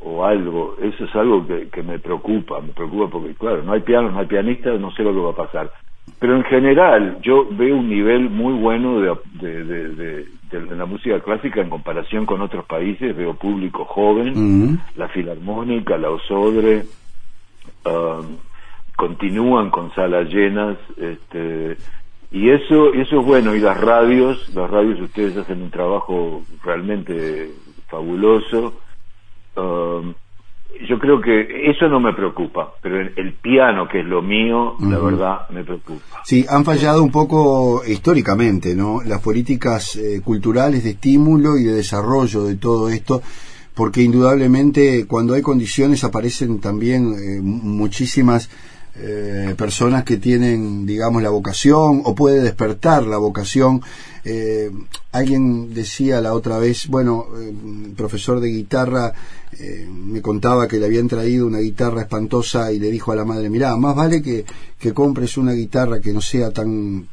o 0.00 0.24
algo, 0.24 0.76
eso 0.80 1.04
es 1.04 1.16
algo 1.16 1.46
que, 1.46 1.82
me 1.82 1.98
preocupa, 1.98 2.60
me 2.60 2.72
preocupa 2.72 3.08
porque, 3.10 3.34
claro, 3.34 3.62
no 3.62 3.72
hay 3.72 3.80
piano, 3.80 4.10
no 4.10 4.20
hay 4.20 4.26
pianista, 4.26 4.70
no 4.72 4.90
sé 4.92 5.02
lo 5.02 5.12
que 5.12 5.20
va 5.20 5.30
a 5.30 5.46
pasar. 5.46 5.72
Pero 6.18 6.36
en 6.36 6.44
general, 6.44 7.18
yo 7.22 7.46
veo 7.50 7.76
un 7.76 7.90
nivel 7.90 8.30
muy 8.30 8.54
bueno 8.54 9.00
de, 9.00 9.64
de, 9.64 10.26
la 10.76 10.86
música 10.86 11.20
clásica 11.20 11.60
en 11.60 11.68
comparación 11.68 12.24
con 12.24 12.40
otros 12.40 12.64
países, 12.64 13.14
veo 13.14 13.34
público 13.34 13.84
joven, 13.84 14.80
la 14.96 15.08
Filarmónica, 15.08 15.98
la 15.98 16.10
Osodre, 16.10 16.84
um, 17.84 18.36
continúan 18.96 19.70
con 19.70 19.92
salas 19.94 20.28
llenas, 20.28 20.78
este, 20.96 21.76
y 22.30 22.48
eso, 22.48 22.94
eso 22.94 23.20
es 23.20 23.26
bueno, 23.26 23.54
y 23.54 23.60
las 23.60 23.78
radios, 23.78 24.54
las 24.54 24.70
radios 24.70 25.00
ustedes 25.00 25.36
hacen 25.36 25.60
un 25.60 25.70
trabajo 25.70 26.42
realmente 26.64 27.50
fabuloso, 27.88 28.72
Um, 29.56 30.14
yo 30.88 30.98
creo 30.98 31.20
que 31.20 31.70
eso 31.70 31.88
no 31.88 32.00
me 32.00 32.12
preocupa, 32.12 32.74
pero 32.82 33.00
el, 33.00 33.32
piano, 33.34 33.88
que 33.88 34.00
es 34.00 34.06
lo 34.06 34.22
mío, 34.22 34.74
la 34.80 34.98
verdad 34.98 35.48
me 35.50 35.64
preocupa. 35.64 36.22
Sí, 36.24 36.44
han 36.48 36.64
fallado 36.64 37.02
un 37.02 37.10
poco 37.10 37.82
históricamente, 37.86 38.74
¿no? 38.74 39.02
Las 39.02 39.20
políticas 39.20 39.96
eh, 39.96 40.20
culturales 40.24 40.84
de 40.84 40.90
estímulo 40.90 41.56
y 41.56 41.64
de 41.64 41.74
desarrollo 41.74 42.44
de 42.44 42.56
todo 42.56 42.88
esto, 42.88 43.22
porque 43.74 44.02
indudablemente 44.02 45.06
cuando 45.06 45.34
hay 45.34 45.42
condiciones 45.42 46.04
aparecen 46.04 46.60
también 46.60 47.12
eh, 47.12 47.40
muchísimas 47.42 48.50
eh, 48.98 49.54
personas 49.58 50.04
que 50.04 50.16
tienen, 50.16 50.86
digamos, 50.86 51.22
la 51.22 51.28
vocación 51.30 52.02
o 52.04 52.14
puede 52.14 52.40
despertar 52.40 53.06
la 53.06 53.18
vocación. 53.18 53.82
Eh, 54.24 54.70
alguien 55.12 55.74
decía 55.74 56.20
la 56.20 56.32
otra 56.32 56.58
vez, 56.58 56.88
bueno, 56.88 57.26
eh, 57.38 57.52
profesor 57.96 58.40
de 58.40 58.48
guitarra 58.48 59.12
me 59.88 60.20
contaba 60.20 60.68
que 60.68 60.78
le 60.78 60.84
habían 60.84 61.08
traído 61.08 61.46
una 61.46 61.60
guitarra 61.60 62.02
espantosa 62.02 62.72
y 62.72 62.78
le 62.78 62.90
dijo 62.90 63.12
a 63.12 63.16
la 63.16 63.24
madre, 63.24 63.48
mira, 63.48 63.74
más 63.76 63.96
vale 63.96 64.20
que, 64.20 64.44
que 64.78 64.92
compres 64.92 65.38
una 65.38 65.52
guitarra 65.52 65.98
que 65.98 66.12
no 66.12 66.20
sea 66.20 66.50
tan 66.50 67.08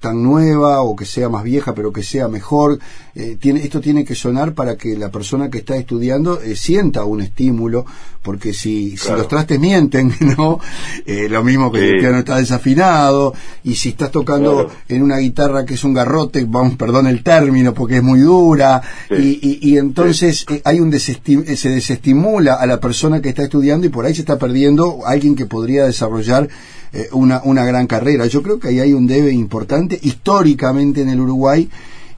tan 0.00 0.22
nueva 0.22 0.80
o 0.80 0.96
que 0.96 1.04
sea 1.04 1.28
más 1.28 1.44
vieja 1.44 1.74
pero 1.74 1.92
que 1.92 2.02
sea 2.02 2.26
mejor 2.26 2.78
eh, 3.14 3.36
tiene 3.38 3.60
esto 3.60 3.80
tiene 3.80 4.04
que 4.04 4.14
sonar 4.14 4.54
para 4.54 4.76
que 4.76 4.96
la 4.96 5.10
persona 5.10 5.50
que 5.50 5.58
está 5.58 5.76
estudiando 5.76 6.40
eh, 6.40 6.56
sienta 6.56 7.04
un 7.04 7.20
estímulo 7.20 7.84
porque 8.22 8.54
si, 8.54 8.96
si 8.96 9.10
los 9.12 9.28
trastes 9.28 9.60
mienten 9.60 10.12
no 10.38 10.58
eh, 11.04 11.28
lo 11.28 11.44
mismo 11.44 11.70
que 11.70 11.90
el 11.90 12.00
piano 12.00 12.18
está 12.18 12.38
desafinado 12.38 13.34
y 13.62 13.74
si 13.74 13.90
estás 13.90 14.10
tocando 14.10 14.70
en 14.88 15.02
una 15.02 15.18
guitarra 15.18 15.66
que 15.66 15.74
es 15.74 15.84
un 15.84 15.92
garrote 15.92 16.46
vamos 16.48 16.76
perdón 16.76 17.06
el 17.06 17.22
término 17.22 17.74
porque 17.74 17.96
es 17.96 18.02
muy 18.02 18.20
dura 18.20 18.80
y, 19.10 19.58
y, 19.62 19.76
entonces 19.76 20.46
hay 20.64 20.80
un 20.80 20.90
se 20.98 21.68
desestimula 21.68 22.54
a 22.54 22.66
la 22.66 22.80
persona 22.80 23.20
que 23.20 23.28
está 23.28 23.42
estudiando 23.42 23.86
y 23.86 23.90
por 23.90 24.06
ahí 24.06 24.14
se 24.14 24.22
está 24.22 24.38
perdiendo 24.38 25.00
alguien 25.06 25.34
que 25.34 25.46
podría 25.46 25.84
desarrollar 25.84 26.48
eh, 26.92 27.08
una, 27.12 27.40
una 27.44 27.64
gran 27.64 27.86
carrera. 27.86 28.26
Yo 28.26 28.42
creo 28.42 28.58
que 28.58 28.68
ahí 28.68 28.80
hay 28.80 28.92
un 28.92 29.06
debe 29.06 29.32
importante 29.32 29.98
históricamente 30.02 31.02
en 31.02 31.10
el 31.10 31.20
Uruguay. 31.20 31.68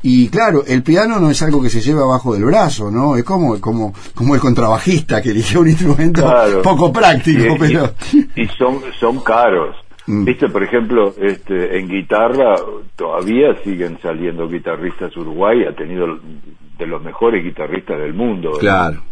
Y 0.05 0.29
claro, 0.31 0.65
el 0.67 0.83
piano 0.83 1.21
no 1.21 1.31
es 1.31 1.43
algo 1.43 1.63
que 1.63 1.71
se 1.71 1.81
lleva 1.81 2.03
abajo 2.03 2.35
del 2.35 2.45
brazo, 2.45 2.91
¿no? 2.91 3.17
Es 3.17 3.23
como, 3.23 3.61
como, 3.61 3.93
como 4.15 4.35
el 4.35 4.41
contrabajista 4.41 5.23
que 5.23 5.31
eligió 5.31 5.61
un 5.61 5.69
instrumento 5.69 6.29
poco 6.63 6.93
práctico, 6.93 7.55
pero... 7.59 7.93
Y, 8.35 8.47
son, 8.59 8.81
son 8.99 9.21
caros. 9.21 9.77
Mm. 10.07 10.25
Viste, 10.25 10.49
por 10.49 10.65
ejemplo, 10.65 11.15
este, 11.17 11.79
en 11.79 11.89
guitarra 11.89 12.57
todavía 12.97 13.55
siguen 13.63 13.99
saliendo 14.03 14.49
guitarristas 14.49 15.17
Uruguay, 15.17 15.65
ha 15.65 15.77
tenido 15.77 16.19
de 16.79 16.87
los 16.87 17.01
mejores 17.03 17.45
guitarristas 17.45 17.99
del 18.01 18.13
mundo. 18.13 18.53
Claro. 18.59 19.03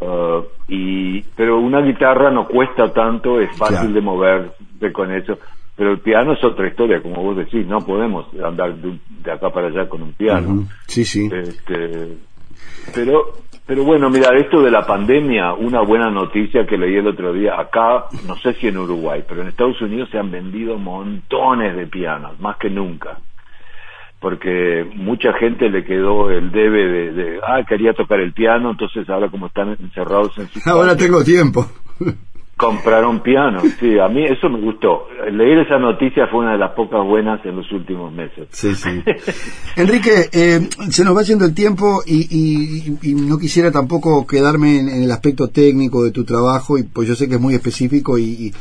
Uh, 0.00 0.42
y 0.66 1.22
pero 1.36 1.60
una 1.60 1.80
guitarra 1.80 2.32
no 2.32 2.48
cuesta 2.48 2.92
tanto 2.92 3.40
es 3.40 3.56
fácil 3.56 3.94
de 3.94 4.00
mover 4.00 4.50
con 4.90 5.12
eso. 5.12 5.38
Pero 5.76 5.92
el 5.92 6.00
piano 6.00 6.32
es 6.32 6.44
otra 6.44 6.68
historia 6.68 7.00
como 7.02 7.22
vos 7.22 7.36
decís 7.36 7.66
no 7.66 7.78
podemos 7.78 8.26
andar 8.42 8.74
de, 8.76 8.98
acá 9.30 9.50
para 9.50 9.68
allá 9.68 9.88
con 9.88 10.02
un 10.02 10.12
piano. 10.12 10.66
Sí 10.86 11.04
sí. 11.04 11.30
Este, 11.32 12.16
pero 12.94 13.34
pero 13.66 13.84
bueno 13.84 14.10
mira 14.10 14.36
esto 14.36 14.60
de 14.60 14.70
la 14.70 14.84
pandemia 14.84 15.54
una 15.54 15.82
buena 15.82 16.10
noticia 16.10 16.66
que 16.66 16.76
leí 16.76 16.96
el 16.96 17.06
otro 17.06 17.32
día 17.32 17.58
acá 17.58 18.06
no 18.26 18.36
sé 18.36 18.54
si 18.54 18.68
en 18.68 18.76
Uruguay 18.76 19.24
pero 19.26 19.42
en 19.42 19.48
Estados 19.48 19.80
Unidos 19.80 20.08
se 20.10 20.18
han 20.18 20.30
vendido 20.30 20.78
montones 20.78 21.76
de 21.76 21.86
pianos 21.86 22.38
más 22.40 22.56
que 22.58 22.68
nunca. 22.68 23.18
Porque 24.20 24.88
mucha 24.94 25.32
gente 25.32 25.68
le 25.68 25.84
quedó 25.84 26.30
el 26.30 26.52
debe 26.52 27.10
de, 27.12 27.40
ah, 27.42 27.64
quería 27.68 27.92
tocar 27.92 28.20
el 28.20 28.32
piano, 28.32 28.70
entonces 28.70 29.10
ahora 29.10 29.28
como 29.28 29.48
están 29.48 29.70
encerrados 29.70 30.38
en 30.38 30.46
su 30.46 30.60
Ahora 30.70 30.96
tengo 30.96 31.24
tiempo. 31.24 31.66
Compraron 32.62 33.22
piano, 33.22 33.60
sí, 33.80 33.98
a 33.98 34.08
mí 34.08 34.24
eso 34.24 34.48
me 34.48 34.60
gustó. 34.60 35.08
Leer 35.30 35.66
esa 35.66 35.78
noticia 35.78 36.28
fue 36.28 36.40
una 36.40 36.52
de 36.52 36.58
las 36.58 36.72
pocas 36.72 37.04
buenas 37.04 37.44
en 37.44 37.56
los 37.56 37.70
últimos 37.72 38.12
meses. 38.12 38.46
Sí, 38.52 38.74
sí. 38.74 39.02
Enrique, 39.76 40.28
eh, 40.32 40.68
se 40.90 41.04
nos 41.04 41.16
va 41.16 41.22
yendo 41.22 41.44
el 41.44 41.54
tiempo 41.54 42.02
y, 42.06 42.96
y, 43.02 43.14
no 43.14 43.36
quisiera 43.38 43.72
tampoco 43.72 44.26
quedarme 44.26 44.78
en, 44.78 44.88
en, 44.88 45.02
el 45.02 45.10
aspecto 45.10 45.48
técnico 45.48 46.04
de 46.04 46.12
tu 46.12 46.24
trabajo, 46.24 46.78
y 46.78 46.84
pues 46.84 47.08
yo 47.08 47.14
sé 47.16 47.28
que 47.28 47.34
es 47.34 47.40
muy 47.40 47.54
específico 47.54 48.16
y 48.16 48.52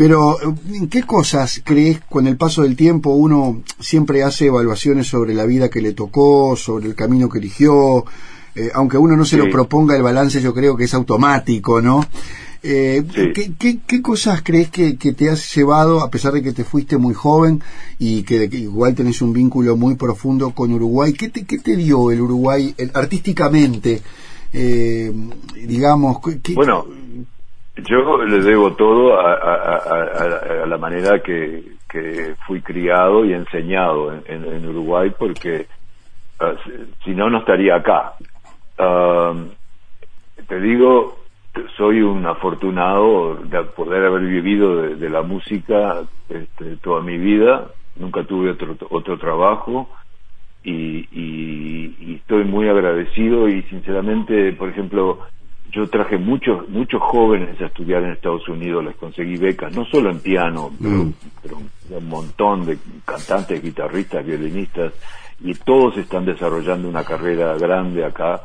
pero, 0.00 0.38
¿en 0.40 0.88
qué 0.88 1.02
cosas 1.02 1.60
crees 1.62 2.00
con 2.08 2.26
el 2.26 2.38
paso 2.38 2.62
del 2.62 2.74
tiempo 2.74 3.10
uno 3.10 3.60
siempre 3.80 4.22
hace 4.22 4.46
evaluaciones 4.46 5.06
sobre 5.06 5.34
la 5.34 5.44
vida 5.44 5.68
que 5.68 5.82
le 5.82 5.92
tocó, 5.92 6.56
sobre 6.56 6.86
el 6.86 6.94
camino 6.94 7.28
que 7.28 7.36
eligió? 7.38 8.06
Eh, 8.54 8.70
aunque 8.72 8.96
uno 8.96 9.14
no 9.14 9.26
se 9.26 9.36
lo 9.36 9.50
proponga, 9.50 9.94
el 9.94 10.02
balance 10.02 10.40
yo 10.40 10.54
creo 10.54 10.74
que 10.74 10.84
es 10.84 10.94
automático, 10.94 11.82
¿no? 11.82 12.02
Eh, 12.62 13.02
¿qué, 13.58 14.02
cosas 14.02 14.42
crees 14.42 14.70
que, 14.70 14.92
te 14.94 15.30
has 15.30 15.54
llevado, 15.54 16.00
a 16.00 16.10
pesar 16.10 16.32
de 16.32 16.42
que 16.42 16.52
te 16.52 16.64
fuiste 16.64 16.98
muy 16.98 17.14
joven 17.14 17.62
y 17.98 18.22
que, 18.22 18.48
igual 18.52 18.94
tenés 18.94 19.22
un 19.22 19.32
vínculo 19.32 19.76
muy 19.76 19.96
profundo 19.96 20.50
con 20.50 20.72
Uruguay? 20.72 21.12
¿Qué 21.14 21.30
te, 21.30 21.46
qué 21.46 21.58
te 21.58 21.76
dio 21.76 22.10
el 22.10 22.20
Uruguay 22.20 22.74
artísticamente? 22.94 24.02
Eh, 24.52 25.10
digamos, 25.54 26.18
bueno, 26.54 26.84
yo 27.76 28.24
le 28.24 28.40
debo 28.40 28.74
todo 28.74 29.18
a, 29.18 30.66
la 30.66 30.76
manera 30.76 31.22
que, 31.22 31.62
que, 31.88 32.34
fui 32.46 32.60
criado 32.60 33.24
y 33.24 33.32
enseñado 33.32 34.12
en, 34.26 34.66
Uruguay 34.68 35.12
porque 35.18 35.66
ah, 36.40 36.54
si 37.04 37.12
no, 37.12 37.30
no 37.30 37.38
estaría 37.38 37.76
acá. 37.76 38.14
Ah, 38.78 39.34
te 40.48 40.60
digo, 40.60 41.19
soy 41.76 42.02
un 42.02 42.26
afortunado 42.26 43.36
de 43.36 43.62
poder 43.64 44.04
haber 44.04 44.22
vivido 44.22 44.82
de, 44.82 45.10
la 45.10 45.22
música 45.22 46.02
este, 46.28 46.76
toda 46.76 47.02
mi 47.02 47.18
vida, 47.18 47.68
nunca 47.96 48.24
tuve 48.24 48.50
otro, 48.50 48.76
otro 48.90 49.18
trabajo 49.18 49.88
y, 50.62 51.08
y 51.10 52.14
estoy 52.16 52.44
muy 52.44 52.68
agradecido 52.68 53.48
y 53.48 53.62
sinceramente, 53.62 54.52
por 54.52 54.68
ejemplo, 54.68 55.20
yo 55.72 55.88
traje 55.88 56.18
muchos 56.18 56.68
muchos 56.68 57.00
jóvenes 57.02 57.60
a 57.60 57.66
estudiar 57.66 58.02
en 58.02 58.12
Estados 58.12 58.48
Unidos, 58.48 58.84
les 58.84 58.96
conseguí 58.96 59.36
becas, 59.36 59.74
no 59.74 59.84
solo 59.86 60.10
en 60.10 60.20
piano, 60.20 60.70
mm. 60.78 61.10
pero, 61.42 61.58
un 61.90 62.08
montón 62.08 62.66
de 62.66 62.78
cantantes, 63.04 63.62
guitarristas, 63.62 64.24
violinistas, 64.24 64.92
y 65.40 65.54
todos 65.54 65.96
están 65.96 66.24
desarrollando 66.24 66.88
una 66.88 67.04
carrera 67.04 67.56
grande 67.56 68.04
acá. 68.04 68.42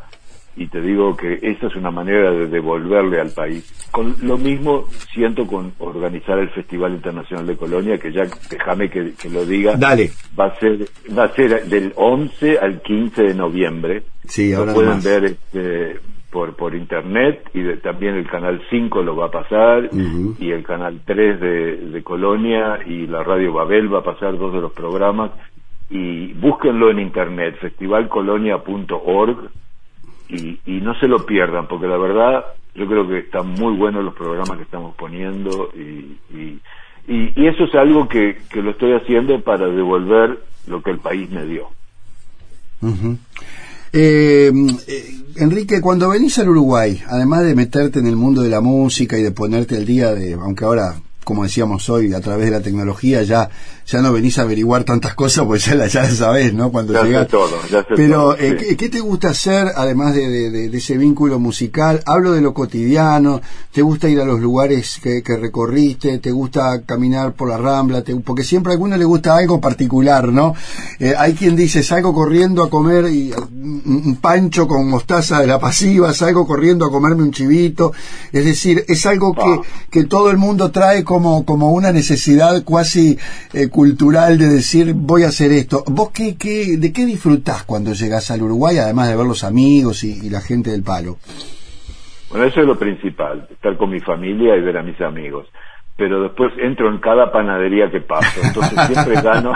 Y 0.58 0.68
te 0.68 0.82
digo 0.82 1.16
que 1.18 1.40
esa 1.42 1.68
es 1.68 1.76
una 1.76 1.92
manera 1.92 2.32
de 2.32 2.48
devolverle 2.48 3.20
al 3.20 3.32
país. 3.32 3.90
Con 3.92 4.16
lo 4.22 4.38
mismo 4.38 4.86
siento 5.14 5.46
con 5.46 5.74
organizar 5.80 6.40
el 6.40 6.50
Festival 6.50 6.94
Internacional 6.94 7.46
de 7.46 7.58
Colonia, 7.58 7.98
que 7.98 8.12
ya 8.12 8.24
déjame 8.50 8.90
que, 8.90 9.14
lo 9.30 9.46
diga. 9.46 9.76
Dale. 9.76 10.12
Va 10.40 10.46
a 10.46 10.56
ser 10.56 10.88
va 11.18 11.26
a 11.26 11.34
ser 11.34 11.66
del 11.66 11.92
11 11.96 12.58
al 12.60 12.82
15 12.82 13.24
de 13.24 13.34
noviembre. 13.34 14.04
Sí, 14.24 14.54
ahora 14.54 14.72
lo 14.72 14.76
pueden 14.76 15.02
ver 15.02 15.26
este, 15.26 16.00
por 16.32 16.56
por 16.56 16.74
internet 16.74 17.50
y 17.54 17.64
también 17.78 18.16
el 18.16 18.28
canal 18.28 18.62
5 18.70 19.02
lo 19.02 19.16
va 19.16 19.26
a 19.28 19.32
pasar 19.32 19.90
y 20.40 20.52
el 20.52 20.64
canal 20.64 21.02
3 21.06 21.40
de, 21.40 21.78
de 21.78 22.04
Colonia 22.04 22.80
y 22.86 23.08
la 23.08 23.24
radio 23.24 23.54
Babel 23.54 23.94
va 23.94 24.00
a 24.00 24.04
pasar 24.04 24.38
dos 24.38 24.54
de 24.54 24.62
los 24.62 24.72
programas 24.72 25.32
y 25.90 26.34
búsquenlo 26.34 26.90
en 26.90 27.00
internet 27.00 27.58
festivalcolonia.org 27.60 29.50
y, 30.30 30.60
y 30.66 30.82
no 30.82 30.98
se 31.00 31.08
lo 31.08 31.26
pierdan, 31.26 31.68
porque 31.68 31.88
la 31.88 31.98
verdad 31.98 32.46
yo 32.76 32.88
creo 32.88 33.08
que 33.08 33.20
están 33.20 33.48
muy 33.48 33.76
buenos 33.76 34.04
los 34.04 34.14
programas 34.14 34.58
que 34.58 34.64
estamos 34.64 34.96
poniendo 34.96 35.72
y, 35.74 36.18
y, 36.36 36.62
y, 37.08 37.48
eso 37.48 37.64
es 37.64 37.76
algo 37.76 38.08
que, 38.08 38.38
que, 38.50 38.62
lo 38.62 38.72
estoy 38.72 38.94
haciendo 38.94 39.42
para 39.42 39.68
devolver 39.68 40.40
lo 40.68 40.82
que 40.82 40.92
el 40.92 41.00
país 41.00 41.30
me 41.30 41.46
dio. 41.46 41.70
Eh, 43.94 44.52
eh, 44.88 45.06
Enrique, 45.38 45.80
cuando 45.80 46.10
venís 46.10 46.38
al 46.40 46.50
Uruguay, 46.50 47.02
además 47.08 47.46
de 47.46 47.56
meterte 47.56 48.00
en 48.00 48.08
el 48.08 48.18
mundo 48.18 48.42
de 48.42 48.50
la 48.50 48.62
música 48.62 49.18
y 49.18 49.24
de 49.24 49.32
ponerte 49.32 49.78
al 49.78 49.86
día 49.86 50.14
de, 50.14 50.34
aunque 50.34 50.66
ahora 50.66 50.96
como 51.26 51.44
decíamos 51.44 51.90
hoy, 51.90 52.14
a 52.14 52.22
través 52.22 52.46
de 52.46 52.52
la 52.52 52.62
tecnología 52.62 53.24
ya 53.24 53.50
ya 53.88 54.02
no 54.02 54.12
venís 54.12 54.40
a 54.40 54.42
averiguar 54.42 54.84
tantas 54.84 55.14
cosas, 55.14 55.46
pues 55.46 55.66
ya, 55.66 55.76
la, 55.76 55.88
ya 55.88 56.10
sabés, 56.10 56.54
¿no? 56.54 56.72
Cuando 56.72 56.94
ya 57.06 57.28
todo, 57.28 57.60
Pero, 57.96 58.36
eh, 58.38 58.76
¿qué, 58.78 58.90
te 58.90 59.00
gusta 59.00 59.30
hacer, 59.30 59.72
además 59.76 60.16
de, 60.16 60.66
ese 60.76 60.98
vínculo 60.98 61.40
musical? 61.40 62.02
Hablo 62.06 62.32
de 62.32 62.42
lo 62.42 62.54
cotidiano, 62.54 63.42
¿te 63.72 63.84
gusta 63.84 64.10
ir 64.10 64.20
a 64.20 64.26
los 64.26 64.40
lugares 64.40 65.00
que, 65.02 65.22
recorriste? 65.38 66.18
¿Te 66.18 66.32
gusta 66.32 66.82
caminar 66.84 67.34
por 67.34 67.50
la 67.50 67.58
rambla? 67.58 68.04
porque 68.24 68.44
siempre 68.44 68.72
a 68.72 68.74
alguno 68.74 68.98
le 68.98 69.06
gusta 69.06 69.36
algo 69.36 69.62
particular, 69.62 70.30
¿no? 70.30 70.56
Eh, 71.00 71.14
hay 71.18 71.34
quien 71.34 71.56
dice, 71.56 71.84
salgo 71.84 72.14
corriendo 72.14 72.64
a 72.64 72.70
comer 72.70 73.06
y, 73.06 73.34
un 73.36 74.18
pancho 74.22 74.68
con 74.68 74.90
mostaza 74.90 75.40
de 75.40 75.48
la 75.48 75.60
pasiva, 75.60 76.14
salgo 76.14 76.48
corriendo 76.48 76.86
a 76.86 76.92
comerme 76.92 77.24
un 77.24 77.32
chivito. 77.32 77.94
Es 78.32 78.46
decir, 78.46 78.84
es 78.88 79.06
algo 79.06 79.34
que, 79.34 79.42
ah. 79.42 79.62
que 79.92 80.06
todo 80.06 80.32
el 80.32 80.38
mundo 80.38 80.72
trae 80.72 81.04
como, 81.04 81.46
como 81.46 81.72
una 81.72 81.92
necesidad 81.92 82.64
cuasi... 82.64 83.20
Eh, 83.54 83.70
cultural 83.76 84.38
de 84.38 84.48
decir 84.48 84.94
voy 84.96 85.24
a 85.24 85.28
hacer 85.28 85.52
esto. 85.52 85.84
¿Vos 85.88 86.10
qué, 86.12 86.38
qué, 86.38 86.78
de 86.78 86.94
qué 86.94 87.06
disfrutás 87.06 87.66
cuando 87.66 87.92
llegás 87.92 88.32
al 88.32 88.42
Uruguay, 88.42 88.78
además 88.78 89.10
de 89.10 89.18
ver 89.18 89.26
los 89.26 89.44
amigos 89.44 90.06
y, 90.06 90.30
la 90.30 90.40
gente 90.40 90.70
del 90.70 90.82
palo? 90.82 91.18
Bueno, 92.30 92.46
eso 92.46 92.62
es 92.62 92.66
lo 92.66 92.80
principal, 92.80 93.46
estar 93.52 93.76
con 93.76 93.90
mi 93.90 94.00
familia 94.00 94.56
y 94.56 94.62
ver 94.62 94.78
a 94.78 94.82
mis 94.82 95.00
amigos. 95.02 95.48
Pero 95.98 96.22
después 96.24 96.54
entro 96.58 96.90
en 96.90 97.00
cada 97.00 97.34
panadería 97.34 97.92
que 97.92 98.00
paso, 98.00 98.40
entonces 98.42 98.80
siempre 98.88 99.22
gano, 99.22 99.52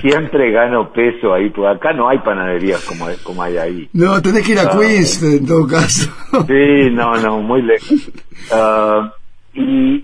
siempre 0.00 0.50
gano 0.50 0.92
peso 0.92 1.32
ahí, 1.32 1.48
porque 1.50 1.70
acá 1.70 1.92
no 1.92 2.08
hay 2.08 2.18
panaderías 2.18 2.84
como, 2.84 3.06
como 3.22 3.44
hay 3.44 3.58
ahí. 3.58 3.88
No, 3.92 4.20
tenés 4.20 4.44
que 4.44 4.52
ir 4.52 4.58
a 4.58 4.76
uh, 4.76 4.82
en 4.82 5.46
todo 5.46 5.68
caso. 5.68 6.10
Sí, 6.48 6.90
no, 6.90 7.16
no, 7.16 7.38
muy 7.38 7.62
lejos. 7.62 8.10
Ah, 8.50 9.12
y 9.54 9.98
eh, 9.98 10.02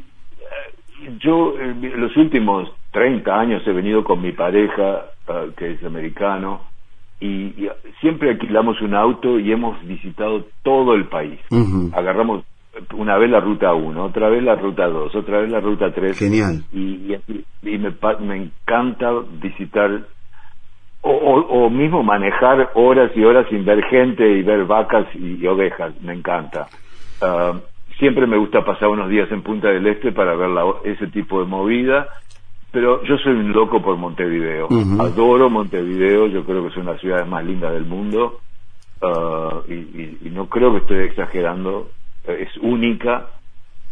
yo, 1.19 1.55
los 1.97 2.17
últimos 2.17 2.71
30 2.93 3.39
años 3.39 3.63
he 3.67 3.73
venido 3.73 4.05
con 4.05 4.23
mi 4.23 4.33
pareja, 4.33 5.07
ah, 5.29 5.45
que 5.57 5.73
es 5.73 5.85
americano, 5.85 6.63
y, 7.21 7.69
siempre 8.01 8.31
alquilamos 8.31 8.81
un 8.81 8.95
auto 8.95 9.39
y 9.39 9.51
hemos 9.51 9.85
visitado 9.87 10.47
todo 10.63 10.95
el 10.95 11.07
país. 11.07 11.41
Agarramos 11.93 12.45
una 12.95 13.19
vez 13.19 13.31
la 13.31 13.41
ruta 13.41 13.75
1, 13.75 14.05
otra 14.05 14.29
vez 14.29 14.43
la 14.43 14.55
ruta 14.55 14.87
2, 14.87 15.15
otra 15.17 15.41
vez 15.41 15.51
la 15.51 15.61
ruta 15.61 15.93
3. 15.93 16.17
Genial. 16.17 16.63
Y, 16.73 17.15
y, 17.63 17.79
me, 17.79 17.93
me, 18.21 18.37
encanta 18.37 19.11
visitar 19.43 20.07
o, 21.03 21.11
o, 21.11 21.71
mismo 21.71 22.03
manejar 22.03 22.71
horas 22.75 23.11
y 23.17 23.25
horas 23.25 23.47
sin 23.51 23.65
ver 23.65 23.83
gente 23.85 24.29
y 24.29 24.43
ver 24.43 24.65
vacas 24.65 25.07
y, 25.15 25.45
ovejas, 25.47 25.93
me 26.03 26.13
encanta. 26.13 26.69
Ah, 27.21 27.55
siempre 27.99 28.27
me 28.27 28.37
gusta 28.37 28.65
pasar 28.65 28.89
unos 28.89 29.09
días 29.09 29.31
en 29.33 29.43
Punta 29.43 29.69
del 29.69 29.87
Este 29.87 30.13
para 30.13 30.35
ver 30.35 30.51
ese 30.85 31.09
tipo 31.09 31.41
de 31.41 31.47
movida 31.47 32.09
pero 32.71 33.03
yo 33.05 33.17
soy 33.19 33.33
un 33.33 33.53
loco 33.53 33.81
por 33.81 33.97
Montevideo. 33.97 34.69
Adoro 35.01 35.49
Montevideo, 35.49 36.27
yo 36.27 36.45
creo 36.45 36.63
que 36.63 36.69
es 36.69 36.77
una 36.77 36.87
de 36.87 36.93
las 36.93 37.01
ciudades 37.01 37.27
más 37.27 37.45
lindas 37.45 37.73
del 37.73 37.87
mundo 37.87 38.41
uh, 39.01 39.71
y, 39.71 40.31
no 40.31 40.49
creo 40.49 40.73
que 40.73 40.79
estoy 40.79 40.99
exagerando, 41.05 41.91
es 42.27 42.57
única. 42.59 43.31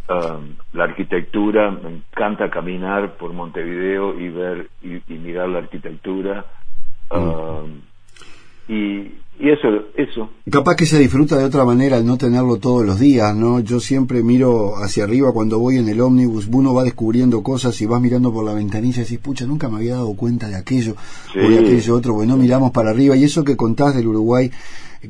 Um, 0.09 0.55
la 0.71 0.85
arquitectura, 0.85 1.69
me 1.69 1.89
encanta 1.89 2.49
caminar 2.49 3.17
por 3.17 3.33
Montevideo 3.33 4.17
y 4.17 4.29
ver 4.29 4.69
y, 4.81 5.01
mirar 5.15 5.49
la 5.49 5.57
arquitectura. 5.59 6.45
Um, 7.09 7.81
y, 8.69 9.11
y 9.39 9.49
eso, 9.49 9.67
eso. 9.95 10.29
Capaz 10.49 10.75
que 10.75 10.85
se 10.85 10.97
disfruta 10.97 11.37
de 11.37 11.43
otra 11.43 11.63
manera 11.63 11.97
al 11.97 12.05
no 12.05 12.17
tenerlo 12.17 12.57
todos 12.57 12.85
los 12.85 12.99
días, 12.99 13.35
¿no? 13.35 13.59
Yo 13.59 13.79
siempre 13.79 14.23
miro 14.23 14.77
hacia 14.77 15.03
arriba 15.03 15.31
cuando 15.31 15.59
voy 15.59 15.77
en 15.77 15.87
el 15.89 16.01
ómnibus, 16.01 16.47
uno 16.51 16.73
va 16.73 16.83
descubriendo 16.83 17.43
cosas 17.43 17.79
y 17.81 17.85
vas 17.85 18.01
mirando 18.01 18.33
por 18.33 18.43
la 18.43 18.53
ventanilla 18.53 19.01
y 19.01 19.03
decís, 19.03 19.19
pucha, 19.19 19.45
nunca 19.45 19.69
me 19.69 19.77
había 19.77 19.95
dado 19.95 20.13
cuenta 20.15 20.47
de 20.47 20.55
aquello 20.55 20.95
o 21.35 21.49
de 21.49 21.59
aquello 21.59 21.95
otro, 21.95 22.13
bueno, 22.13 22.35
miramos 22.35 22.71
para 22.71 22.89
arriba 22.89 23.15
y 23.15 23.25
eso 23.25 23.43
que 23.43 23.55
contás 23.55 23.95
del 23.95 24.07
Uruguay 24.07 24.49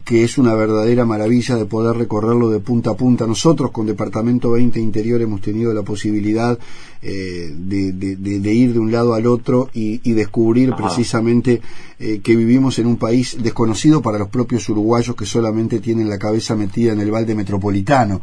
que 0.03 0.23
es 0.23 0.37
una 0.37 0.53
verdadera 0.53 1.05
maravilla 1.05 1.55
de 1.55 1.65
poder 1.65 1.97
recorrerlo 1.97 2.49
de 2.49 2.59
punta 2.59 2.91
a 2.91 2.97
punta. 2.97 3.25
Nosotros 3.25 3.71
con 3.71 3.85
Departamento 3.85 4.51
20 4.51 4.79
Interior 4.79 5.21
hemos 5.21 5.41
tenido 5.41 5.73
la 5.73 5.83
posibilidad 5.83 6.57
eh, 7.01 7.53
de, 7.55 8.53
ir 8.53 8.73
de 8.73 8.79
un 8.79 8.91
lado 8.91 9.13
al 9.13 9.27
otro 9.27 9.69
y, 9.73 9.97
descubrir 10.17 10.73
precisamente 10.73 11.61
eh, 11.99 12.21
que 12.23 12.35
vivimos 12.35 12.79
en 12.79 12.87
un 12.87 12.97
país 12.97 13.37
desconocido 13.41 14.01
para 14.01 14.16
los 14.17 14.29
propios 14.29 14.67
uruguayos 14.69 15.15
que 15.15 15.25
solamente 15.25 15.79
tienen 15.79 16.09
la 16.09 16.17
cabeza 16.17 16.55
metida 16.55 16.93
en 16.93 16.99
el 16.99 17.11
balde 17.11 17.35
metropolitano. 17.35 18.21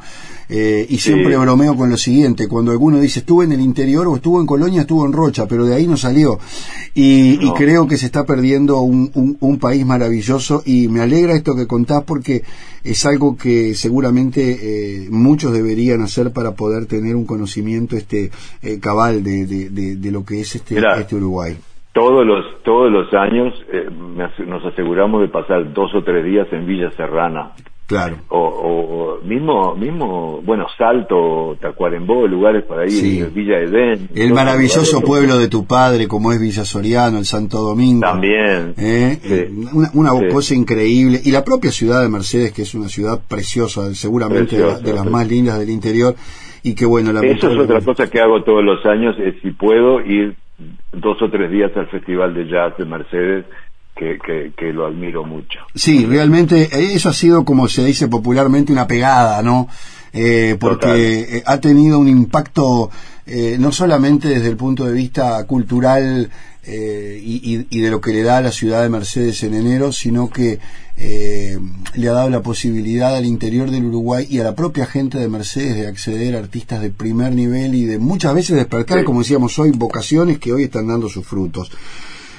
Eh, 0.48 0.86
y 0.88 0.98
siempre 0.98 1.36
bromeo 1.36 1.76
con 1.76 1.90
lo 1.90 1.96
siguiente, 1.96 2.48
cuando 2.48 2.70
alguno 2.70 2.98
dice 2.98 3.20
estuvo 3.20 3.42
en 3.42 3.52
el 3.52 3.60
interior 3.60 4.06
o 4.06 4.16
estuvo 4.16 4.40
en 4.40 4.46
Colonia, 4.46 4.82
estuvo 4.82 5.06
en 5.06 5.12
Rocha, 5.12 5.46
pero 5.46 5.64
de 5.64 5.74
ahí 5.74 5.86
no 5.86 5.96
salió. 5.96 6.38
Y, 6.94 7.38
creo 7.54 7.86
que 7.86 7.96
se 7.96 8.06
está 8.06 8.24
perdiendo 8.24 8.80
un, 8.80 9.36
un 9.38 9.58
país 9.58 9.86
maravilloso 9.86 10.62
y 10.64 10.88
me 10.88 11.00
alegra 11.00 11.34
esto 11.34 11.54
que 11.54 11.66
contás 11.66 12.02
porque 12.02 12.42
es 12.84 13.06
algo 13.06 13.36
que 13.36 13.74
seguramente 13.74 14.58
eh, 15.04 15.08
muchos 15.10 15.52
deberían 15.52 16.02
hacer 16.02 16.32
para 16.32 16.54
poder 16.54 16.86
tener 16.86 17.16
un 17.16 17.24
conocimiento 17.24 17.96
este 17.96 18.30
eh, 18.62 18.78
cabal 18.78 19.24
de, 19.24 19.46
de, 19.46 20.10
lo 20.10 20.24
que 20.24 20.42
es 20.42 20.54
este, 20.54 20.76
este 21.00 21.16
Uruguay. 21.16 21.56
Todos 21.94 22.26
los, 22.26 22.62
todos 22.62 22.92
los 22.92 23.14
años 23.14 23.54
eh, 23.72 23.88
nos 24.46 24.64
aseguramos 24.66 25.22
de 25.22 25.28
pasar 25.28 25.72
dos 25.72 25.94
o 25.94 26.02
tres 26.02 26.24
días 26.24 26.46
en 26.52 26.66
Villa 26.66 26.90
Serrana, 26.90 27.52
Claro. 27.86 28.16
O, 28.30 28.38
o, 28.38 29.24
mismo, 29.26 29.74
mismo, 29.74 30.40
bueno, 30.42 30.66
Salto, 30.78 31.54
Tacuarembó, 31.60 32.26
lugares 32.26 32.64
por 32.64 32.80
ahí, 32.80 33.22
Villa 33.34 33.58
Edén. 33.58 34.08
El 34.14 34.32
maravilloso 34.32 35.02
pueblo 35.02 35.36
de 35.36 35.48
tu 35.48 35.66
padre, 35.66 36.08
como 36.08 36.32
es 36.32 36.40
Villa 36.40 36.64
Soriano, 36.64 37.18
el 37.18 37.26
Santo 37.26 37.58
Domingo. 37.58 38.00
También. 38.00 38.72
¿Eh? 38.78 39.18
Eh, 39.22 39.50
una, 39.74 39.90
una 39.92 40.28
cosa 40.32 40.54
increíble. 40.54 41.20
Y 41.22 41.30
la 41.30 41.44
propia 41.44 41.70
ciudad 41.70 42.00
de 42.00 42.08
Mercedes, 42.08 42.52
que 42.52 42.62
es 42.62 42.74
una 42.74 42.88
ciudad 42.88 43.20
preciosa, 43.28 43.94
seguramente 43.94 44.56
de, 44.56 44.92
las 44.94 45.04
más 45.04 45.28
lindas 45.28 45.58
del 45.58 45.68
interior. 45.68 46.14
Y 46.62 46.74
que 46.74 46.86
bueno, 46.86 47.12
la 47.12 47.20
Eso 47.20 47.50
es 47.50 47.58
otra 47.58 47.82
cosa 47.82 48.08
que 48.08 48.18
hago 48.18 48.42
todos 48.44 48.64
los 48.64 48.86
años, 48.86 49.14
es 49.18 49.34
si 49.42 49.50
puedo 49.50 50.00
ir 50.00 50.34
dos 50.92 51.20
o 51.20 51.30
tres 51.30 51.50
días 51.50 51.72
al 51.76 51.88
Festival 51.88 52.34
de 52.34 52.46
Jazz 52.46 52.76
de 52.78 52.84
Mercedes 52.84 53.44
que, 53.94 54.52
que, 54.56 54.72
lo 54.72 54.86
admiro 54.86 55.24
mucho. 55.24 55.60
Sí, 55.74 56.04
realmente 56.06 56.62
eh, 56.62 56.94
eso 56.94 57.08
ha 57.08 57.12
sido, 57.12 57.44
como 57.44 57.68
se 57.68 57.84
dice 57.84 58.08
popularmente, 58.08 58.72
una 58.72 58.86
pegada, 58.86 59.42
¿no? 59.42 59.68
Eh, 60.12 60.56
porque 60.58 61.20
eh, 61.38 61.42
ha 61.46 61.60
tenido 61.60 61.98
un 61.98 62.08
impacto 62.08 62.90
no 63.58 63.72
solamente 63.72 64.28
desde 64.28 64.48
el 64.48 64.56
punto 64.58 64.84
de 64.84 64.92
vista 64.92 65.46
cultural 65.46 66.30
y, 66.66 67.66
y, 67.68 67.80
de 67.80 67.90
lo 67.90 68.00
que 68.00 68.12
le 68.12 68.22
da 68.22 68.38
a 68.38 68.42
la 68.42 68.52
ciudad 68.52 68.82
de 68.82 68.88
Mercedes 68.88 69.42
en 69.42 69.54
enero, 69.54 69.92
sino 69.92 70.30
que 70.30 70.58
le 70.96 72.08
ha 72.08 72.12
dado 72.12 72.30
la 72.30 72.42
posibilidad 72.42 73.16
al 73.16 73.26
interior 73.26 73.70
del 73.70 73.84
Uruguay 73.84 74.26
y 74.28 74.38
a 74.38 74.44
la 74.44 74.54
propia 74.54 74.86
gente 74.86 75.18
de 75.18 75.28
Mercedes 75.28 75.76
de 75.76 75.86
acceder 75.86 76.36
a 76.36 76.38
artistas 76.38 76.80
de 76.80 76.90
primer 76.90 77.34
nivel 77.34 77.74
y 77.74 77.84
de 77.84 77.98
muchas 77.98 78.34
veces 78.34 78.56
despertar, 78.56 79.04
como 79.04 79.20
decíamos 79.20 79.58
hoy, 79.58 79.72
vocaciones 79.72 80.38
que 80.38 80.52
hoy 80.52 80.64
están 80.64 80.86
dando 80.86 81.08
sus 81.08 81.26
frutos. 81.26 81.70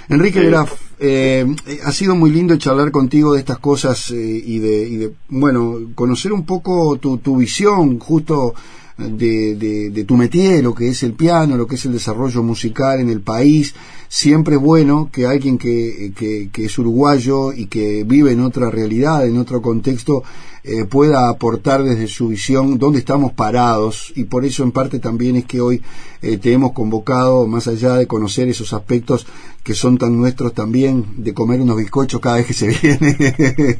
Enrique 0.07 0.43
Graf, 0.43 0.71
eh, 0.99 1.45
ha 1.83 1.91
sido 1.91 2.15
muy 2.15 2.31
lindo 2.31 2.55
charlar 2.57 2.91
contigo 2.91 3.33
de 3.33 3.39
estas 3.39 3.57
cosas 3.57 4.11
eh, 4.11 4.15
y, 4.15 4.59
de, 4.59 5.11
bueno, 5.29 5.79
conocer 5.95 6.31
un 6.31 6.45
poco 6.45 6.97
tu, 6.97 7.17
tu 7.17 7.37
visión 7.37 7.99
justo 7.99 8.53
de, 8.97 9.55
de, 9.91 10.03
tu 10.05 10.15
métier, 10.15 10.63
lo 10.63 10.73
que 10.73 10.87
es 10.89 11.03
el 11.03 11.13
piano, 11.13 11.57
lo 11.57 11.67
que 11.67 11.75
es 11.75 11.85
el 11.85 11.93
desarrollo 11.93 12.43
musical 12.43 12.99
en 12.99 13.09
el 13.09 13.21
país. 13.21 13.73
Siempre 14.15 14.55
es 14.55 14.61
bueno 14.61 15.09
que 15.11 15.25
alguien 15.25 15.57
que, 15.57 16.13
que, 16.15 16.47
que 16.49 16.63
es 16.63 16.79
uruguayo 16.79 17.51
y 17.51 17.65
que 17.65 18.05
vive 18.05 18.31
en 18.31 18.39
otra 18.39 18.71
realidad, 18.71 19.27
en 19.27 19.37
otro 19.37 19.61
contexto, 19.61 20.23
eh, 20.63 20.85
pueda 20.85 21.29
aportar 21.29 21.83
desde 21.83 22.07
su 22.07 22.29
visión 22.29 22.79
dónde 22.79 22.97
estamos 22.97 23.33
parados. 23.33 24.13
Y 24.15 24.23
por 24.23 24.45
eso 24.45 24.63
en 24.63 24.71
parte 24.71 24.99
también 24.99 25.35
es 25.35 25.45
que 25.45 25.59
hoy 25.59 25.83
eh, 26.23 26.37
te 26.37 26.53
hemos 26.53 26.71
convocado, 26.71 27.45
más 27.45 27.67
allá 27.67 27.97
de 27.97 28.07
conocer 28.07 28.47
esos 28.47 28.73
aspectos 28.73 29.27
que 29.61 29.73
son 29.73 29.97
tan 29.97 30.17
nuestros 30.17 30.53
también, 30.53 31.05
de 31.17 31.33
comer 31.33 31.59
unos 31.59 31.77
bizcochos 31.77 32.21
cada 32.21 32.37
vez 32.37 32.47
que 32.47 32.53
se 32.53 32.67
viene, 32.81 33.79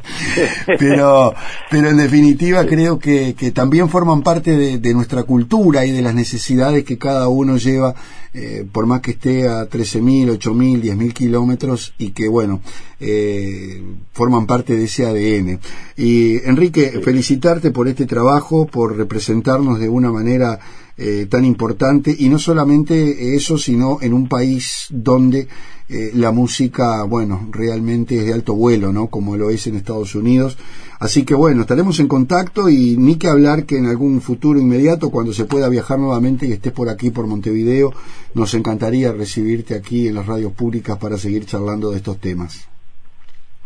pero, 0.78 1.34
pero 1.72 1.90
en 1.90 1.98
definitiva 1.98 2.66
creo 2.66 3.00
que, 3.00 3.36
que 3.36 3.52
también 3.52 3.88
forman 3.88 4.22
parte 4.22 4.58
de, 4.58 4.80
de, 4.80 4.94
nuestra 4.94 5.24
cultura 5.24 5.86
y 5.86 5.92
de 5.92 6.02
las 6.02 6.14
necesidades 6.14 6.84
que 6.84 6.98
cada 6.98 7.28
uno 7.30 7.58
lleva, 7.58 7.96
eh, 8.38 8.68
por 8.70 8.86
más 8.86 9.00
que 9.00 9.12
esté 9.12 9.48
a 9.48 9.70
13.000, 9.70 10.38
8.000, 10.38 10.82
10.000 10.82 11.14
kilómetros 11.14 11.94
y 11.98 12.12
que 12.12 12.28
bueno, 12.28 12.60
eh, 13.00 13.82
forman 14.12 14.46
parte 14.46 14.76
de 14.76 14.84
ese 14.84 15.06
ADN. 15.06 15.60
Y 15.96 16.44
Enrique, 16.46 17.00
felicitarte 17.02 17.72
por 17.72 17.88
este 17.88 18.06
trabajo, 18.06 18.68
por 18.68 18.98
representarnos 18.98 19.80
de 19.80 19.88
una 19.88 20.12
manera 20.12 20.60
eh, 20.98 21.28
tan 21.30 21.44
importante 21.44 22.16
y 22.18 22.30
no 22.30 22.40
solamente 22.40 23.36
eso, 23.36 23.58
sino 23.58 24.00
en 24.02 24.14
un 24.14 24.30
país 24.30 24.88
donde 24.90 25.48
eh, 25.88 26.12
la 26.16 26.32
música, 26.32 27.04
bueno, 27.04 27.48
realmente 27.52 28.18
es 28.18 28.26
de 28.26 28.34
alto 28.34 28.56
vuelo, 28.56 28.92
¿no? 28.92 29.08
Como 29.08 29.38
lo 29.38 29.50
es 29.50 29.68
en 29.68 29.76
Estados 29.76 30.16
Unidos. 30.16 30.58
Así 31.00 31.26
que 31.26 31.36
bueno, 31.36 31.62
estaremos 31.62 32.00
en 32.00 32.08
contacto 32.08 32.70
y 32.70 32.96
ni 32.98 33.18
que 33.18 33.28
hablar 33.28 33.66
que 33.66 33.78
en 33.78 33.88
algún 33.88 34.22
futuro 34.22 34.60
inmediato, 34.60 35.12
cuando 35.12 35.34
se 35.34 35.46
pueda 35.46 35.70
viajar 35.70 36.00
nuevamente 36.00 36.48
y 36.48 36.54
estés 36.54 36.72
por 36.72 36.90
aquí, 36.90 37.12
por 37.12 37.28
Montevideo, 37.28 37.94
nos 38.34 38.54
encantaría 38.54 39.12
recibirte 39.12 39.76
aquí 39.76 40.08
en 40.08 40.16
las 40.16 40.26
radios 40.26 40.54
públicas 40.54 40.98
para 40.98 41.18
seguir 41.18 41.46
charlando 41.46 41.92
de 41.92 41.98
estos 41.98 42.20
temas. 42.20 42.68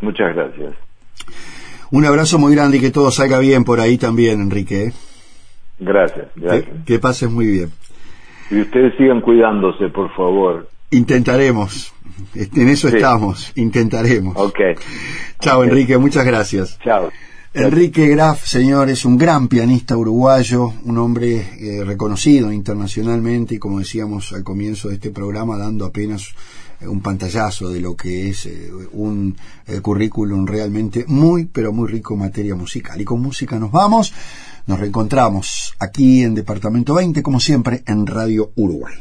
Muchas 0.02 0.36
gracias. 0.36 0.74
Un 1.92 2.06
abrazo 2.06 2.38
muy 2.38 2.54
grande 2.54 2.78
y 2.78 2.82
que 2.82 2.92
todo 2.92 3.12
salga 3.12 3.40
bien 3.40 3.64
por 3.64 3.80
ahí 3.80 3.98
también, 3.98 4.42
Enrique. 4.42 4.94
Gracias, 5.80 6.28
gracias. 6.36 6.86
Que, 6.86 7.00
pases 7.00 7.30
muy 7.30 7.46
bien. 7.48 7.72
Y 8.52 8.62
ustedes 8.62 8.96
sigan 8.98 9.22
cuidándose, 9.22 9.90
por 9.90 10.14
favor. 10.16 10.70
Intentaremos. 10.92 11.94
En 12.36 12.68
eso 12.68 12.90
estamos. 12.90 13.54
Intentaremos. 13.56 14.36
Ok. 14.38 14.60
Chao, 15.40 15.64
Enrique. 15.64 15.98
Muchas 15.98 16.26
gracias. 16.26 16.78
Chao. 16.84 17.10
Enrique 17.54 18.08
Graf, 18.08 18.46
señor, 18.46 18.90
es 18.90 19.06
un 19.06 19.18
gran 19.18 19.48
pianista 19.48 19.98
uruguayo, 19.98 20.72
un 20.86 21.00
hombre 21.00 21.48
eh, 21.60 21.84
reconocido 21.84 22.52
internacionalmente 22.52 23.56
y 23.56 23.58
como 23.58 23.80
decíamos 23.80 24.32
al 24.34 24.44
comienzo 24.44 24.90
de 24.90 24.96
este 24.96 25.10
programa, 25.10 25.58
dando 25.58 25.86
apenas 25.86 26.36
eh, 26.80 26.88
un 26.88 27.02
pantallazo 27.02 27.70
de 27.70 27.82
lo 27.82 27.96
que 27.96 28.30
es 28.30 28.46
eh, 28.46 28.70
un 28.92 29.36
currículum 29.82 30.46
realmente 30.46 31.06
muy, 31.08 31.46
pero 31.46 31.74
muy 31.74 31.88
rico 31.88 32.14
en 32.14 32.20
materia 32.20 32.54
musical. 32.54 33.02
Y 33.02 33.06
con 33.06 33.20
música 33.20 33.58
nos 33.58 33.72
vamos. 33.72 34.14
Nos 34.70 34.80
reencontramos 34.80 35.74
aquí 35.80 36.22
en 36.22 36.36
Departamento 36.36 36.94
20, 36.94 37.24
como 37.24 37.40
siempre, 37.40 37.82
en 37.88 38.06
Radio 38.06 38.52
Uruguay. 38.56 38.94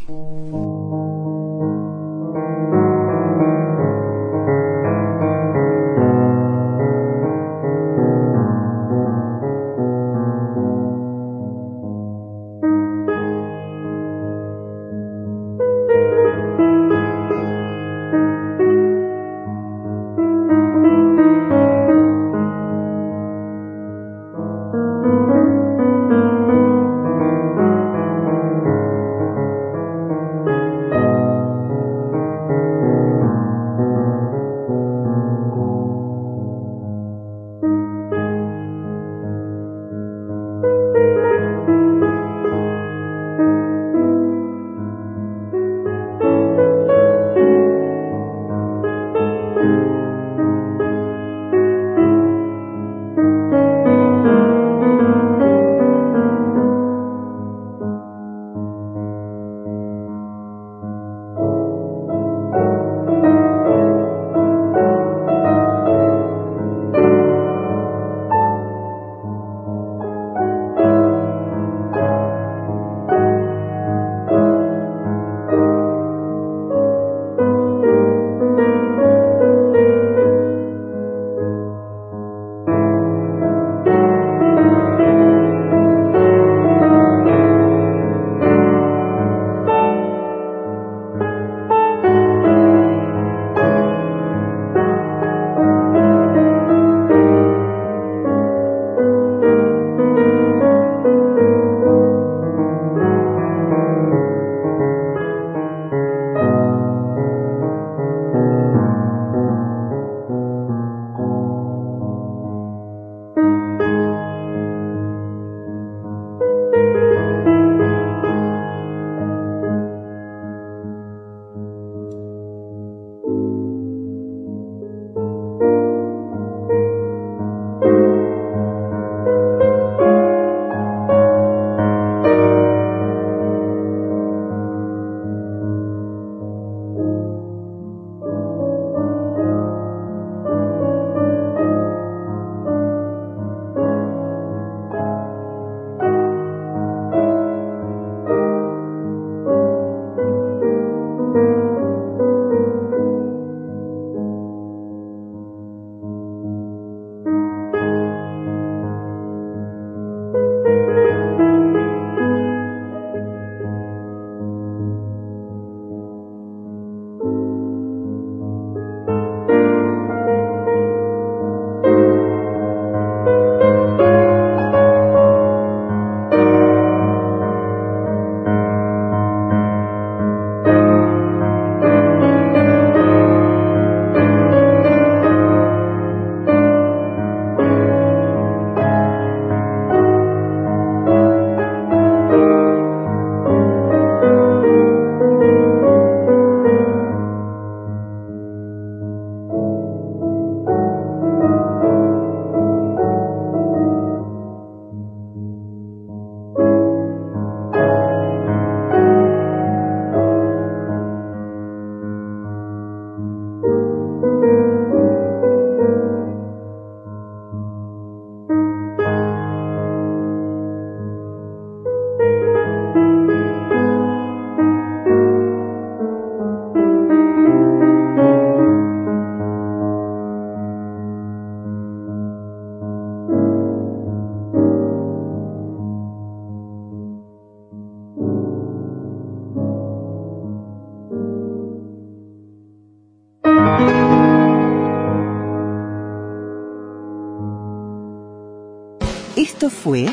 Fue 249.83 250.07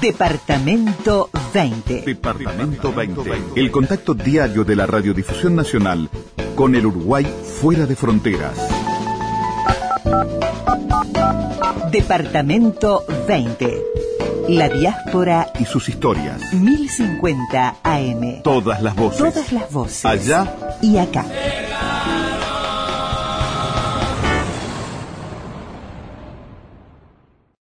Departamento 0.00 1.30
20. 1.52 2.02
Departamento 2.02 2.92
20. 2.92 3.60
El 3.60 3.70
contacto 3.70 4.14
diario 4.14 4.64
de 4.64 4.76
la 4.76 4.86
Radiodifusión 4.86 5.54
Nacional 5.54 6.08
con 6.54 6.74
el 6.74 6.86
Uruguay 6.86 7.24
fuera 7.60 7.86
de 7.86 7.96
fronteras. 7.96 8.56
Departamento 11.90 13.04
20. 13.28 13.82
La 14.48 14.68
diáspora 14.68 15.52
Y 15.58 15.64
sus 15.64 15.88
historias. 15.88 16.52
1050 16.52 17.76
AM. 17.82 18.42
Todas 18.42 18.82
las 18.82 18.96
voces. 18.96 19.18
Todas 19.18 19.52
las 19.52 19.70
voces. 19.70 20.04
Allá 20.04 20.78
y 20.80 20.98
acá. 20.98 21.24